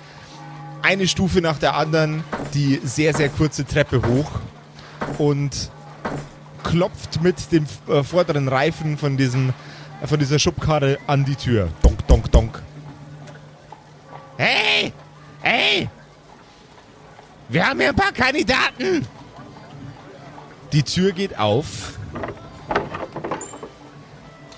eine 0.84 1.08
Stufe 1.08 1.42
nach 1.42 1.58
der 1.58 1.76
anderen 1.76 2.24
die 2.54 2.82
sehr, 2.84 3.14
sehr 3.14 3.30
kurze 3.30 3.66
Treppe 3.66 4.02
hoch 4.02 4.32
und 5.18 5.72
klopft 6.64 7.22
mit 7.22 7.52
dem 7.52 7.66
äh, 7.88 8.04
vorderen 8.04 8.48
Reifen 8.48 8.98
von, 8.98 9.18
diesem, 9.18 9.54
äh, 10.02 10.08
von 10.08 10.20
dieser 10.20 10.40
Schubkarre 10.40 10.98
an 11.08 11.26
die 11.26 11.36
Tür. 11.36 11.70
Donk, 11.82 12.08
donk, 12.08 12.32
donk. 12.32 12.62
Hey! 14.38 14.94
Hey! 15.42 15.90
Wir 17.50 17.68
haben 17.68 17.80
hier 17.80 17.90
ein 17.90 17.96
paar 17.96 18.12
Kandidaten! 18.12 19.06
Die 20.72 20.84
Tür 20.84 21.12
geht 21.12 21.38
auf 21.38 22.00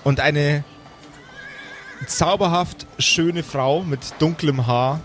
und 0.04 0.20
eine 0.20 0.62
zauberhaft 2.06 2.86
schöne 2.98 3.42
Frau 3.42 3.82
mit 3.82 4.14
dunklem 4.20 4.66
Haar, 4.66 5.00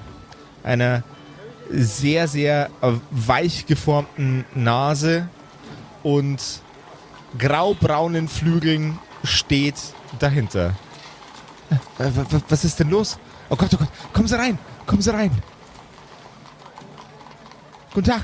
einer 0.63 1.03
sehr, 1.69 2.27
sehr 2.27 2.69
weich 3.09 3.65
geformten 3.65 4.45
Nase 4.53 5.29
und 6.03 6.41
graubraunen 7.37 8.27
Flügeln 8.27 8.97
steht 9.23 9.75
dahinter. 10.19 10.75
Äh, 11.99 12.03
wa- 12.05 12.25
wa- 12.31 12.41
Was 12.49 12.63
ist 12.65 12.79
denn 12.79 12.89
los? 12.89 13.17
Oh 13.49 13.55
Gott, 13.55 13.69
oh 13.73 13.77
Gott, 13.77 13.89
kommen 14.13 14.27
Sie 14.27 14.37
rein, 14.37 14.57
kommen 14.85 15.01
Sie 15.01 15.11
rein. 15.13 15.31
Guten 17.93 18.07
Tag. 18.07 18.23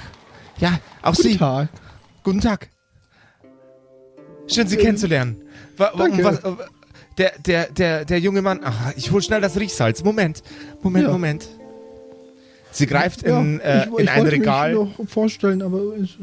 Ja, 0.57 0.79
auch 1.01 1.15
Guten 1.15 1.29
Sie. 1.29 1.37
Tag. 1.37 1.69
Guten 2.23 2.41
Tag. 2.41 2.69
Schön, 4.47 4.67
Sie 4.67 4.77
kennenzulernen. 4.77 5.41
Wa 5.77 5.91
danke. 5.97 6.23
was, 6.23 6.39
äh, 6.43 6.55
der, 7.17 7.31
der, 7.39 7.71
der, 7.71 8.05
der 8.05 8.19
junge 8.19 8.41
Mann. 8.41 8.61
Ach, 8.63 8.93
ich 8.95 9.11
hol 9.11 9.21
schnell 9.21 9.41
das 9.41 9.57
Riechsalz. 9.57 10.03
Moment, 10.03 10.43
Moment, 10.81 11.05
Ja. 11.07 11.11
Moment. 11.11 11.47
Sie 12.71 12.85
greift 12.87 13.23
in, 13.23 13.59
Ja, 13.59 13.63
äh, 13.65 13.79
ich, 13.85 13.87
in 13.87 13.99
ich 14.05 14.09
ein 14.11 14.19
wollte 14.21 14.31
Regal. 14.33 14.75
Mich 14.75 14.97
noch 14.97 15.07
vorstellen, 15.09 15.61
aber 15.61 15.95
ich, 15.97 16.17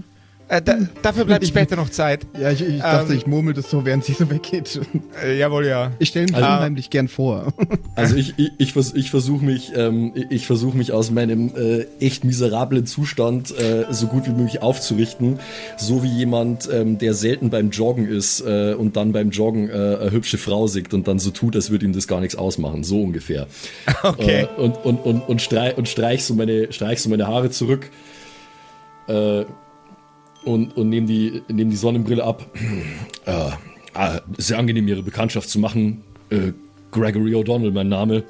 Äh, 0.49 0.61
da, 0.61 0.77
dafür 1.03 1.25
bleibt 1.25 1.47
später 1.49 1.77
noch 1.77 1.89
Zeit. 1.89 2.27
ja, 2.39 2.51
ich, 2.51 2.61
ich 2.61 2.81
dachte, 2.81 3.13
Ähm. 3.13 3.19
ich 3.19 3.27
murmel 3.27 3.55
das 3.55 3.71
so, 3.71 3.85
während 3.85 4.05
sie 4.05 4.13
so 4.13 4.29
weggeht. 4.31 4.81
Äh, 5.25 5.39
jawohl, 5.39 5.67
ja. 5.67 5.93
Ich 5.99 6.09
stelle 6.11 6.27
mich 6.27 6.35
Also- 6.35 6.47
unheimlich 6.47 6.91
gern 6.91 7.09
vor. 7.09 7.53
Also 7.95 8.17
ich, 8.17 8.35
ich, 8.39 8.51
ich, 8.59 8.73
vers 8.73 8.93
ich 8.95 9.11
versuche 9.11 9.45
mich, 9.45 9.73
ähm, 9.77 10.13
ich 10.31 10.47
versuche 10.47 10.77
mich 10.77 10.93
aus 10.93 11.11
meinem 11.11 11.53
äh, 11.55 11.87
echt 12.01 12.25
miserablen 12.25 12.87
Zustand 12.87 13.51
äh, 13.59 13.85
so 13.91 14.07
gut 14.07 14.27
wie 14.27 14.31
möglich 14.33 14.63
aufzurichten, 14.63 15.39
so 15.77 16.03
wie 16.03 16.09
jemand, 16.09 16.69
ähm, 16.73 16.97
der 16.99 17.13
selten 17.13 17.51
beim 17.51 17.71
Joggen 17.71 18.09
ist 18.09 18.41
äh, 18.41 18.73
und 18.75 18.97
dann 18.97 19.13
beim 19.13 19.31
Joggen 19.31 19.69
äh, 19.69 19.73
eine 19.73 20.11
hübsche 20.11 20.39
Frau 20.39 20.67
sieht 20.69 20.95
und 20.95 21.07
dann 21.07 21.19
so 21.19 21.31
tut, 21.31 21.55
als 21.55 21.71
würde 21.71 21.85
ihm 21.85 21.93
das 21.93 22.09
gar 22.09 22.21
nichts 22.21 22.35
ausmachen, 22.35 22.83
so 22.83 23.03
ungefähr. 23.03 23.47
Okay. 24.03 24.43
Äh, 24.57 24.61
und 24.61 24.77
und 24.85 24.97
und 25.05 25.21
und, 25.29 25.43
streich, 25.43 25.77
und 25.77 25.89
streich 25.89 26.25
so 26.25 26.35
meine 26.35 26.73
streich 26.73 27.01
so 27.03 27.09
meine 27.11 27.27
Haare 27.27 27.51
zurück. 27.51 27.91
Und, 30.45 30.77
und 30.77 30.89
nehme 30.89 31.07
die, 31.07 31.43
nehm 31.49 31.71
die 31.71 31.77
Sonnenbrille 31.77 32.25
ab. 32.25 32.51
Äh, 33.25 33.51
äh, 33.95 34.21
sehr 34.37 34.59
angenehm, 34.59 34.89
Ihre 34.89 35.05
Bekanntschaft 35.05 35.49
zu 35.49 35.61
machen. 35.61 36.03
Äh, 36.31 36.55
Gregory 36.91 37.37
O'Donnell, 37.37 37.71
mein 37.71 37.89
Name. 37.89 38.25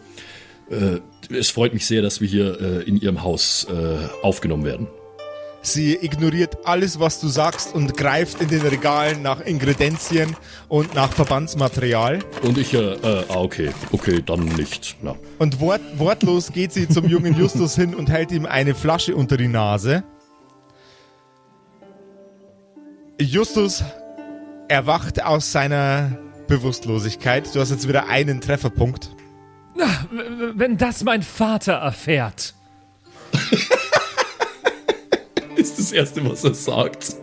Äh, 0.68 0.98
es 1.34 1.48
freut 1.48 1.72
mich 1.72 1.86
sehr, 1.86 2.02
dass 2.02 2.20
wir 2.20 2.28
hier 2.28 2.60
äh, 2.60 2.82
in 2.82 3.00
Ihrem 3.00 3.22
Haus 3.22 3.66
äh, 3.70 4.06
aufgenommen 4.22 4.64
werden. 4.64 4.86
Sie 5.64 5.94
ignoriert 5.94 6.58
alles, 6.64 6.98
was 6.98 7.20
du 7.20 7.28
sagst 7.28 7.72
und 7.72 7.96
greift 7.96 8.40
in 8.40 8.48
den 8.48 8.62
Regalen 8.62 9.22
nach 9.22 9.40
Ingredienzien 9.40 10.36
und 10.68 10.92
nach 10.96 11.12
Verbandsmaterial. 11.12 12.18
Und 12.42 12.58
ich, 12.58 12.74
äh, 12.74 12.94
äh, 12.94 13.24
ah, 13.28 13.36
okay, 13.36 13.70
okay, 13.92 14.20
dann 14.26 14.44
nicht. 14.44 14.96
Na. 15.02 15.14
Und 15.38 15.60
wort, 15.60 15.80
wortlos 15.96 16.52
geht 16.52 16.72
sie 16.72 16.88
zum 16.88 17.08
jungen 17.08 17.34
Justus 17.38 17.76
hin 17.76 17.94
und 17.94 18.10
hält 18.10 18.32
ihm 18.32 18.44
eine 18.44 18.74
Flasche 18.74 19.14
unter 19.14 19.36
die 19.36 19.46
Nase. 19.46 20.02
Justus 23.22 23.82
erwacht 24.68 25.22
aus 25.22 25.52
seiner 25.52 26.18
Bewusstlosigkeit. 26.48 27.54
Du 27.54 27.60
hast 27.60 27.70
jetzt 27.70 27.88
wieder 27.88 28.08
einen 28.08 28.40
Trefferpunkt. 28.40 29.10
W- 29.74 30.52
Wenn 30.54 30.76
das 30.76 31.02
mein 31.04 31.22
Vater 31.22 31.74
erfährt. 31.74 32.54
Ist 35.56 35.78
das 35.78 35.92
Erste, 35.92 36.28
was 36.28 36.44
er 36.44 36.54
sagt. 36.54 37.16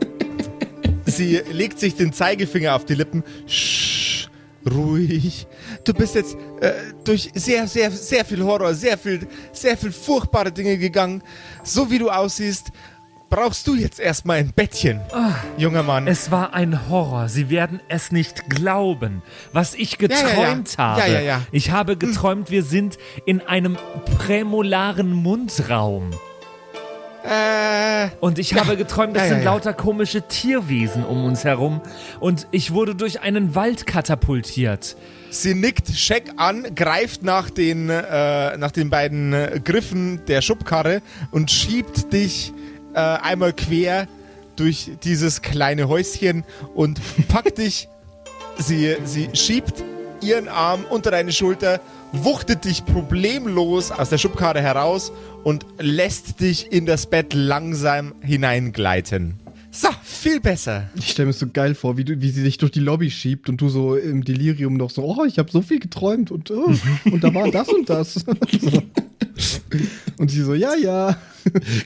Sie 1.05 1.37
legt 1.51 1.79
sich 1.79 1.95
den 1.95 2.13
Zeigefinger 2.13 2.75
auf 2.75 2.85
die 2.85 2.93
Lippen. 2.95 3.23
Sch, 3.47 4.27
ruhig. 4.69 5.47
Du 5.83 5.93
bist 5.93 6.15
jetzt 6.15 6.35
äh, 6.61 6.71
durch 7.03 7.31
sehr, 7.33 7.67
sehr, 7.67 7.91
sehr 7.91 8.23
viel 8.25 8.43
Horror, 8.43 8.73
sehr 8.73 8.97
viel, 8.97 9.27
sehr 9.51 9.75
viel 9.77 9.91
furchtbare 9.91 10.51
Dinge 10.51 10.77
gegangen. 10.77 11.23
So 11.63 11.89
wie 11.91 11.97
du 11.99 12.09
aussiehst, 12.09 12.67
brauchst 13.29 13.67
du 13.67 13.75
jetzt 13.75 13.99
erstmal 13.99 14.37
ein 14.37 14.51
Bettchen, 14.53 14.99
junger 15.57 15.83
Mann. 15.83 16.07
Es 16.07 16.31
war 16.31 16.53
ein 16.53 16.89
Horror. 16.89 17.29
Sie 17.29 17.49
werden 17.49 17.79
es 17.87 18.11
nicht 18.11 18.49
glauben, 18.49 19.21
was 19.53 19.75
ich 19.75 19.93
ja. 19.93 20.07
geträumt 20.07 20.77
habe. 20.77 21.01
Ja, 21.01 21.07
ja, 21.07 21.19
ja. 21.19 21.41
Ich 21.51 21.71
habe 21.71 21.97
geträumt, 21.97 22.49
wir 22.51 22.63
sind 22.63 22.97
in 23.25 23.41
einem 23.41 23.77
prämolaren 24.17 25.11
Mundraum. 25.13 26.11
äh, 27.23 28.09
Und 28.19 28.39
ich 28.39 28.55
habe 28.55 28.75
geträumt, 28.77 29.15
es 29.15 29.29
sind 29.29 29.43
lauter 29.43 29.73
komische 29.73 30.23
Tierwesen 30.23 31.05
um 31.05 31.23
uns 31.25 31.43
herum. 31.43 31.81
Und 32.19 32.47
ich 32.51 32.71
wurde 32.71 32.95
durch 32.95 33.21
einen 33.21 33.55
Wald 33.55 33.85
katapultiert. 33.85 34.95
sie 35.29 35.53
nickt 35.53 35.89
Scheck 35.95 36.31
an, 36.37 36.65
greift 36.75 37.23
nach 37.23 37.49
den, 37.49 37.89
äh, 37.89 38.57
nach 38.57 38.71
den 38.71 38.89
beiden 38.89 39.63
Griffen 39.63 40.25
der 40.27 40.41
Schubkarre 40.41 41.01
und 41.31 41.51
schiebt 41.51 42.11
dich 42.13 42.53
äh, 42.99 43.21
einmal 43.21 43.53
quer 43.53 44.07
durch 44.57 44.91
dieses 45.03 45.41
kleine 45.41 45.87
Häuschen 45.87 46.43
und 46.75 46.99
packt 47.29 47.57
dich. 47.57 47.87
Sie, 48.57 48.95
sie 49.05 49.29
schiebt 49.33 49.83
ihren 50.21 50.49
Arm 50.49 50.83
unter 50.89 51.11
deine 51.11 51.31
Schulter, 51.31 51.79
wuchtet 52.11 52.65
dich 52.65 52.83
problemlos 52.83 53.91
aus 53.91 54.09
der 54.09 54.17
Schubkarre 54.17 54.61
heraus 54.61 55.13
und 55.45 55.65
lässt 55.77 56.41
dich 56.41 56.73
in 56.73 56.85
das 56.85 57.05
Bett 57.05 57.33
langsam 57.33 58.15
hineingleiten. 58.19 59.39
So, 59.71 59.87
viel 60.03 60.41
besser. 60.41 60.89
Ich 60.95 61.11
stelle 61.11 61.27
mir 61.27 61.33
so 61.33 61.47
geil 61.47 61.73
vor, 61.73 61.95
wie, 61.95 62.03
du, 62.03 62.19
wie 62.19 62.31
sie 62.31 62.41
sich 62.41 62.57
durch 62.57 62.71
die 62.71 62.81
Lobby 62.81 63.11
schiebt 63.11 63.47
und 63.47 63.61
du 63.61 63.69
so 63.69 63.95
im 63.95 64.25
Delirium 64.25 64.73
noch 64.73 64.89
so, 64.89 65.05
oh, 65.05 65.23
ich 65.23 65.39
habe 65.39 65.49
so 65.49 65.61
viel 65.61 65.79
geträumt 65.79 66.31
und, 66.31 66.51
oh, 66.51 66.73
und 67.05 67.23
da 67.23 67.33
war 67.33 67.49
das 67.49 67.69
und 67.69 67.89
das. 67.89 68.15
so. 68.15 68.21
Und 70.17 70.31
sie 70.31 70.41
so, 70.41 70.53
ja, 70.53 70.75
ja. 70.75 71.17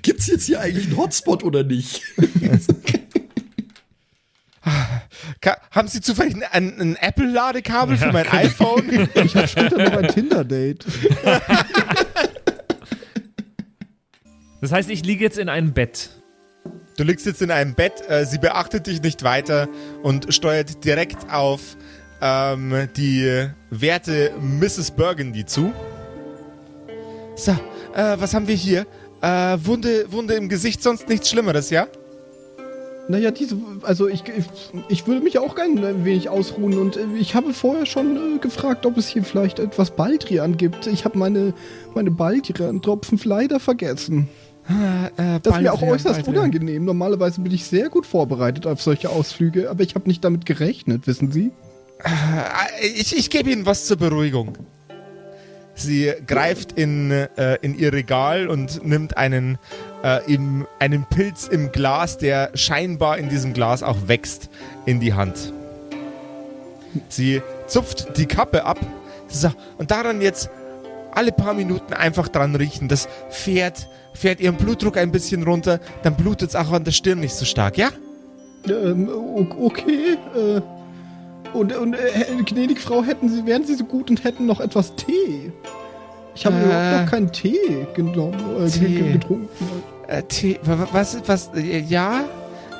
Gibt's 0.01 0.28
jetzt 0.28 0.45
hier 0.45 0.60
eigentlich 0.60 0.88
einen 0.88 0.97
Hotspot 0.97 1.43
oder 1.43 1.64
nicht? 1.64 2.01
Haben 5.72 5.88
Sie 5.88 6.01
zufällig 6.01 6.36
ein, 6.51 6.80
ein 6.80 6.95
Apple-Ladekabel 6.95 7.97
für 7.97 8.12
mein 8.12 8.28
iPhone? 8.30 9.10
Ich 9.16 9.36
habe 9.36 9.47
später 9.47 9.78
noch 9.78 9.97
ein 9.97 10.08
Tinder-Date. 10.08 10.86
Das 14.62 14.72
heißt, 14.72 14.89
ich 14.89 15.04
liege 15.04 15.24
jetzt 15.24 15.38
in 15.38 15.49
einem 15.49 15.74
Bett. 15.74 16.10
Du 16.97 17.04
liegst 17.04 17.26
jetzt 17.26 17.41
in 17.41 17.51
einem 17.51 17.74
Bett, 17.74 18.08
äh, 18.08 18.26
sie 18.26 18.38
beachtet 18.38 18.88
dich 18.88 19.01
nicht 19.01 19.24
weiter 19.24 19.68
und 20.04 20.34
steuert 20.34 20.86
direkt 20.86 21.30
auf 21.32 21.76
ähm, 22.22 22.88
die 22.95 23.49
werte 23.72 24.32
Mrs. 24.39 24.91
Burgundy 24.91 25.45
zu. 25.45 25.74
So, 27.36 27.52
äh, 27.52 28.16
was 28.20 28.34
haben 28.34 28.48
wir 28.48 28.56
hier? 28.56 28.86
Äh, 29.22 29.58
Wunde, 29.64 30.06
Wunde 30.12 30.36
im 30.36 30.50
Gesicht, 30.50 30.84
sonst 30.84 31.10
nichts 31.10 31.30
Schlimmeres, 31.30 31.70
ja? 31.70 31.88
Naja, 33.10 33.32
diese, 33.32 33.58
also 33.82 34.08
ich, 34.08 34.24
ich, 34.28 34.46
ich 34.88 35.08
würde 35.08 35.22
mich 35.22 35.38
auch 35.38 35.56
gerne 35.56 35.88
ein 35.88 36.06
wenig 36.06 36.30
ausruhen 36.30 36.78
und 36.78 36.96
äh, 36.96 37.06
ich 37.20 37.36
habe 37.36 37.54
vorher 37.54 37.86
schon 37.86 38.36
äh, 38.36 38.40
gefragt, 38.40 38.86
ob 38.86 38.98
es 38.98 39.08
hier 39.08 39.24
vielleicht 39.24 39.60
etwas 39.60 39.92
Baldrian 39.92 40.56
gibt. 40.56 40.88
Ich 40.88 41.04
habe 41.04 41.18
meine, 41.18 41.54
meine 41.96 42.12
Baldrian-Tropfen 42.12 43.20
leider 43.24 43.60
vergessen. 43.60 44.30
Äh, 45.18 45.40
Das 45.42 45.56
ist 45.56 45.62
mir 45.62 45.74
auch 45.74 45.82
äußerst 45.82 46.26
unangenehm. 46.28 46.86
Normalerweise 46.86 47.42
bin 47.42 47.52
ich 47.54 47.66
sehr 47.66 47.90
gut 47.90 48.06
vorbereitet 48.06 48.66
auf 48.66 48.82
solche 48.82 49.10
Ausflüge, 49.10 49.70
aber 49.70 49.84
ich 49.84 49.96
habe 49.96 50.08
nicht 50.08 50.24
damit 50.24 50.46
gerechnet, 50.46 51.06
wissen 51.06 51.32
Sie? 51.32 51.52
Äh, 52.04 52.88
ich, 52.96 53.18
ich 53.18 53.30
gebe 53.30 53.50
Ihnen 53.52 53.66
was 53.66 53.86
zur 53.86 53.98
Beruhigung. 53.98 54.58
Sie 55.76 56.14
greift 56.28 56.74
in, 56.74 57.12
äh, 57.12 57.58
in 57.62 57.78
ihr 57.78 57.94
Regal 57.94 58.48
und 58.48 58.86
nimmt 58.86 59.18
einen, 59.18 59.58
äh, 60.04 60.32
im, 60.32 60.68
einen 60.80 61.06
Pilz 61.06 61.48
im 61.48 61.72
Glas, 61.72 62.18
der 62.18 62.52
scheinbar 62.54 63.18
in 63.18 63.30
diesem 63.30 63.54
Glas 63.54 63.82
auch 63.82 64.08
wächst, 64.08 64.50
in 64.86 65.00
die 65.00 65.14
Hand. 65.14 65.54
Sie 67.10 67.42
zupft 67.68 68.18
die 68.18 68.28
Kappe 68.28 68.66
ab. 68.66 68.80
So, 69.28 69.52
und 69.78 69.90
daran 69.90 70.22
jetzt 70.22 70.50
alle 71.12 71.32
paar 71.32 71.54
Minuten 71.54 71.94
einfach 71.94 72.28
dran 72.28 72.56
riechen. 72.56 72.88
Das 72.88 73.08
fährt, 73.30 73.88
fährt 74.14 74.40
ihren 74.40 74.56
Blutdruck 74.56 74.98
ein 74.98 75.12
bisschen 75.12 75.44
runter. 75.44 75.80
Dann 76.04 76.16
blutet 76.16 76.50
es 76.50 76.56
auch 76.56 76.72
an 76.72 76.84
der 76.84 76.92
Stirn 76.92 77.20
nicht 77.20 77.34
so 77.34 77.46
stark, 77.46 77.78
ja? 77.78 77.90
Ähm, 78.68 79.10
okay. 79.60 80.18
Äh, 80.36 80.62
und, 81.54 81.76
und 81.76 81.93
äh, 81.93 82.26
gnädige 82.45 82.80
Frau, 82.80 83.04
hätten 83.04 83.30
Sie, 83.30 83.45
wären 83.45 83.64
Sie 83.66 83.76
so 83.76 83.84
gut 83.86 84.10
und 84.10 84.24
hätten 84.24 84.45
noch 84.45 84.60
etwas 84.60 84.95
Tee? 84.95 85.51
Ich 86.36 86.45
habe 86.45 86.56
Äh, 86.56 86.66
überhaupt 86.66 87.01
noch 87.06 87.12
keinen 87.12 87.32
Tee 87.32 87.88
genommen, 87.93 88.39
äh, 88.60 88.70
Tee. 88.70 88.88
ge- 88.88 89.12
getrunken. 89.14 89.49
Äh, 90.08 90.24
Tee, 90.24 90.60
wa- 90.64 90.80
wa- 90.80 90.88
was, 90.91 91.18
was, 91.28 91.51
äh, 91.56 91.80
ja, 91.80 92.22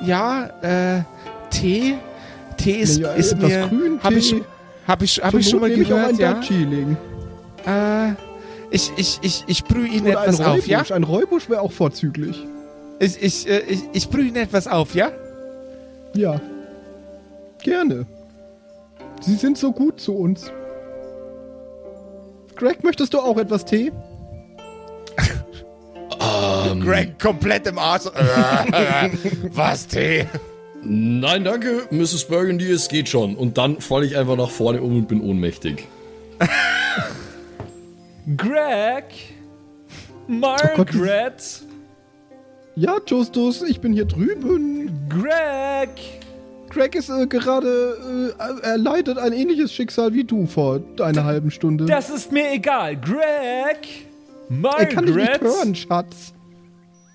ja, 0.04 0.50
äh, 0.62 1.02
Tee, 1.50 1.94
Tee 2.56 2.72
ist, 2.80 3.00
Ja, 3.00 3.12
ist 3.12 3.36
mir, 3.38 3.66
Grüntee. 3.68 4.02
hab 4.02 4.12
ich, 4.12 4.34
hab 4.86 5.02
ich, 5.02 5.18
hab 5.22 5.34
ich 5.34 5.48
schon 5.48 5.60
mal 5.60 5.70
ich 5.70 5.88
gehört, 5.88 6.08
ein 6.10 6.16
ja. 6.16 6.32
Darjeeling. 6.34 6.96
Äh, 7.66 8.10
ich, 8.70 8.90
ich, 8.96 9.18
ich, 9.22 9.44
ich 9.46 9.64
brühe 9.64 9.86
Ihnen 9.86 10.08
Oder 10.08 10.22
etwas 10.24 10.40
auf, 10.40 10.66
ja? 10.66 10.82
Ein 10.92 11.04
Räubusch 11.04 11.48
wäre 11.48 11.60
auch 11.60 11.72
vorzüglich. 11.72 12.44
Ich, 12.98 13.22
ich, 13.22 13.48
äh, 13.48 13.60
ich, 13.68 13.80
ich 13.92 14.08
brühe 14.08 14.24
Ihnen 14.24 14.36
etwas 14.36 14.66
auf, 14.66 14.94
ja? 14.94 15.10
Ja. 16.14 16.40
Gerne. 17.62 18.06
Sie 19.24 19.36
sind 19.36 19.56
so 19.56 19.72
gut 19.72 20.00
zu 20.00 20.14
uns. 20.14 20.52
Greg, 22.56 22.84
möchtest 22.84 23.14
du 23.14 23.20
auch 23.20 23.38
etwas 23.38 23.64
Tee? 23.64 23.90
Greg 26.80 27.18
komplett 27.18 27.66
im 27.66 27.78
Arsch. 27.78 28.04
was, 29.52 29.86
Tee? 29.86 30.26
Nein, 30.82 31.44
danke, 31.44 31.86
Mrs. 31.90 32.26
Burgundy, 32.26 32.70
es 32.70 32.88
geht 32.88 33.08
schon. 33.08 33.36
Und 33.36 33.56
dann 33.56 33.80
falle 33.80 34.04
ich 34.04 34.16
einfach 34.16 34.36
nach 34.36 34.50
vorne 34.50 34.82
um 34.82 34.98
und 34.98 35.08
bin 35.08 35.22
ohnmächtig. 35.22 35.88
Greg! 38.36 39.04
Oh 40.28 40.32
Margaret! 40.32 41.62
Ja, 42.76 42.98
Justus, 43.06 43.62
ich 43.62 43.80
bin 43.80 43.94
hier 43.94 44.04
drüben. 44.04 45.08
Greg! 45.08 46.23
Greg 46.74 46.96
ist 46.96 47.08
äh, 47.08 47.26
gerade, 47.28 48.34
äh, 48.38 48.66
er 48.66 48.78
leidet 48.78 49.16
ein 49.16 49.32
ähnliches 49.32 49.72
Schicksal 49.72 50.12
wie 50.12 50.24
du 50.24 50.46
vor 50.46 50.80
einer 51.00 51.24
halben 51.24 51.52
Stunde. 51.52 51.86
Das 51.86 52.10
ist 52.10 52.32
mir 52.32 52.52
egal. 52.52 52.96
Greg! 52.96 54.08
er 54.50 54.86
kann 54.86 55.06
dich 55.06 55.14
nicht 55.14 55.26
Margaret! 55.26 55.42
hören, 55.42 55.74
Schatz. 55.76 56.34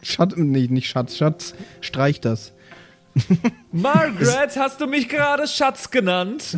Schatz, 0.01 0.34
nee, 0.38 0.68
nicht 0.70 0.88
Schatz, 0.88 1.18
Schatz, 1.18 1.53
streich 1.82 2.22
das. 2.22 2.53
Margaret, 3.74 4.55
hast 4.55 4.80
du 4.80 4.88
mich 4.88 5.10
gerade 5.10 5.45
Schatz 5.45 5.91
genannt? 5.91 6.57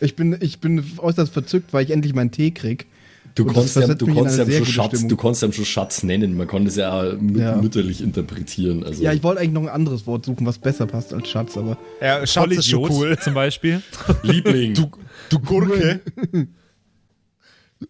Ich 0.00 0.16
bin, 0.16 0.36
ich 0.40 0.60
bin 0.60 0.84
äußerst 0.98 1.32
verzückt, 1.32 1.72
weil 1.72 1.84
ich 1.84 1.92
endlich 1.92 2.12
meinen 2.12 2.32
Tee 2.32 2.50
krieg. 2.50 2.86
Du 3.34 3.42
Und 3.44 3.52
konntest 3.52 3.74
ja, 3.76 3.92
du 3.92 4.06
konntest 4.14 4.38
ja 4.38 4.44
gute 4.44 4.64
Schatz, 4.64 4.86
Stimmung. 4.90 5.08
du 5.08 5.16
konntest 5.16 5.42
ja 5.42 5.50
schon 5.52 5.64
Schatz 5.64 6.02
nennen. 6.04 6.36
Man 6.36 6.46
konnte 6.46 6.68
es 6.68 6.76
ja, 6.76 7.00
mü- 7.02 7.40
Ja. 7.40 7.56
mütterlich 7.56 8.00
interpretieren. 8.00 8.84
Also. 8.84 9.02
Ja, 9.02 9.12
ich 9.12 9.24
wollte 9.24 9.40
eigentlich 9.40 9.52
noch 9.54 9.62
ein 9.62 9.68
anderes 9.70 10.06
Wort 10.06 10.24
suchen, 10.24 10.46
was 10.46 10.58
besser 10.58 10.86
passt 10.86 11.12
als 11.12 11.28
Schatz, 11.28 11.56
aber. 11.56 11.76
Ja, 12.00 12.24
Schatz 12.26 12.52
ist 12.52 12.68
schon 12.68 12.88
cool. 12.90 13.18
zum 13.18 13.34
Beispiel. 13.34 13.82
Liebling. 14.22 14.74
Du, 14.74 14.88
du 15.30 15.40
Gurke. 15.40 16.00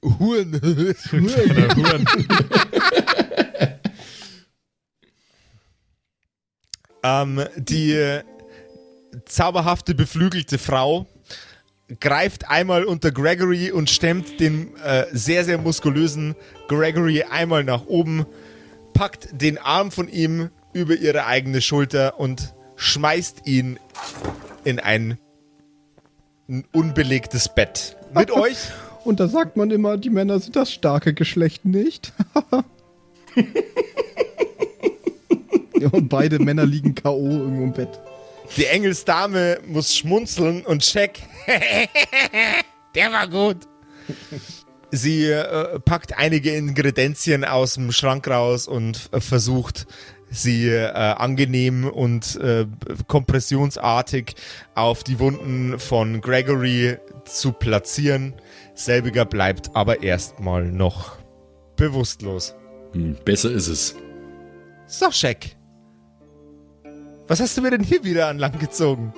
Huren. 0.19 0.59
ähm, 7.03 7.41
die 7.57 7.93
äh, 7.93 8.23
zauberhafte, 9.27 9.95
beflügelte 9.95 10.59
Frau 10.59 11.07
greift 12.01 12.49
einmal 12.49 12.85
unter 12.85 13.13
Gregory 13.13 13.71
und 13.71 13.91
stemmt 13.91 14.41
den 14.41 14.77
äh, 14.77 15.07
sehr, 15.13 15.45
sehr 15.45 15.59
muskulösen 15.59 16.35
Gregory 16.69 17.23
einmal 17.23 17.65
nach 17.65 17.87
oben, 17.87 18.27
packt 18.95 19.29
den 19.33 19.59
Arm 19.59 19.91
von 19.91 20.09
ihm 20.09 20.51
über 20.73 20.95
ihre 20.95 21.27
eigene 21.27 21.61
Schulter 21.61 22.19
und 22.19 22.55
schmeißt 22.77 23.47
ihn 23.47 23.79
in 24.65 24.81
ein 24.81 25.19
ein 26.49 26.65
unbelegtes 26.73 27.49
Bett. 27.55 27.97
Mit 28.15 28.31
euch 28.37 28.57
Und 29.05 29.21
da 29.21 29.29
sagt 29.29 29.57
man 29.57 29.71
immer, 29.71 29.97
die 29.97 30.11
Männer 30.11 30.39
sind 30.41 30.57
das 30.57 30.73
starke 30.73 31.15
Geschlecht 31.15 31.65
nicht. 31.65 32.13
ja, 35.79 35.89
und 35.91 36.09
beide 36.09 36.39
Männer 36.39 36.67
liegen 36.67 36.95
K.O. 36.95 37.29
irgendwo 37.29 37.65
im 37.65 37.73
Bett. 37.73 38.01
Die 38.57 38.67
Engelsdame 38.67 39.59
muss 39.67 39.97
schmunzeln 39.97 40.65
und 40.65 40.83
check. 40.83 41.23
Der 42.95 43.13
war 43.13 43.29
gut. 43.29 43.69
Sie 44.91 45.27
äh, 45.27 45.81
packt 45.81 46.17
einige 46.17 46.55
Ingredienzien 46.55 47.45
aus 47.45 47.75
dem 47.75 47.91
Schrank 47.91 48.29
raus 48.29 48.69
und 48.69 49.09
äh, 49.13 49.21
versucht, 49.21 49.87
sie 50.31 50.69
äh, 50.69 50.91
angenehm 50.93 51.89
und 51.89 52.37
äh, 52.37 52.67
kompressionsartig 53.09 54.35
auf 54.75 55.03
die 55.03 55.19
Wunden 55.19 55.79
von 55.79 56.21
Gregory 56.21 56.99
zu 57.25 57.53
platzieren. 57.53 58.35
Selbiger 58.75 59.25
bleibt 59.25 59.75
aber 59.75 60.03
erstmal 60.03 60.65
noch 60.65 61.19
bewusstlos. 61.77 62.55
Hm, 62.93 63.17
besser 63.25 63.51
ist 63.51 63.69
es. 63.69 63.97
So, 64.87 65.11
Scheck. 65.11 65.57
Was 67.27 67.41
hast 67.41 67.57
du 67.57 67.63
mir 67.63 67.71
denn 67.71 67.83
hier 67.83 68.05
wieder 68.05 68.29
an 68.29 68.39
Land 68.39 68.61
gezogen? 68.61 69.13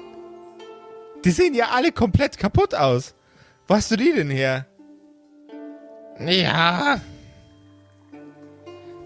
Die 1.24 1.30
sehen 1.30 1.54
ja 1.54 1.70
alle 1.70 1.92
komplett 1.92 2.38
kaputt 2.38 2.74
aus. 2.74 3.14
Wo 3.66 3.74
hast 3.74 3.90
du 3.90 3.96
die 3.96 4.12
denn 4.12 4.30
her? 4.30 4.66
Ja. 6.20 7.00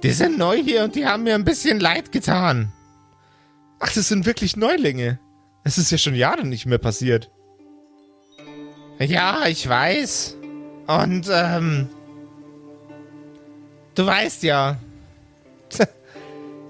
Die 0.02 0.12
sind 0.12 0.38
neu 0.38 0.56
hier 0.56 0.84
und 0.84 0.94
die 0.94 1.06
haben 1.06 1.24
mir 1.24 1.34
ein 1.34 1.44
bisschen 1.44 1.80
leid 1.80 2.12
getan. 2.12 2.72
Ach, 3.78 3.92
das 3.92 4.08
sind 4.08 4.26
wirklich 4.26 4.56
Neulinge. 4.56 5.18
Es 5.64 5.78
ist 5.78 5.90
ja 5.90 5.98
schon 5.98 6.14
Jahre 6.14 6.46
nicht 6.46 6.66
mehr 6.66 6.78
passiert. 6.78 7.30
Ja, 8.98 9.46
ich 9.46 9.66
weiß. 9.66 10.36
Und, 10.86 11.28
ähm. 11.32 11.88
Du 13.94 14.06
weißt 14.06 14.42
ja. 14.42 14.78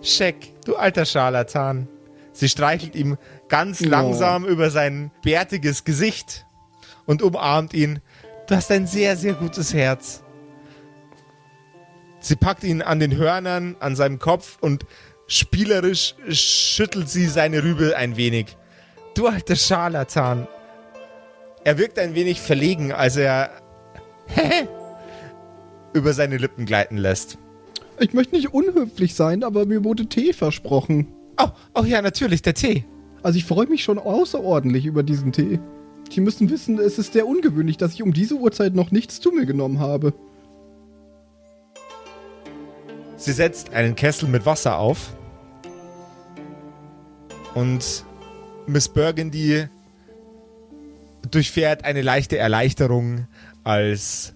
Scheck, 0.02 0.52
du 0.64 0.76
alter 0.76 1.04
Scharlatan. 1.04 1.88
Sie 2.32 2.48
streichelt 2.48 2.94
ihm 2.94 3.16
ganz 3.50 3.80
langsam 3.80 4.46
über 4.46 4.70
sein 4.70 5.10
bärtiges 5.22 5.84
Gesicht 5.84 6.46
und 7.04 7.20
umarmt 7.20 7.74
ihn. 7.74 8.00
Du 8.46 8.56
hast 8.56 8.70
ein 8.70 8.86
sehr, 8.86 9.16
sehr 9.16 9.34
gutes 9.34 9.74
Herz. 9.74 10.22
Sie 12.20 12.36
packt 12.36 12.64
ihn 12.64 12.80
an 12.80 13.00
den 13.00 13.16
Hörnern, 13.16 13.76
an 13.80 13.96
seinem 13.96 14.18
Kopf 14.18 14.58
und 14.60 14.86
spielerisch 15.26 16.14
schüttelt 16.28 17.08
sie 17.08 17.26
seine 17.26 17.62
Rübe 17.62 17.96
ein 17.96 18.16
wenig. 18.16 18.56
Du 19.14 19.26
alter 19.26 19.56
Scharlatan. 19.56 20.46
Er 21.64 21.76
wirkt 21.76 21.98
ein 21.98 22.14
wenig 22.14 22.40
verlegen, 22.40 22.92
als 22.92 23.16
er 23.16 23.50
über 25.92 26.12
seine 26.12 26.36
Lippen 26.36 26.66
gleiten 26.66 26.96
lässt. 26.96 27.38
Ich 27.98 28.14
möchte 28.14 28.34
nicht 28.34 28.54
unhöflich 28.54 29.14
sein, 29.14 29.42
aber 29.42 29.66
mir 29.66 29.84
wurde 29.84 30.06
Tee 30.06 30.32
versprochen. 30.32 31.08
Oh, 31.38 31.48
oh 31.74 31.84
ja, 31.84 32.00
natürlich, 32.00 32.42
der 32.42 32.54
Tee. 32.54 32.84
Also 33.22 33.36
ich 33.36 33.44
freue 33.44 33.66
mich 33.66 33.82
schon 33.82 33.98
außerordentlich 33.98 34.86
über 34.86 35.02
diesen 35.02 35.32
Tee. 35.32 35.60
Die 36.12 36.20
müssen 36.20 36.50
wissen, 36.50 36.78
es 36.78 36.98
ist 36.98 37.12
sehr 37.12 37.26
ungewöhnlich, 37.26 37.76
dass 37.76 37.94
ich 37.94 38.02
um 38.02 38.12
diese 38.12 38.34
Uhrzeit 38.34 38.74
noch 38.74 38.90
nichts 38.90 39.20
zu 39.20 39.30
mir 39.30 39.46
genommen 39.46 39.78
habe. 39.78 40.12
Sie 43.16 43.32
setzt 43.32 43.72
einen 43.74 43.94
Kessel 43.94 44.28
mit 44.28 44.46
Wasser 44.46 44.78
auf. 44.78 45.14
Und 47.54 48.04
Miss 48.66 48.88
Burgundy 48.88 49.66
durchfährt 51.30 51.84
eine 51.84 52.02
leichte 52.02 52.38
Erleichterung, 52.38 53.26
als 53.62 54.34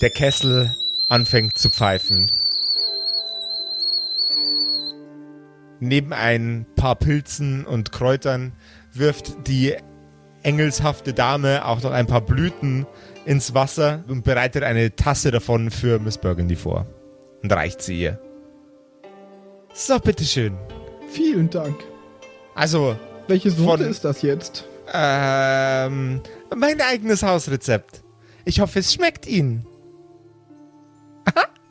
der 0.00 0.10
Kessel 0.10 0.74
anfängt 1.08 1.58
zu 1.58 1.68
pfeifen. 1.68 2.30
Neben 5.80 6.12
ein 6.12 6.64
paar 6.76 6.96
Pilzen 6.96 7.66
und 7.66 7.92
Kräutern 7.92 8.52
wirft 8.92 9.46
die 9.46 9.74
engelshafte 10.42 11.12
Dame 11.12 11.64
auch 11.66 11.82
noch 11.82 11.90
ein 11.90 12.06
paar 12.06 12.20
Blüten 12.22 12.86
ins 13.24 13.52
Wasser 13.54 14.04
und 14.08 14.22
bereitet 14.24 14.62
eine 14.62 14.94
Tasse 14.96 15.30
davon 15.30 15.70
für 15.70 15.98
Miss 15.98 16.18
Burgundy 16.18 16.56
vor 16.56 16.86
und 17.42 17.52
reicht 17.52 17.82
sie 17.82 18.00
ihr. 18.00 18.18
So, 19.74 19.98
bitteschön. 19.98 20.56
Vielen 21.10 21.50
Dank. 21.50 21.76
Also, 22.54 22.96
Welche 23.28 23.50
Sorte 23.50 23.82
Von- 23.84 23.90
ist 23.90 24.04
das 24.04 24.22
jetzt? 24.22 24.64
ähm, 24.94 26.20
mein 26.56 26.80
eigenes 26.80 27.22
Hausrezept. 27.22 28.02
Ich 28.44 28.60
hoffe, 28.60 28.78
es 28.78 28.94
schmeckt 28.94 29.26
Ihnen. 29.26 29.66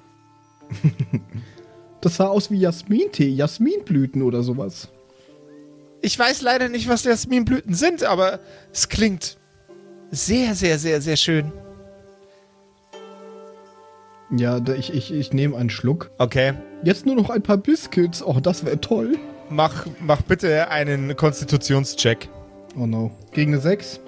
Das 2.05 2.17
sah 2.17 2.27
aus 2.27 2.51
wie 2.51 2.59
Jasmintee, 2.59 3.29
Jasminblüten 3.29 4.21
oder 4.21 4.43
sowas. 4.43 4.89
Ich 6.03 6.19
weiß 6.19 6.43
leider 6.43 6.69
nicht, 6.69 6.87
was 6.87 7.03
Jasminblüten 7.03 7.73
sind, 7.73 8.03
aber 8.03 8.41
es 8.71 8.89
klingt 8.89 9.39
sehr, 10.11 10.53
sehr, 10.53 10.77
sehr, 10.77 11.01
sehr 11.01 11.15
schön. 11.17 11.51
Ja, 14.29 14.61
ich, 14.77 14.93
ich, 14.93 15.11
ich 15.11 15.33
nehme 15.33 15.57
einen 15.57 15.71
Schluck. 15.71 16.11
Okay, 16.19 16.53
Jetzt 16.83 17.07
nur 17.07 17.15
noch 17.15 17.31
ein 17.31 17.41
paar 17.41 17.57
Biscuits. 17.57 18.21
Oh, 18.21 18.39
das 18.39 18.63
wäre 18.63 18.79
toll. 18.79 19.17
mach, 19.49 19.87
mach 19.99 20.21
bitte 20.21 20.67
einen 20.67 21.15
Konstitutionscheck 21.15 22.29
Oh 22.79 22.85
no. 22.85 23.09
Gegen 23.31 23.53
eine 23.53 23.61
6? 23.61 23.99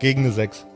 gegen 0.00 0.24
eine 0.24 0.32
6. 0.32 0.66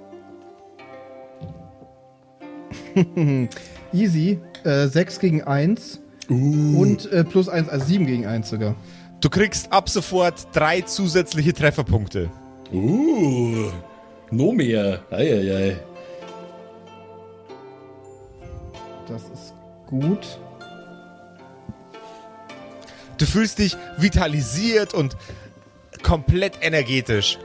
Easy. 3.92 4.40
Äh, 4.64 4.86
6 4.86 5.18
gegen 5.18 5.42
1. 5.42 6.01
Und 6.32 7.10
äh, 7.12 7.24
plus 7.24 7.48
1, 7.48 7.68
also 7.68 7.84
7 7.84 8.06
gegen 8.06 8.26
1 8.26 8.48
sogar. 8.48 8.74
Du 9.20 9.30
kriegst 9.30 9.72
ab 9.72 9.88
sofort 9.88 10.48
drei 10.52 10.80
zusätzliche 10.80 11.52
Trefferpunkte. 11.52 12.30
Uh, 12.72 13.70
no 14.30 14.52
mehr. 14.52 15.00
Eieiei. 15.10 15.76
Das 19.06 19.22
ist 19.22 19.54
gut. 19.86 20.38
Du 23.18 23.26
fühlst 23.26 23.58
dich 23.58 23.76
vitalisiert 23.98 24.94
und 24.94 25.16
komplett 26.02 26.54
energetisch. 26.62 27.38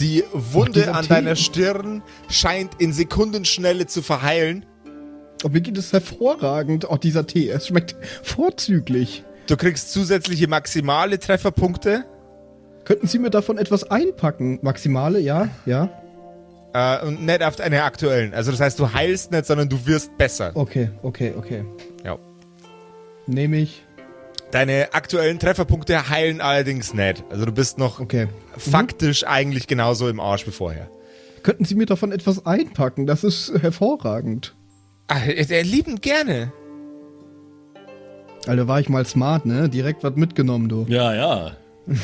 Die 0.00 0.24
Wunde 0.32 0.94
an 0.94 1.06
deiner 1.06 1.36
Stirn 1.36 2.02
scheint 2.28 2.80
in 2.80 2.92
Sekundenschnelle 2.92 3.86
zu 3.86 4.00
verheilen. 4.00 4.64
Oh, 5.44 5.48
mir 5.48 5.60
geht 5.60 5.76
es 5.78 5.92
hervorragend. 5.92 6.88
Oh, 6.88 6.96
dieser 6.96 7.26
Tee, 7.26 7.48
es 7.50 7.66
schmeckt 7.68 7.96
vorzüglich. 8.22 9.24
Du 9.48 9.56
kriegst 9.56 9.92
zusätzliche 9.92 10.46
maximale 10.48 11.18
Trefferpunkte. 11.18 12.04
Könnten 12.84 13.06
Sie 13.06 13.18
mir 13.18 13.30
davon 13.30 13.58
etwas 13.58 13.84
einpacken? 13.90 14.58
Maximale, 14.62 15.18
ja, 15.20 15.48
ja. 15.66 15.88
Äh, 16.74 17.04
und 17.06 17.24
nicht 17.26 17.42
auf 17.42 17.56
deine 17.56 17.82
aktuellen. 17.84 18.34
Also 18.34 18.50
das 18.50 18.60
heißt, 18.60 18.78
du 18.78 18.92
heilst 18.92 19.30
nicht, 19.32 19.46
sondern 19.46 19.68
du 19.68 19.84
wirst 19.86 20.16
besser. 20.16 20.52
Okay, 20.54 20.90
okay, 21.02 21.32
okay. 21.36 21.64
Ja. 22.04 22.18
Nehme 23.26 23.58
ich. 23.58 23.84
Deine 24.52 24.94
aktuellen 24.94 25.38
Trefferpunkte 25.38 26.08
heilen 26.08 26.40
allerdings 26.40 26.92
nicht. 26.94 27.24
Also 27.30 27.44
du 27.46 27.52
bist 27.52 27.78
noch 27.78 28.00
Okay. 28.00 28.28
faktisch 28.56 29.24
eigentlich 29.26 29.66
genauso 29.66 30.08
im 30.08 30.20
Arsch 30.20 30.46
wie 30.46 30.50
vorher. 30.50 30.88
Könnten 31.42 31.64
Sie 31.64 31.74
mir 31.74 31.86
davon 31.86 32.12
etwas 32.12 32.46
einpacken? 32.46 33.06
Das 33.06 33.24
ist 33.24 33.52
hervorragend. 33.60 34.54
Ach, 35.08 35.26
der 35.26 35.64
liebend 35.64 36.02
gerne. 36.02 36.52
Alter, 38.46 38.66
war 38.66 38.80
ich 38.80 38.88
mal 38.88 39.06
smart, 39.06 39.46
ne? 39.46 39.68
Direkt 39.68 40.02
was 40.02 40.16
mitgenommen, 40.16 40.68
du. 40.68 40.86
Ja, 40.88 41.14
ja. 41.14 41.52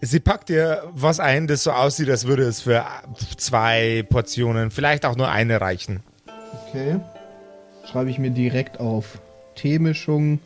Sie 0.00 0.20
packt 0.20 0.48
dir 0.48 0.82
was 0.92 1.20
ein, 1.20 1.46
das 1.46 1.64
so 1.64 1.72
aussieht, 1.72 2.10
als 2.10 2.26
würde 2.26 2.42
es 2.44 2.60
für 2.62 2.84
zwei 3.36 4.04
Portionen, 4.08 4.70
vielleicht 4.70 5.06
auch 5.06 5.16
nur 5.16 5.30
eine 5.30 5.60
reichen. 5.60 6.00
Okay. 6.68 7.00
Schreibe 7.90 8.10
ich 8.10 8.18
mir 8.18 8.30
direkt 8.30 8.78
auf. 8.80 9.20
Teemischung, 9.54 10.40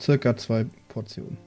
circa 0.00 0.36
zwei 0.36 0.66
Portionen. 0.88 1.38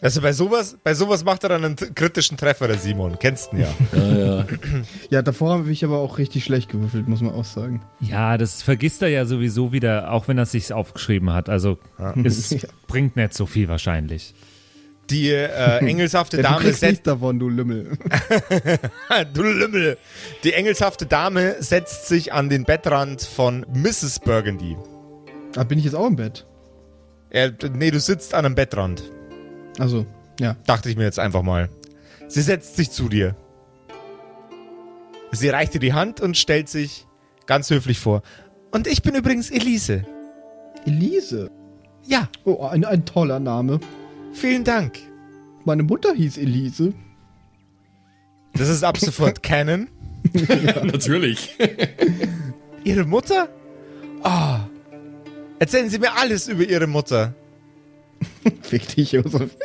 Also 0.00 0.20
bei 0.20 0.32
sowas, 0.32 0.76
bei 0.84 0.94
sowas 0.94 1.24
macht 1.24 1.42
er 1.42 1.48
dann 1.48 1.64
einen 1.64 1.76
kritischen 1.76 2.36
Treffer, 2.36 2.68
der 2.68 2.78
Simon. 2.78 3.18
Kennst 3.18 3.50
du 3.52 3.56
ihn 3.56 3.62
ja. 3.62 3.74
Ja, 3.98 4.18
ja. 4.38 4.46
Ja, 5.10 5.22
davor 5.22 5.58
habe 5.58 5.70
ich 5.72 5.84
aber 5.84 5.98
auch 5.98 6.18
richtig 6.18 6.44
schlecht 6.44 6.68
gewürfelt, 6.70 7.08
muss 7.08 7.20
man 7.20 7.34
auch 7.34 7.44
sagen. 7.44 7.82
Ja, 7.98 8.38
das 8.38 8.62
vergisst 8.62 9.02
er 9.02 9.08
ja 9.08 9.24
sowieso 9.26 9.72
wieder, 9.72 10.12
auch 10.12 10.28
wenn 10.28 10.38
er 10.38 10.42
es 10.44 10.52
sich 10.52 10.72
aufgeschrieben 10.72 11.32
hat. 11.32 11.48
Also 11.48 11.78
es 12.24 12.50
Ja. 12.62 12.68
bringt 12.86 13.16
nicht 13.16 13.34
so 13.34 13.46
viel 13.46 13.66
wahrscheinlich. 13.68 14.34
Die 15.10 15.30
äh, 15.30 15.78
engelshafte 15.78 16.36
Ja, 16.36 16.42
Dame 16.42 16.70
setzt. 16.72 17.06
davon, 17.06 17.38
du 17.40 17.48
Lümmel. 17.48 17.96
du 19.32 19.42
Lümmel. 19.42 19.96
Die 20.44 20.52
engelshafte 20.52 21.06
Dame 21.06 21.56
setzt 21.60 22.08
sich 22.08 22.32
an 22.34 22.48
den 22.50 22.64
Bettrand 22.64 23.22
von 23.22 23.64
Mrs. 23.72 24.20
Burgundy. 24.20 24.76
ah, 25.56 25.64
bin 25.64 25.78
ich 25.78 25.86
jetzt 25.86 25.94
auch 25.94 26.06
im 26.06 26.16
Bett? 26.16 26.46
Äh, 27.30 27.50
nee, 27.72 27.90
du 27.90 27.98
sitzt 28.00 28.34
an 28.34 28.44
einem 28.44 28.54
Bettrand. 28.54 29.02
Also, 29.78 30.06
ja. 30.40 30.56
Dachte 30.66 30.88
ich 30.90 30.96
mir 30.96 31.04
jetzt 31.04 31.18
einfach 31.18 31.42
mal. 31.42 31.68
Sie 32.28 32.42
setzt 32.42 32.76
sich 32.76 32.90
zu 32.90 33.08
dir. 33.08 33.36
Sie 35.32 35.48
reicht 35.48 35.74
dir 35.74 35.80
die 35.80 35.92
Hand 35.92 36.20
und 36.20 36.36
stellt 36.36 36.68
sich 36.68 37.06
ganz 37.46 37.70
höflich 37.70 37.98
vor. 37.98 38.22
Und 38.70 38.86
ich 38.86 39.02
bin 39.02 39.14
übrigens 39.14 39.50
Elise. 39.50 40.04
Elise. 40.86 41.50
Ja, 42.06 42.28
Oh, 42.44 42.64
ein, 42.66 42.84
ein 42.84 43.04
toller 43.04 43.38
Name. 43.40 43.80
vielen 44.32 44.64
Dank. 44.64 44.98
Meine 45.64 45.82
Mutter 45.82 46.14
hieß 46.14 46.38
Elise. 46.38 46.94
Das 48.54 48.68
ist 48.68 48.82
ab 48.84 48.96
sofort 48.98 49.42
Canon. 49.42 49.88
Natürlich. 50.84 51.56
Ihre 52.84 53.04
Mutter? 53.04 53.48
Ah. 54.22 54.60
Erzählen 55.58 55.90
Sie 55.90 55.98
mir 55.98 56.16
alles 56.16 56.48
über 56.48 56.64
Ihre 56.64 56.86
Mutter. 56.86 57.34
Fick 58.62 58.94
dich, 58.94 59.12
Josef. 59.12 59.56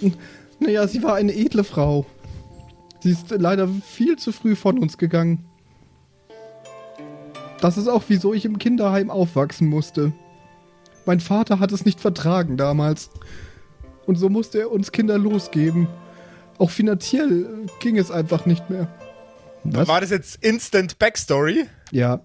naja, 0.60 0.86
sie 0.86 1.02
war 1.02 1.14
eine 1.14 1.34
edle 1.34 1.64
Frau. 1.64 2.06
Sie 3.00 3.10
ist 3.10 3.30
leider 3.30 3.68
viel 3.68 4.16
zu 4.16 4.32
früh 4.32 4.56
von 4.56 4.78
uns 4.78 4.98
gegangen. 4.98 5.44
Das 7.60 7.76
ist 7.76 7.88
auch, 7.88 8.04
wieso 8.08 8.34
ich 8.34 8.44
im 8.44 8.58
Kinderheim 8.58 9.10
aufwachsen 9.10 9.68
musste. 9.68 10.12
Mein 11.06 11.20
Vater 11.20 11.60
hat 11.60 11.72
es 11.72 11.84
nicht 11.84 12.00
vertragen 12.00 12.56
damals. 12.56 13.10
Und 14.06 14.16
so 14.16 14.28
musste 14.28 14.60
er 14.60 14.70
uns 14.70 14.92
Kinder 14.92 15.18
losgeben. 15.18 15.88
Auch 16.58 16.70
finanziell 16.70 17.66
ging 17.80 17.98
es 17.98 18.10
einfach 18.10 18.46
nicht 18.46 18.70
mehr. 18.70 18.88
Was? 19.64 19.88
War 19.88 20.00
das 20.00 20.10
jetzt 20.10 20.44
Instant 20.44 20.98
Backstory? 20.98 21.66
Ja. 21.90 22.20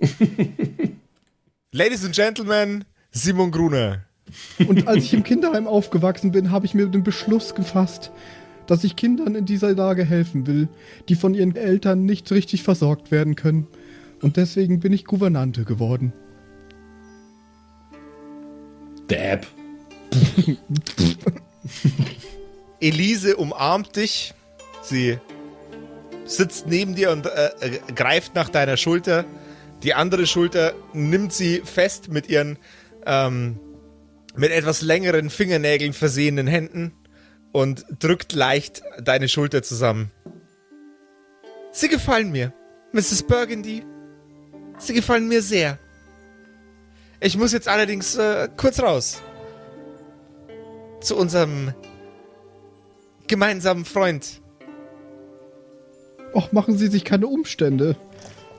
Ladies 1.72 2.04
and 2.04 2.14
Gentlemen, 2.14 2.84
Simon 3.16 3.50
Gruner. 3.50 4.02
Und 4.68 4.86
als 4.86 5.04
ich 5.04 5.14
im 5.14 5.22
Kinderheim 5.22 5.66
aufgewachsen 5.66 6.32
bin, 6.32 6.50
habe 6.50 6.66
ich 6.66 6.74
mir 6.74 6.86
den 6.86 7.02
Beschluss 7.02 7.54
gefasst, 7.54 8.12
dass 8.66 8.84
ich 8.84 8.94
Kindern 8.94 9.34
in 9.34 9.46
dieser 9.46 9.74
Lage 9.74 10.04
helfen 10.04 10.46
will, 10.46 10.68
die 11.08 11.14
von 11.14 11.32
ihren 11.32 11.56
Eltern 11.56 12.04
nicht 12.04 12.30
richtig 12.30 12.62
versorgt 12.62 13.10
werden 13.10 13.34
können. 13.34 13.68
Und 14.20 14.36
deswegen 14.36 14.80
bin 14.80 14.92
ich 14.92 15.06
Gouvernante 15.06 15.64
geworden. 15.64 16.12
Dab. 19.08 19.46
Elise 22.80 23.36
umarmt 23.36 23.96
dich. 23.96 24.34
Sie 24.82 25.16
sitzt 26.26 26.66
neben 26.66 26.94
dir 26.94 27.12
und 27.12 27.24
äh, 27.24 27.46
äh, 27.60 27.78
greift 27.94 28.34
nach 28.34 28.50
deiner 28.50 28.76
Schulter. 28.76 29.24
Die 29.82 29.94
andere 29.94 30.26
Schulter 30.26 30.74
nimmt 30.92 31.32
sie 31.32 31.62
fest 31.64 32.10
mit 32.10 32.28
ihren 32.28 32.58
ähm, 33.06 33.58
mit 34.34 34.50
etwas 34.50 34.82
längeren 34.82 35.30
Fingernägeln 35.30 35.92
versehenen 35.92 36.46
Händen 36.46 36.92
und 37.52 37.86
drückt 37.98 38.32
leicht 38.34 38.82
deine 39.02 39.28
Schulter 39.28 39.62
zusammen. 39.62 40.10
Sie 41.72 41.88
gefallen 41.88 42.30
mir, 42.30 42.52
Mrs. 42.92 43.22
Burgundy. 43.22 43.84
Sie 44.78 44.92
gefallen 44.92 45.28
mir 45.28 45.40
sehr. 45.40 45.78
Ich 47.20 47.36
muss 47.38 47.52
jetzt 47.52 47.68
allerdings 47.68 48.16
äh, 48.16 48.48
kurz 48.56 48.80
raus. 48.80 49.22
Zu 51.00 51.16
unserem 51.16 51.72
gemeinsamen 53.26 53.84
Freund. 53.84 54.42
Och, 56.34 56.52
machen 56.52 56.76
Sie 56.76 56.88
sich 56.88 57.04
keine 57.04 57.26
Umstände. 57.26 57.96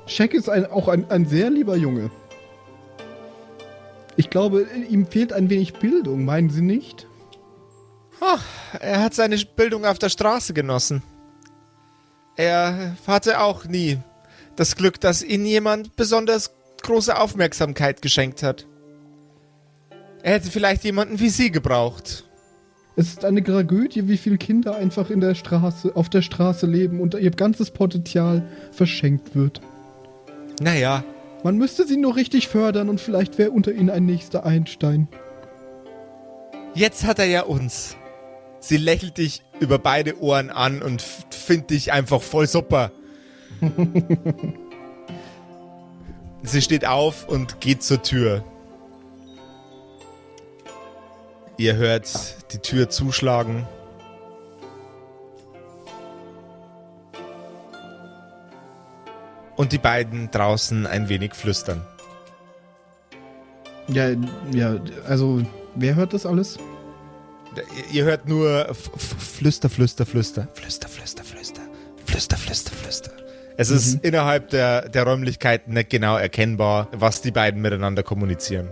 Shaq 0.08 0.34
ist 0.34 0.50
ein, 0.50 0.66
auch 0.66 0.88
ein, 0.88 1.10
ein 1.12 1.28
sehr 1.28 1.50
lieber 1.50 1.76
Junge. 1.76 2.10
Ich 4.18 4.32
glaube, 4.32 4.66
ihm 4.90 5.06
fehlt 5.06 5.32
ein 5.32 5.50
wenig 5.50 5.74
Bildung, 5.74 6.26
meinen 6.26 6.50
Sie 6.50 6.62
nicht? 6.64 7.08
Oh, 8.20 8.40
er 8.80 9.04
hat 9.04 9.14
seine 9.14 9.38
Bildung 9.38 9.86
auf 9.86 10.00
der 10.00 10.10
Straße 10.10 10.54
genossen. 10.54 11.04
Er 12.36 12.96
hatte 13.06 13.40
auch 13.40 13.66
nie 13.66 14.00
das 14.56 14.76
Glück, 14.76 15.00
dass 15.00 15.24
ihn 15.24 15.46
jemand 15.46 15.96
besonders 15.96 16.52
große 16.82 17.16
Aufmerksamkeit 17.16 18.02
geschenkt 18.02 18.42
hat. 18.42 18.66
Er 20.24 20.34
hätte 20.34 20.50
vielleicht 20.50 20.84
jemanden 20.84 21.20
wie 21.20 21.30
Sie 21.30 21.52
gebraucht. 21.52 22.24
Es 22.96 23.10
ist 23.10 23.24
eine 23.24 23.44
Tragödie, 23.44 24.08
wie 24.08 24.18
viele 24.18 24.40
Kinder 24.40 24.76
einfach 24.76 25.12
in 25.12 25.20
der 25.20 25.36
Straße, 25.36 25.96
auf 25.96 26.10
der 26.10 26.24
Straße 26.24 26.66
leben 26.66 27.00
und 27.00 27.14
ihr 27.14 27.30
ganzes 27.30 27.70
Potenzial 27.70 28.48
verschenkt 28.72 29.36
wird. 29.36 29.62
Naja, 30.60 31.04
Man 31.44 31.58
müsste 31.58 31.86
sie 31.86 31.98
nur 31.98 32.16
richtig 32.16 32.48
fördern 32.48 32.90
und 32.90 33.00
vielleicht 33.00 33.38
wäre 33.38 33.52
unter 33.52 33.72
ihnen 33.72 33.90
ein 33.90 34.06
nächster 34.06 34.46
Einstein. 34.46 35.08
jetzt 36.74 37.06
hat 37.06 37.20
er 37.20 37.26
ja 37.26 37.44
uns. 37.44 37.96
Sie 38.60 38.78
lächelt 38.78 39.18
dich 39.18 39.44
über 39.60 39.80
beide 39.80 40.20
Ohren 40.22 40.50
an 40.50 40.82
und 40.82 41.02
findet 41.02 41.70
dich 41.70 41.92
einfach 41.92 42.22
voll 42.22 42.48
super. 42.48 42.92
Sie 46.44 46.62
steht 46.62 46.86
auf 46.86 47.28
und 47.28 47.62
geht 47.62 47.84
zur 47.84 48.02
Tür. 48.02 48.44
Ihr 51.58 51.76
hört 51.76 52.08
die 52.54 52.60
Tür 52.60 52.90
zuschlagen. 52.90 53.68
Und 59.58 59.74
die 59.74 59.80
beiden 59.80 60.32
draußen 60.32 60.86
ein 60.88 61.10
wenig 61.10 61.34
flüstern. 61.34 61.82
Ja, 63.88 64.10
ja, 64.54 64.80
also, 65.08 65.42
wer 65.76 65.96
hört 65.96 66.14
das 66.14 66.26
alles? 66.26 66.58
Ihr 67.92 68.04
hört 68.06 68.28
nur 68.28 68.74
Flüster, 68.74 69.70
Flüster, 69.70 70.06
Flüster, 70.06 70.48
Flüster, 70.54 70.88
Flüster, 70.88 71.24
Flüster, 71.24 71.62
Flüster, 72.06 72.38
Flüster, 72.38 72.72
Flüster. 72.72 73.12
Es 73.60 73.72
ist 73.72 74.04
innerhalb 74.06 74.52
der, 74.52 74.88
der 74.88 75.04
Räumlichkeiten 75.04 75.74
nicht 75.74 75.90
genau 75.90 76.16
erkennbar, 76.16 76.90
was 76.92 77.24
die 77.24 77.32
beiden 77.32 77.60
miteinander 77.60 78.04
kommunizieren. 78.04 78.70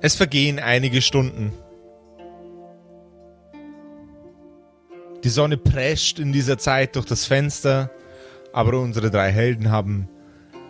Es 0.00 0.14
vergehen 0.14 0.58
einige 0.58 1.02
Stunden. 1.02 1.52
Die 5.22 5.28
Sonne 5.28 5.56
prescht 5.58 6.18
in 6.18 6.32
dieser 6.32 6.56
Zeit 6.56 6.96
durch 6.96 7.06
das 7.06 7.26
Fenster, 7.26 7.90
aber 8.52 8.78
unsere 8.80 9.10
drei 9.10 9.30
Helden 9.30 9.70
haben 9.70 10.08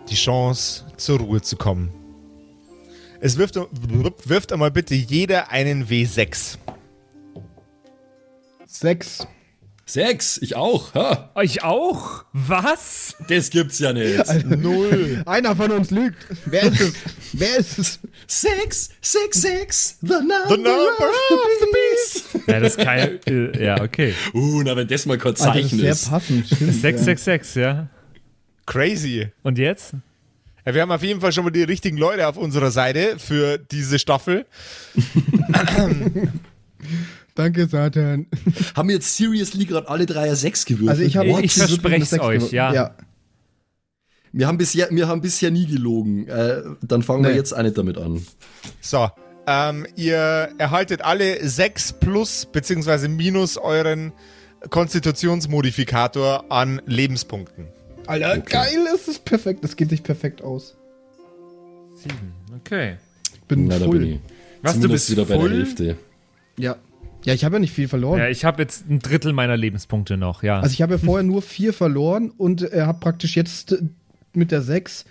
die 0.08 0.16
Chance, 0.16 0.84
zur 0.96 1.20
Ruhe 1.20 1.40
zu 1.40 1.56
kommen. 1.56 1.92
Es 3.20 3.36
wirft, 3.36 3.56
wirft 3.56 4.52
einmal 4.52 4.70
bitte 4.70 4.94
jeder 4.94 5.50
einen 5.50 5.86
W6. 5.86 6.56
Sechs. 8.66 9.26
Sechs, 9.84 10.38
ich 10.40 10.54
auch. 10.54 10.94
Ha, 10.94 11.30
Euch 11.34 11.64
auch? 11.64 12.24
Was? 12.32 13.16
das 13.28 13.50
gibt's 13.50 13.80
ja 13.80 13.92
nicht. 13.92 14.24
Null. 14.46 15.22
Einer 15.26 15.56
von 15.56 15.72
uns 15.72 15.90
lügt. 15.90 16.16
Wer 16.46 16.62
ist 16.62 16.80
es? 16.80 16.92
wer 17.32 17.56
ist 17.56 17.78
es? 17.78 17.98
Sechs, 18.26 18.90
sechs, 19.00 19.40
sechs, 19.42 19.98
the 20.00 20.14
number, 20.14 20.48
The 20.48 20.56
number 20.56 21.08
of 21.08 21.50
the 21.60 21.66
beast. 21.72 21.79
Ja, 22.46 22.60
das 22.60 22.76
kann 22.76 23.18
äh, 23.26 23.64
ja, 23.64 23.80
okay. 23.82 24.14
Uh, 24.34 24.62
na, 24.62 24.76
wenn 24.76 24.88
das 24.88 25.06
mal 25.06 25.18
kein 25.18 25.32
Also, 25.32 25.44
das 25.44 25.52
Zeichen 25.54 25.78
ist 25.78 25.80
sehr 25.82 25.92
ist. 25.92 26.08
passend. 26.10 26.46
Stimmt, 26.46 26.72
666, 26.74 27.54
ja. 27.62 27.88
Crazy. 28.66 29.28
Und 29.42 29.58
jetzt? 29.58 29.94
Ja, 30.66 30.74
wir 30.74 30.82
haben 30.82 30.92
auf 30.92 31.02
jeden 31.02 31.20
Fall 31.20 31.32
schon 31.32 31.44
mal 31.44 31.50
die 31.50 31.62
richtigen 31.62 31.96
Leute 31.96 32.26
auf 32.28 32.36
unserer 32.36 32.70
Seite 32.70 33.18
für 33.18 33.58
diese 33.58 33.98
Staffel. 33.98 34.46
Danke, 37.34 37.66
Satan. 37.66 38.26
Haben 38.76 38.90
jetzt 38.90 39.16
seriously 39.16 39.64
gerade 39.64 39.88
alle 39.88 40.04
Dreier 40.06 40.36
sechs 40.36 40.64
gewürfelt? 40.64 40.90
Also 40.90 41.02
ich 41.02 41.16
habe 41.16 41.28
Ich 41.42 41.54
verspreche 41.54 42.02
es 42.02 42.20
euch, 42.20 42.52
ja. 42.52 42.72
ja. 42.74 42.94
wir, 44.32 44.46
haben 44.46 44.58
bisher, 44.58 44.88
wir 44.90 45.08
haben 45.08 45.20
bisher 45.20 45.50
nie 45.50 45.66
gelogen. 45.66 46.26
Äh, 46.28 46.62
dann 46.82 47.02
fangen 47.02 47.22
wir 47.24 47.30
Nee. 47.30 47.36
jetzt 47.36 47.52
auch 47.56 47.62
nicht 47.62 47.78
damit 47.78 47.96
an. 47.98 48.24
So, 48.80 49.08
ähm, 49.50 49.84
ihr 49.96 50.50
erhaltet 50.58 51.02
alle 51.02 51.46
6 51.46 51.94
plus 51.94 52.46
beziehungsweise 52.46 53.08
minus 53.08 53.56
euren 53.56 54.12
Konstitutionsmodifikator 54.68 56.44
an 56.50 56.80
Lebenspunkten. 56.86 57.66
Alter, 58.06 58.38
geil, 58.38 58.86
es 58.94 59.08
ist 59.08 59.24
perfekt. 59.24 59.64
Das 59.64 59.74
geht 59.74 59.90
sich 59.90 60.04
perfekt 60.04 60.42
aus. 60.42 60.76
Okay. 62.56 62.96
Bin 63.48 63.66
Na, 63.66 63.78
full. 63.78 63.98
bin 63.98 64.12
ich. 64.14 64.20
Was, 64.62 64.74
du 64.74 64.82
Zumindest 64.82 65.08
bist 65.08 65.10
wieder 65.10 65.24
bei 65.26 65.34
full? 65.40 65.50
der 65.50 65.58
Hälfte. 65.58 65.96
Ja. 66.56 66.76
Ja, 67.24 67.34
ich 67.34 67.44
habe 67.44 67.56
ja 67.56 67.60
nicht 67.60 67.74
viel 67.74 67.88
verloren. 67.88 68.18
Ja, 68.18 68.28
ich 68.28 68.44
habe 68.44 68.62
jetzt 68.62 68.88
ein 68.88 69.00
Drittel 69.00 69.32
meiner 69.32 69.56
Lebenspunkte 69.56 70.16
noch, 70.16 70.42
ja. 70.42 70.60
Also 70.60 70.72
ich 70.72 70.80
habe 70.80 70.94
ja 70.94 70.98
vorher 70.98 71.22
nur 71.22 71.42
vier 71.42 71.74
verloren 71.74 72.30
und 72.30 72.72
äh, 72.72 72.82
habe 72.82 72.98
praktisch 73.00 73.36
jetzt 73.36 73.76
mit 74.32 74.52
der 74.52 74.62
sechs 74.62 75.04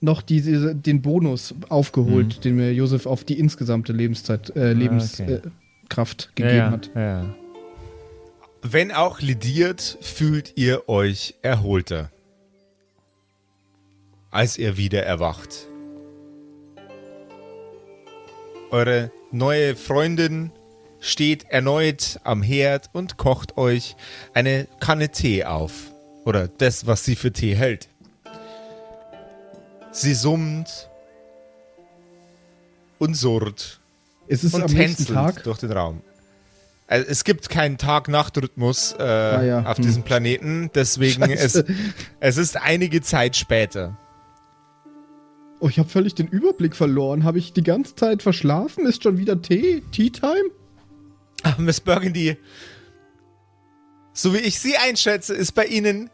noch 0.00 0.22
diese, 0.22 0.74
den 0.74 1.02
Bonus 1.02 1.54
aufgeholt, 1.68 2.44
den 2.44 2.56
mir 2.56 2.72
Josef 2.72 3.06
auf 3.06 3.24
die 3.24 3.38
insgesamte 3.38 3.92
Lebenszeit, 3.92 4.54
äh, 4.56 4.72
Lebenskraft 4.72 5.30
okay. 5.30 5.48
äh, 5.48 5.88
Kraft 5.88 6.30
ja, 6.38 6.44
gegeben 6.44 6.58
ja, 6.58 6.70
hat. 6.70 6.90
Ja. 6.94 7.34
Wenn 8.62 8.92
auch 8.92 9.20
lidiert, 9.20 9.98
fühlt 10.00 10.54
ihr 10.56 10.88
euch 10.88 11.34
erholter. 11.42 12.10
Als 14.30 14.58
ihr 14.58 14.76
wieder 14.76 15.02
erwacht. 15.04 15.68
Eure 18.70 19.12
neue 19.30 19.76
Freundin 19.76 20.50
steht 21.00 21.44
erneut 21.48 22.18
am 22.24 22.42
Herd 22.42 22.90
und 22.92 23.16
kocht 23.16 23.56
euch 23.56 23.96
eine 24.34 24.66
Kanne 24.80 25.10
Tee 25.10 25.44
auf. 25.44 25.92
Oder 26.24 26.48
das, 26.48 26.86
was 26.86 27.04
sie 27.04 27.14
für 27.14 27.32
Tee 27.32 27.54
hält. 27.54 27.88
Sie 29.98 30.12
summt 30.14 30.90
und 32.98 33.14
surrt 33.16 33.80
Es 34.28 34.44
ist 34.44 34.54
und 34.54 34.62
am 34.64 34.68
tänzelt 34.68 35.08
Tag. 35.08 35.42
durch 35.44 35.58
den 35.58 35.72
Raum. 35.72 36.02
Also 36.86 37.06
es 37.08 37.24
gibt 37.24 37.48
keinen 37.48 37.78
Tag-Nacht-Rhythmus 37.78 38.94
äh, 38.98 39.48
ja. 39.48 39.64
auf 39.64 39.78
Hm. 39.78 39.84
diesem 39.84 40.02
Planeten, 40.02 40.70
deswegen 40.74 41.22
es, 41.22 41.40
Scheiße. 41.54 41.66
es 42.20 42.36
ist 42.36 42.56
einige 42.60 43.00
Zeit 43.00 43.36
später. 43.36 43.96
Oh, 45.60 45.68
ich 45.68 45.78
habe 45.78 45.88
völlig 45.88 46.14
den 46.14 46.28
Überblick 46.28 46.76
verloren. 46.76 47.24
Habe 47.24 47.38
ich 47.38 47.54
die 47.54 47.62
ganze 47.62 47.96
Zeit 47.96 48.22
verschlafen? 48.22 48.84
Ist 48.86 49.02
schon 49.02 49.16
wieder 49.16 49.40
Tee? 49.40 49.82
Tea 49.92 50.10
Time? 50.10 50.50
Ah, 51.42 51.54
Miss 51.58 51.80
Burgundy, 51.80 52.36
so 54.12 54.34
wie 54.34 54.38
ich 54.38 54.58
Sie 54.60 54.76
einschätze, 54.76 55.34
ist 55.34 55.52
bei 55.52 55.64
Ihnen 55.64 56.10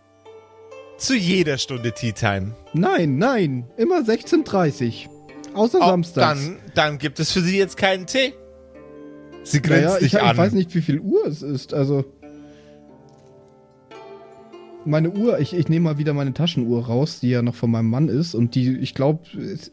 zu 1.02 1.16
jeder 1.16 1.58
Stunde 1.58 1.92
Tea 1.92 2.12
Time. 2.12 2.54
Nein, 2.72 3.18
nein, 3.18 3.64
immer 3.76 4.00
16.30 4.00 5.08
Außer 5.54 5.78
Oh, 5.82 5.86
samstags. 5.86 6.40
dann, 6.44 6.56
dann 6.74 6.98
gibt 6.98 7.20
es 7.20 7.32
für 7.32 7.40
sie 7.40 7.58
jetzt 7.58 7.76
keinen 7.76 8.06
Tee. 8.06 8.32
Sie 9.44 9.60
grinst 9.60 9.84
naja, 9.84 9.98
dich 9.98 10.14
ich, 10.14 10.20
an. 10.20 10.30
ich 10.30 10.36
weiß 10.38 10.52
nicht, 10.52 10.74
wie 10.74 10.80
viel 10.82 11.00
Uhr 11.00 11.26
es 11.26 11.42
ist. 11.42 11.74
Also. 11.74 12.04
Meine 14.84 15.10
Uhr, 15.10 15.38
ich, 15.38 15.54
ich 15.54 15.68
nehme 15.68 15.84
mal 15.90 15.98
wieder 15.98 16.12
meine 16.12 16.32
Taschenuhr 16.32 16.86
raus, 16.86 17.20
die 17.20 17.30
ja 17.30 17.42
noch 17.42 17.54
von 17.54 17.70
meinem 17.70 17.90
Mann 17.90 18.08
ist. 18.08 18.34
Und 18.34 18.54
die, 18.54 18.78
ich 18.78 18.94
glaube, 18.94 19.20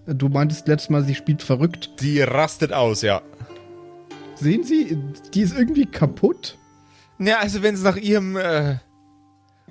du 0.06 0.30
meintest 0.30 0.68
letztes 0.68 0.90
Mal, 0.90 1.04
sie 1.04 1.16
spielt 1.16 1.42
verrückt. 1.42 1.92
Die 2.02 2.22
rastet 2.22 2.74
aus, 2.74 3.02
ja. 3.02 3.22
Sehen 4.36 4.64
Sie, 4.64 4.98
die 5.34 5.42
ist 5.42 5.58
irgendwie 5.58 5.86
kaputt. 5.86 6.58
Ja, 7.18 7.40
also 7.40 7.62
wenn 7.64 7.76
es 7.76 7.84
nach 7.84 7.98
ihrem 7.98 8.38
äh, 8.38 8.78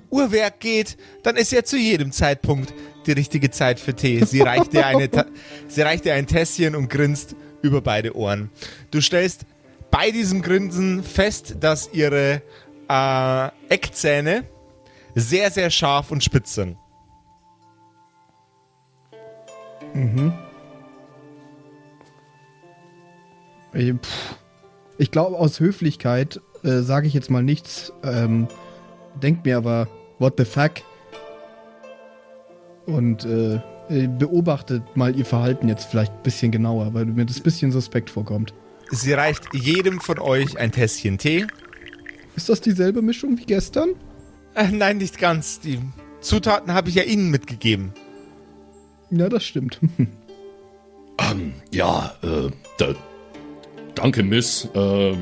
Uhrwerk 0.09 0.59
geht, 0.59 0.97
dann 1.23 1.35
ist 1.35 1.51
ja 1.51 1.63
zu 1.63 1.77
jedem 1.77 2.11
Zeitpunkt 2.11 2.73
die 3.05 3.11
richtige 3.11 3.51
Zeit 3.51 3.79
für 3.79 3.93
Tee. 3.93 4.23
Sie 4.25 4.41
reicht 4.41 4.73
dir, 4.73 4.85
eine 4.85 5.09
Ta 5.09 5.25
sie 5.67 5.81
reicht 5.81 6.05
dir 6.05 6.13
ein 6.13 6.27
Tässchen 6.27 6.75
und 6.75 6.89
grinst 6.89 7.35
über 7.61 7.81
beide 7.81 8.15
Ohren. 8.15 8.49
Du 8.91 9.01
stellst 9.01 9.45
bei 9.91 10.11
diesem 10.11 10.41
Grinsen 10.41 11.03
fest, 11.03 11.57
dass 11.59 11.89
ihre 11.93 12.41
äh, 12.89 13.49
Eckzähne 13.69 14.43
sehr, 15.15 15.51
sehr 15.51 15.69
scharf 15.69 16.11
und 16.11 16.23
spitz 16.23 16.55
sind. 16.55 16.77
Ich, 23.73 23.93
pff, 23.93 24.35
ich 24.97 25.11
glaube, 25.11 25.37
aus 25.37 25.59
Höflichkeit 25.59 26.41
äh, 26.63 26.79
sage 26.79 27.07
ich 27.07 27.13
jetzt 27.13 27.29
mal 27.29 27.43
nichts. 27.43 27.93
Ähm, 28.03 28.47
denkt 29.21 29.45
mir 29.45 29.57
aber, 29.57 29.87
what 30.19 30.35
the 30.37 30.45
fuck? 30.45 30.73
Und 32.85 33.25
äh, 33.25 33.55
äh, 33.89 34.07
beobachtet 34.07 34.83
mal 34.95 35.15
ihr 35.15 35.25
Verhalten 35.25 35.67
jetzt 35.67 35.85
vielleicht 35.85 36.13
ein 36.13 36.23
bisschen 36.23 36.51
genauer, 36.51 36.93
weil 36.93 37.05
mir 37.05 37.25
das 37.25 37.37
ein 37.37 37.43
bisschen 37.43 37.71
suspekt 37.71 38.09
vorkommt. 38.09 38.53
Sie 38.91 39.13
reicht 39.13 39.53
jedem 39.53 39.99
von 39.99 40.19
euch 40.19 40.57
ein 40.57 40.71
Tässchen 40.71 41.17
Tee. 41.17 41.45
Ist 42.35 42.49
das 42.49 42.61
dieselbe 42.61 43.01
Mischung 43.01 43.37
wie 43.37 43.45
gestern? 43.45 43.89
Äh, 44.55 44.69
nein, 44.71 44.97
nicht 44.97 45.19
ganz. 45.19 45.59
Die 45.59 45.79
Zutaten 46.21 46.73
habe 46.73 46.89
ich 46.89 46.95
ja 46.95 47.03
Ihnen 47.03 47.29
mitgegeben. 47.29 47.93
Ja, 49.11 49.29
das 49.29 49.43
stimmt. 49.43 49.79
Ja, 51.71 52.13
äh, 52.23 52.49
da, 52.77 52.95
danke, 53.95 54.23
Miss. 54.23 54.67
Äh, 54.73 55.15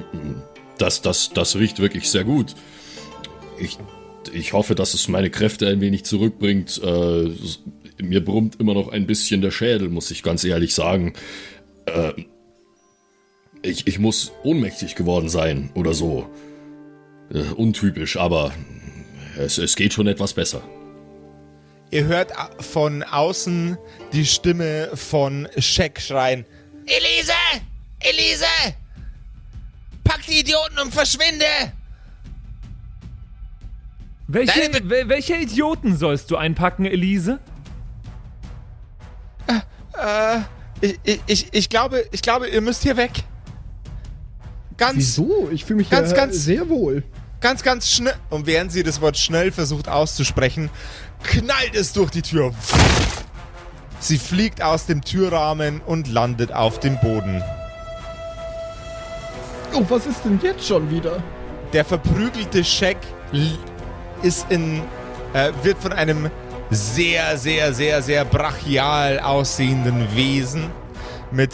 das, 0.77 1.01
das, 1.01 1.31
das 1.31 1.55
riecht 1.55 1.79
wirklich 1.79 2.09
sehr 2.09 2.23
gut. 2.23 2.55
Ich, 3.59 3.77
ich 4.33 4.53
hoffe, 4.53 4.75
dass 4.75 4.93
es 4.93 5.07
meine 5.07 5.29
Kräfte 5.29 5.67
ein 5.67 5.81
wenig 5.81 6.05
zurückbringt. 6.05 6.81
Äh, 6.83 7.31
mir 8.01 8.23
brummt 8.23 8.59
immer 8.59 8.73
noch 8.73 8.89
ein 8.89 9.07
bisschen 9.07 9.41
der 9.41 9.51
Schädel, 9.51 9.89
muss 9.89 10.11
ich 10.11 10.23
ganz 10.23 10.43
ehrlich 10.43 10.73
sagen. 10.73 11.13
Äh, 11.85 12.13
ich, 13.61 13.87
ich 13.87 13.99
muss 13.99 14.31
ohnmächtig 14.43 14.95
geworden 14.95 15.29
sein 15.29 15.71
oder 15.73 15.93
so. 15.93 16.29
Äh, 17.33 17.53
untypisch, 17.55 18.17
aber 18.17 18.53
es, 19.37 19.57
es 19.57 19.75
geht 19.75 19.93
schon 19.93 20.07
etwas 20.07 20.33
besser. 20.33 20.61
Ihr 21.89 22.05
hört 22.05 22.31
von 22.59 23.03
außen 23.03 23.77
die 24.11 24.25
Stimme 24.25 24.91
von 24.93 25.47
Shaq 25.57 26.01
schreien. 26.01 26.45
Elise! 26.85 27.33
Elise! 27.99 28.45
Pack 30.03 30.25
die 30.27 30.39
Idioten 30.39 30.79
und 30.79 30.93
verschwinde! 30.93 31.45
Welche, 34.27 34.71
welche 35.07 35.35
Idioten 35.35 35.95
sollst 35.95 36.29
du 36.31 36.35
einpacken, 36.37 36.85
Elise? 36.85 37.39
Ich, 40.81 40.99
ich- 41.03 41.19
ich, 41.25 41.47
ich, 41.53 41.69
glaube, 41.69 42.03
ich 42.11 42.21
glaube, 42.21 42.47
ihr 42.49 42.61
müsst 42.61 42.83
hier 42.83 42.97
weg. 42.97 43.11
Ganz, 44.77 44.97
Wieso? 44.97 45.49
Ich 45.51 45.65
fühle 45.65 45.77
mich 45.77 45.89
Ganz, 45.89 46.11
ja 46.11 46.15
ganz- 46.17 46.35
sehr 46.43 46.69
wohl. 46.69 47.03
ganz, 47.39 47.63
ganz 47.63 47.89
schnell. 47.89 48.13
Und 48.29 48.45
während 48.45 48.71
sie 48.71 48.83
das 48.83 49.01
Wort 49.01 49.17
schnell 49.17 49.51
versucht 49.51 49.87
auszusprechen, 49.89 50.69
knallt 51.23 51.73
es 51.75 51.93
durch 51.93 52.11
die 52.11 52.21
Tür. 52.21 52.53
Sie 53.99 54.19
fliegt 54.19 54.61
aus 54.61 54.85
dem 54.85 55.01
Türrahmen 55.03 55.81
und 55.81 56.07
landet 56.07 56.51
auf 56.53 56.79
dem 56.79 56.99
Boden. 56.99 57.41
Oh, 59.73 59.83
was 59.89 60.05
ist 60.05 60.23
denn 60.23 60.39
jetzt 60.43 60.67
schon 60.67 60.91
wieder? 60.91 61.23
Der 61.73 61.83
verprügelte 61.83 62.63
Scheck 62.63 62.97
ist 64.21 64.49
in, 64.49 64.81
äh, 65.33 65.51
wird 65.63 65.77
von 65.77 65.93
einem 65.93 66.29
sehr, 66.69 67.37
sehr, 67.37 67.73
sehr, 67.73 68.01
sehr 68.01 68.25
brachial 68.25 69.19
aussehenden 69.19 70.15
Wesen 70.15 70.69
mit 71.31 71.51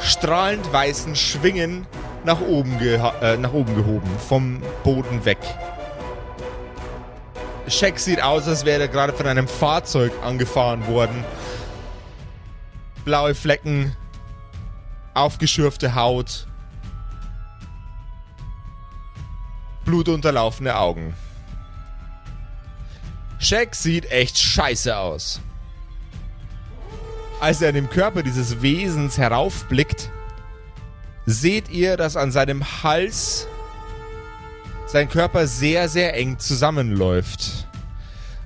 strahlend 0.00 0.70
weißen 0.72 1.16
Schwingen 1.16 1.86
nach 2.24 2.40
oben, 2.40 2.78
äh, 2.80 3.36
nach 3.36 3.52
oben 3.52 3.74
gehoben, 3.74 4.10
vom 4.28 4.60
Boden 4.82 5.24
weg. 5.24 5.38
Scheck 7.68 7.98
sieht 7.98 8.22
aus, 8.22 8.46
als 8.46 8.64
wäre 8.64 8.82
er 8.82 8.88
gerade 8.88 9.12
von 9.12 9.26
einem 9.26 9.48
Fahrzeug 9.48 10.12
angefahren 10.22 10.86
worden. 10.86 11.24
Blaue 13.04 13.34
Flecken, 13.34 13.96
aufgeschürfte 15.14 15.94
Haut, 15.94 16.46
blutunterlaufene 19.84 20.78
Augen. 20.78 21.14
Shaq 23.46 23.76
sieht 23.76 24.10
echt 24.10 24.38
scheiße 24.38 24.96
aus. 24.96 25.40
Als 27.38 27.62
er 27.62 27.68
in 27.68 27.76
den 27.76 27.88
Körper 27.88 28.24
dieses 28.24 28.60
Wesens 28.60 29.18
heraufblickt, 29.18 30.10
seht 31.26 31.70
ihr, 31.70 31.96
dass 31.96 32.16
an 32.16 32.32
seinem 32.32 32.64
Hals 32.82 33.46
sein 34.88 35.08
Körper 35.08 35.46
sehr, 35.46 35.88
sehr 35.88 36.14
eng 36.14 36.40
zusammenläuft. 36.40 37.68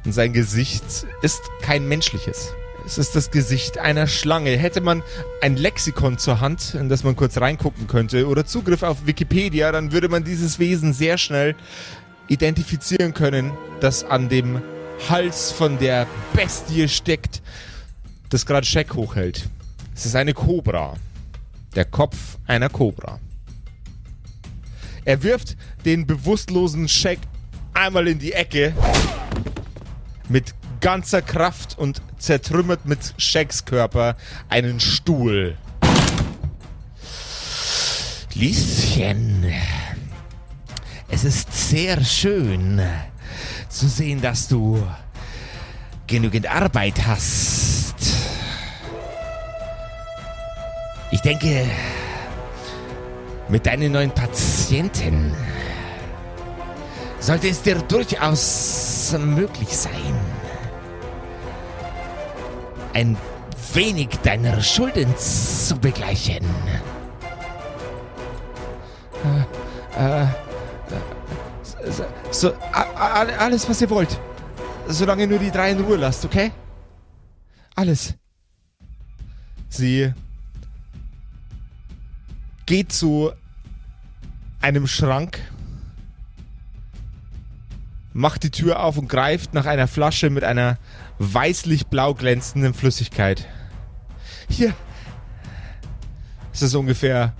Und 0.05 0.13
sein 0.13 0.35
Gesicht 0.35 0.85
ist 1.23 1.41
kein 1.63 1.89
menschliches. 1.89 2.53
Es 2.85 2.99
ist 2.99 3.17
das 3.17 3.31
Gesicht 3.31 3.79
einer 3.79 4.07
Schlange. 4.07 4.51
Hätte 4.59 4.83
man 4.83 5.03
ein 5.41 5.57
Lexikon 5.57 6.19
zur 6.19 6.41
Hand, 6.41 6.75
in 6.75 6.91
das 6.91 7.05
man 7.05 7.17
kurz 7.17 7.39
reingucken 7.39 7.87
könnte, 7.87 8.29
oder 8.29 8.45
Zugriff 8.45 8.83
auf 8.83 9.07
Wikipedia, 9.07 9.73
dann 9.73 9.93
würde 9.93 10.11
man 10.11 10.25
dieses 10.25 10.59
Wesen 10.59 10.93
sehr 10.93 11.17
schnell 11.17 11.57
identifizieren 12.29 13.15
können, 13.15 13.53
das 13.81 14.05
an 14.05 14.29
dem 14.29 14.61
Hals 15.09 15.51
von 15.53 15.79
der 15.79 16.07
Bestie 16.33 16.89
steckt, 16.89 17.43
das 18.29 18.47
gerade 18.47 18.67
Scheck 18.67 18.95
hochhält. 18.95 19.49
Es 19.95 20.07
ist 20.07 20.17
eine 20.17 20.35
Kobra. 20.35 20.97
Der 21.75 21.85
Kopf 21.85 22.39
einer 22.47 22.69
Kobra. 22.69 23.21
Er 25.05 25.23
wirft 25.23 25.57
den 25.85 26.07
bewusstlosen 26.07 26.89
Scheck 26.89 27.19
einmal 27.75 28.09
in 28.09 28.19
die 28.19 28.33
Ecke 28.33 28.75
mit 30.29 30.55
ganzer 30.81 31.23
Kraft 31.23 31.79
und 31.79 32.03
zertrümmert 32.19 32.87
mit 32.87 33.15
Shacks 33.19 33.65
Körper 33.65 34.17
einen 34.49 34.81
Stuhl. 34.81 35.57
Lieschen, 38.35 39.53
es 41.09 41.25
ist 41.25 41.53
sehr 41.53 42.03
schön 42.05 42.81
zu 43.71 43.89
sehen, 43.89 44.21
dass 44.21 44.49
du 44.49 44.83
genügend 46.07 46.47
Arbeit 46.47 47.07
hast. 47.07 47.95
Ich 51.13 51.21
denke, 51.21 51.65
mit 53.49 53.67
deinen 53.67 53.93
neuen 53.93 54.11
Patienten 54.11 55.35
sollte 57.19 57.49
es 57.49 57.63
dir 57.63 57.77
durchaus 57.77 59.15
möglich 59.19 59.77
sein, 59.77 60.15
ein 62.93 63.17
wenig 63.75 64.09
deiner 64.23 64.61
Schulden 64.61 65.17
zu 65.17 65.77
begleichen. 65.77 66.45
Äh, 69.97 70.23
äh, 70.23 70.27
so, 71.91 72.05
so 72.31 72.53
alles, 72.55 73.69
was 73.69 73.81
ihr 73.81 73.91
wollt. 73.91 74.21
Solange 74.89 75.27
nur 75.27 75.39
die 75.39 75.51
drei 75.51 75.71
in 75.71 75.81
Ruhe 75.81 75.97
lasst, 75.97 76.25
okay? 76.25 76.53
Alles. 77.75 78.15
Sie 79.69 80.13
geht 82.67 82.93
zu 82.93 83.33
einem 84.61 84.87
Schrank, 84.87 85.41
macht 88.13 88.43
die 88.43 88.51
Tür 88.51 88.83
auf 88.83 88.99
und 88.99 89.09
greift 89.09 89.55
nach 89.55 89.67
einer 89.67 89.89
Flasche 89.89 90.31
mit 90.31 90.45
einer 90.45 90.79
weißlich-blau 91.19 92.15
glänzenden 92.15 92.75
Flüssigkeit. 92.75 93.47
Hier. 94.49 94.75
Es 96.53 96.63
ist 96.63 96.75
ungefähr 96.75 97.33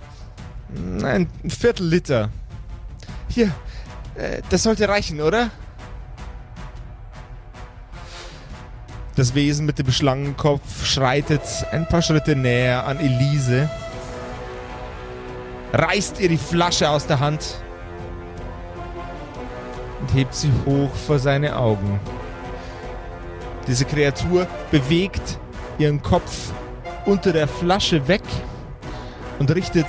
mm, 0.73 1.03
ein 1.03 1.27
Viertel 1.49 1.87
Liter. 1.87 2.29
Hier. 3.27 3.51
Äh, 4.15 4.41
Das 4.49 4.63
sollte 4.63 4.87
reichen, 4.87 5.21
oder? 5.21 5.49
Das 9.15 9.35
Wesen 9.35 9.65
mit 9.65 9.77
dem 9.77 9.91
Schlangenkopf 9.91 10.85
schreitet 10.85 11.41
ein 11.71 11.87
paar 11.87 12.01
Schritte 12.01 12.35
näher 12.35 12.87
an 12.87 12.97
Elise, 12.97 13.69
reißt 15.73 16.19
ihr 16.21 16.29
die 16.29 16.37
Flasche 16.37 16.89
aus 16.89 17.07
der 17.07 17.19
Hand 17.19 17.61
und 19.99 20.13
hebt 20.13 20.33
sie 20.33 20.51
hoch 20.65 20.93
vor 20.95 21.19
seine 21.19 21.57
Augen. 21.57 21.99
Diese 23.67 23.85
Kreatur 23.85 24.47
bewegt 24.71 25.37
ihren 25.77 26.01
Kopf 26.01 26.51
unter 27.05 27.33
der 27.33 27.47
Flasche 27.47 28.07
weg 28.07 28.23
und 29.39 29.53
richtet 29.53 29.87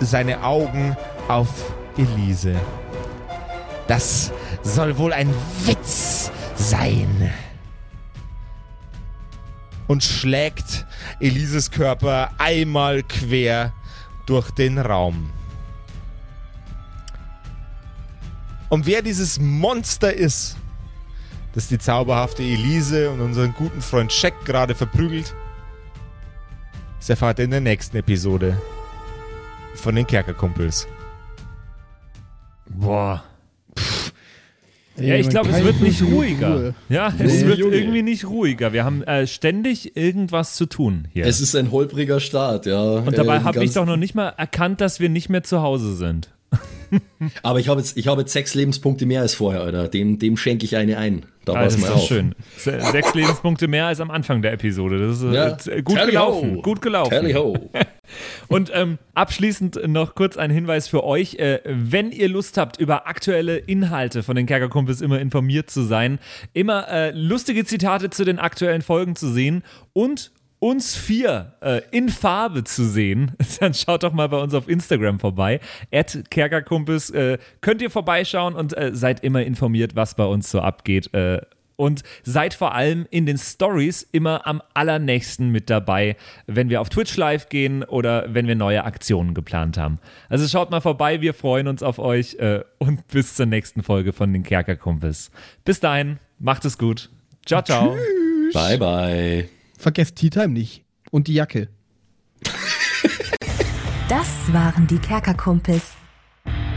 seine 0.00 0.42
Augen 0.44 0.96
auf 1.28 1.48
Elise. 1.96 2.54
Das 3.86 4.32
soll 4.62 4.96
wohl 4.98 5.12
ein 5.12 5.32
Witz 5.64 6.30
sein. 6.54 7.32
Und 9.86 10.04
schlägt 10.04 10.86
Elises 11.18 11.70
Körper 11.70 12.30
einmal 12.38 13.02
quer 13.02 13.72
durch 14.26 14.50
den 14.52 14.78
Raum. 14.78 15.30
Und 18.68 18.86
wer 18.86 19.02
dieses 19.02 19.40
Monster 19.40 20.14
ist, 20.14 20.56
das 21.54 21.66
die 21.66 21.78
zauberhafte 21.78 22.44
Elise 22.44 23.10
und 23.10 23.20
unseren 23.20 23.52
guten 23.54 23.82
Freund 23.82 24.12
Scheck 24.12 24.34
gerade 24.44 24.76
verprügelt, 24.76 25.34
das 27.00 27.10
erfahrt 27.10 27.40
ihr 27.40 27.46
in 27.46 27.50
der 27.50 27.60
nächsten 27.60 27.96
Episode 27.96 28.56
von 29.74 29.96
den 29.96 30.06
Kerkerkumpels. 30.06 30.86
Boah. 32.80 33.22
Ey, 34.96 35.08
Ja, 35.08 35.14
ich 35.16 35.28
glaube, 35.28 35.50
es 35.50 35.64
wird 35.64 35.80
nicht 35.80 36.02
Ruhe. 36.02 36.10
ruhiger. 36.14 36.74
Ja, 36.88 37.12
es 37.18 37.40
Nee, 37.42 37.46
wird 37.46 37.58
Junge. 37.58 37.76
irgendwie 37.76 38.02
nicht 38.02 38.26
ruhiger. 38.28 38.72
Wir 38.72 38.84
haben 38.84 39.02
äh, 39.04 39.26
ständig 39.26 39.96
irgendwas 39.96 40.56
zu 40.56 40.66
tun 40.66 41.08
hier. 41.12 41.24
Es 41.26 41.40
ist 41.40 41.54
ein 41.56 41.70
holpriger 41.70 42.20
Start, 42.20 42.66
ja. 42.66 42.80
Und 42.82 43.16
dabei 43.16 43.36
Äh, 43.36 43.38
die 43.40 43.44
habe 43.44 43.64
ich 43.64 43.72
doch 43.72 43.86
noch 43.86 43.96
nicht 43.96 44.14
mal 44.14 44.28
erkannt, 44.36 44.80
dass 44.80 45.00
wir 45.00 45.08
nicht 45.08 45.28
mehr 45.30 45.42
zu 45.42 45.62
Hause 45.62 45.94
sind. 45.96 46.30
Aber 47.42 47.58
ich 47.60 47.68
habe 47.68 47.80
jetzt, 47.80 47.96
ich 47.96 48.06
habe 48.08 48.22
jetzt 48.22 48.32
sechs 48.32 48.54
Lebenspunkte 48.54 49.06
mehr 49.06 49.20
als 49.20 49.34
vorher, 49.34 49.62
Alter. 49.62 49.88
Dem, 49.88 50.18
dem 50.18 50.36
schenke 50.36 50.64
ich 50.64 50.76
eine 50.76 50.98
ein. 50.98 51.24
Da 51.44 51.54
das 51.64 51.74
ist 51.76 51.80
mal 51.80 51.92
auf. 51.92 52.06
schön. 52.06 52.34
Se- 52.58 52.80
Sechs 52.92 53.14
Lebenspunkte 53.14 53.66
mehr 53.66 53.86
als 53.86 54.00
am 54.00 54.10
Anfang 54.10 54.42
der 54.42 54.52
Episode. 54.52 54.98
Das 55.08 55.18
ist 55.18 55.24
äh, 55.24 55.32
Ja. 55.34 55.56
äh, 55.66 55.82
gut 55.82 56.04
gelaufen. 56.04 56.62
Gut 56.62 56.82
gelaufen. 56.82 57.10
Tally 57.10 57.32
ho. 57.32 57.56
Und 58.48 58.70
ähm, 58.74 58.98
abschließend 59.14 59.86
noch 59.88 60.14
kurz 60.14 60.36
ein 60.36 60.50
Hinweis 60.50 60.88
für 60.88 61.04
euch. 61.04 61.36
Äh, 61.36 61.60
wenn 61.64 62.10
ihr 62.12 62.28
Lust 62.28 62.58
habt, 62.58 62.78
über 62.78 63.06
aktuelle 63.06 63.56
Inhalte 63.56 64.22
von 64.22 64.36
den 64.36 64.46
Kerkerkumpels 64.46 65.00
immer 65.00 65.18
informiert 65.20 65.70
zu 65.70 65.82
sein, 65.82 66.18
immer 66.52 66.88
äh, 66.88 67.10
lustige 67.12 67.64
Zitate 67.64 68.10
zu 68.10 68.24
den 68.24 68.38
aktuellen 68.38 68.82
Folgen 68.82 69.14
zu 69.16 69.30
sehen 69.30 69.62
und 69.92 70.32
uns 70.60 70.94
vier 70.94 71.54
äh, 71.60 71.80
in 71.90 72.08
Farbe 72.08 72.62
zu 72.64 72.84
sehen, 72.84 73.32
dann 73.60 73.74
schaut 73.74 74.04
doch 74.04 74.12
mal 74.12 74.28
bei 74.28 74.38
uns 74.38 74.54
auf 74.54 74.68
Instagram 74.68 75.18
vorbei. 75.18 75.58
At 75.92 76.30
Kerkerkumpels 76.30 77.10
äh, 77.10 77.38
könnt 77.60 77.82
ihr 77.82 77.90
vorbeischauen 77.90 78.54
und 78.54 78.76
äh, 78.76 78.94
seid 78.94 79.24
immer 79.24 79.42
informiert, 79.42 79.96
was 79.96 80.14
bei 80.14 80.24
uns 80.24 80.50
so 80.50 80.60
abgeht. 80.60 81.12
Äh, 81.12 81.40
und 81.76 82.02
seid 82.24 82.52
vor 82.52 82.74
allem 82.74 83.06
in 83.10 83.24
den 83.24 83.38
Stories 83.38 84.06
immer 84.12 84.46
am 84.46 84.60
allernächsten 84.74 85.48
mit 85.48 85.70
dabei, 85.70 86.14
wenn 86.46 86.68
wir 86.68 86.82
auf 86.82 86.90
Twitch 86.90 87.16
live 87.16 87.48
gehen 87.48 87.84
oder 87.84 88.26
wenn 88.28 88.46
wir 88.46 88.54
neue 88.54 88.84
Aktionen 88.84 89.32
geplant 89.32 89.78
haben. 89.78 89.98
Also 90.28 90.46
schaut 90.46 90.70
mal 90.70 90.82
vorbei, 90.82 91.22
wir 91.22 91.32
freuen 91.32 91.68
uns 91.68 91.82
auf 91.82 91.98
euch 91.98 92.34
äh, 92.34 92.60
und 92.76 93.08
bis 93.08 93.34
zur 93.34 93.46
nächsten 93.46 93.82
Folge 93.82 94.12
von 94.12 94.30
den 94.30 94.42
Kerkerkumpels. 94.42 95.30
Bis 95.64 95.80
dahin, 95.80 96.18
macht 96.38 96.66
es 96.66 96.76
gut. 96.76 97.08
Ciao, 97.46 97.62
ciao. 97.62 97.96
Bye, 98.52 98.76
bye. 98.76 99.59
Vergesst 99.80 100.16
Tea 100.16 100.28
Time 100.28 100.48
nicht. 100.48 100.84
Und 101.10 101.26
die 101.26 101.34
Jacke. 101.34 101.68
Das 104.08 104.52
waren 104.52 104.86
die 104.86 104.98
Kerkerkumpels. 104.98 105.92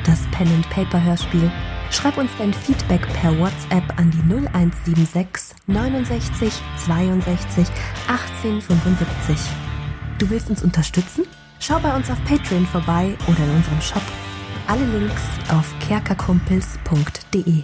Das 0.05 0.21
Pen 0.31 0.47
and 0.47 0.69
Paper 0.69 1.03
Hörspiel. 1.03 1.51
Schreib 1.91 2.17
uns 2.17 2.31
dein 2.37 2.53
Feedback 2.53 3.01
per 3.13 3.37
WhatsApp 3.37 3.83
an 3.97 4.09
die 4.09 4.33
0176 4.33 5.55
69 5.67 6.53
62 6.85 7.67
18 8.07 8.61
75. 8.61 9.37
Du 10.17 10.29
willst 10.29 10.49
uns 10.49 10.63
unterstützen? 10.63 11.25
Schau 11.59 11.79
bei 11.79 11.93
uns 11.95 12.09
auf 12.09 12.23
Patreon 12.23 12.65
vorbei 12.65 13.15
oder 13.27 13.43
in 13.43 13.51
unserem 13.51 13.81
Shop. 13.81 14.01
Alle 14.67 14.85
Links 14.97 15.23
auf 15.49 15.67
kerkerkumpels.de. 15.87 17.63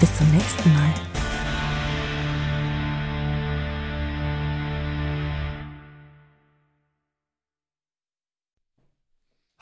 Bis 0.00 0.16
zum 0.16 0.30
nächsten 0.30 0.74
Mal. 0.74 1.07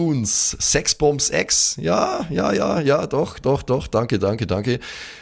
Runes, 0.00 0.56
Sexbombs 0.58 1.30
X, 1.30 1.76
ja, 1.78 2.26
ja, 2.30 2.52
ja, 2.52 2.80
ja, 2.80 3.06
doch, 3.06 3.38
doch, 3.38 3.62
doch, 3.62 3.86
danke, 3.86 4.18
danke, 4.18 4.46
danke. 4.46 4.80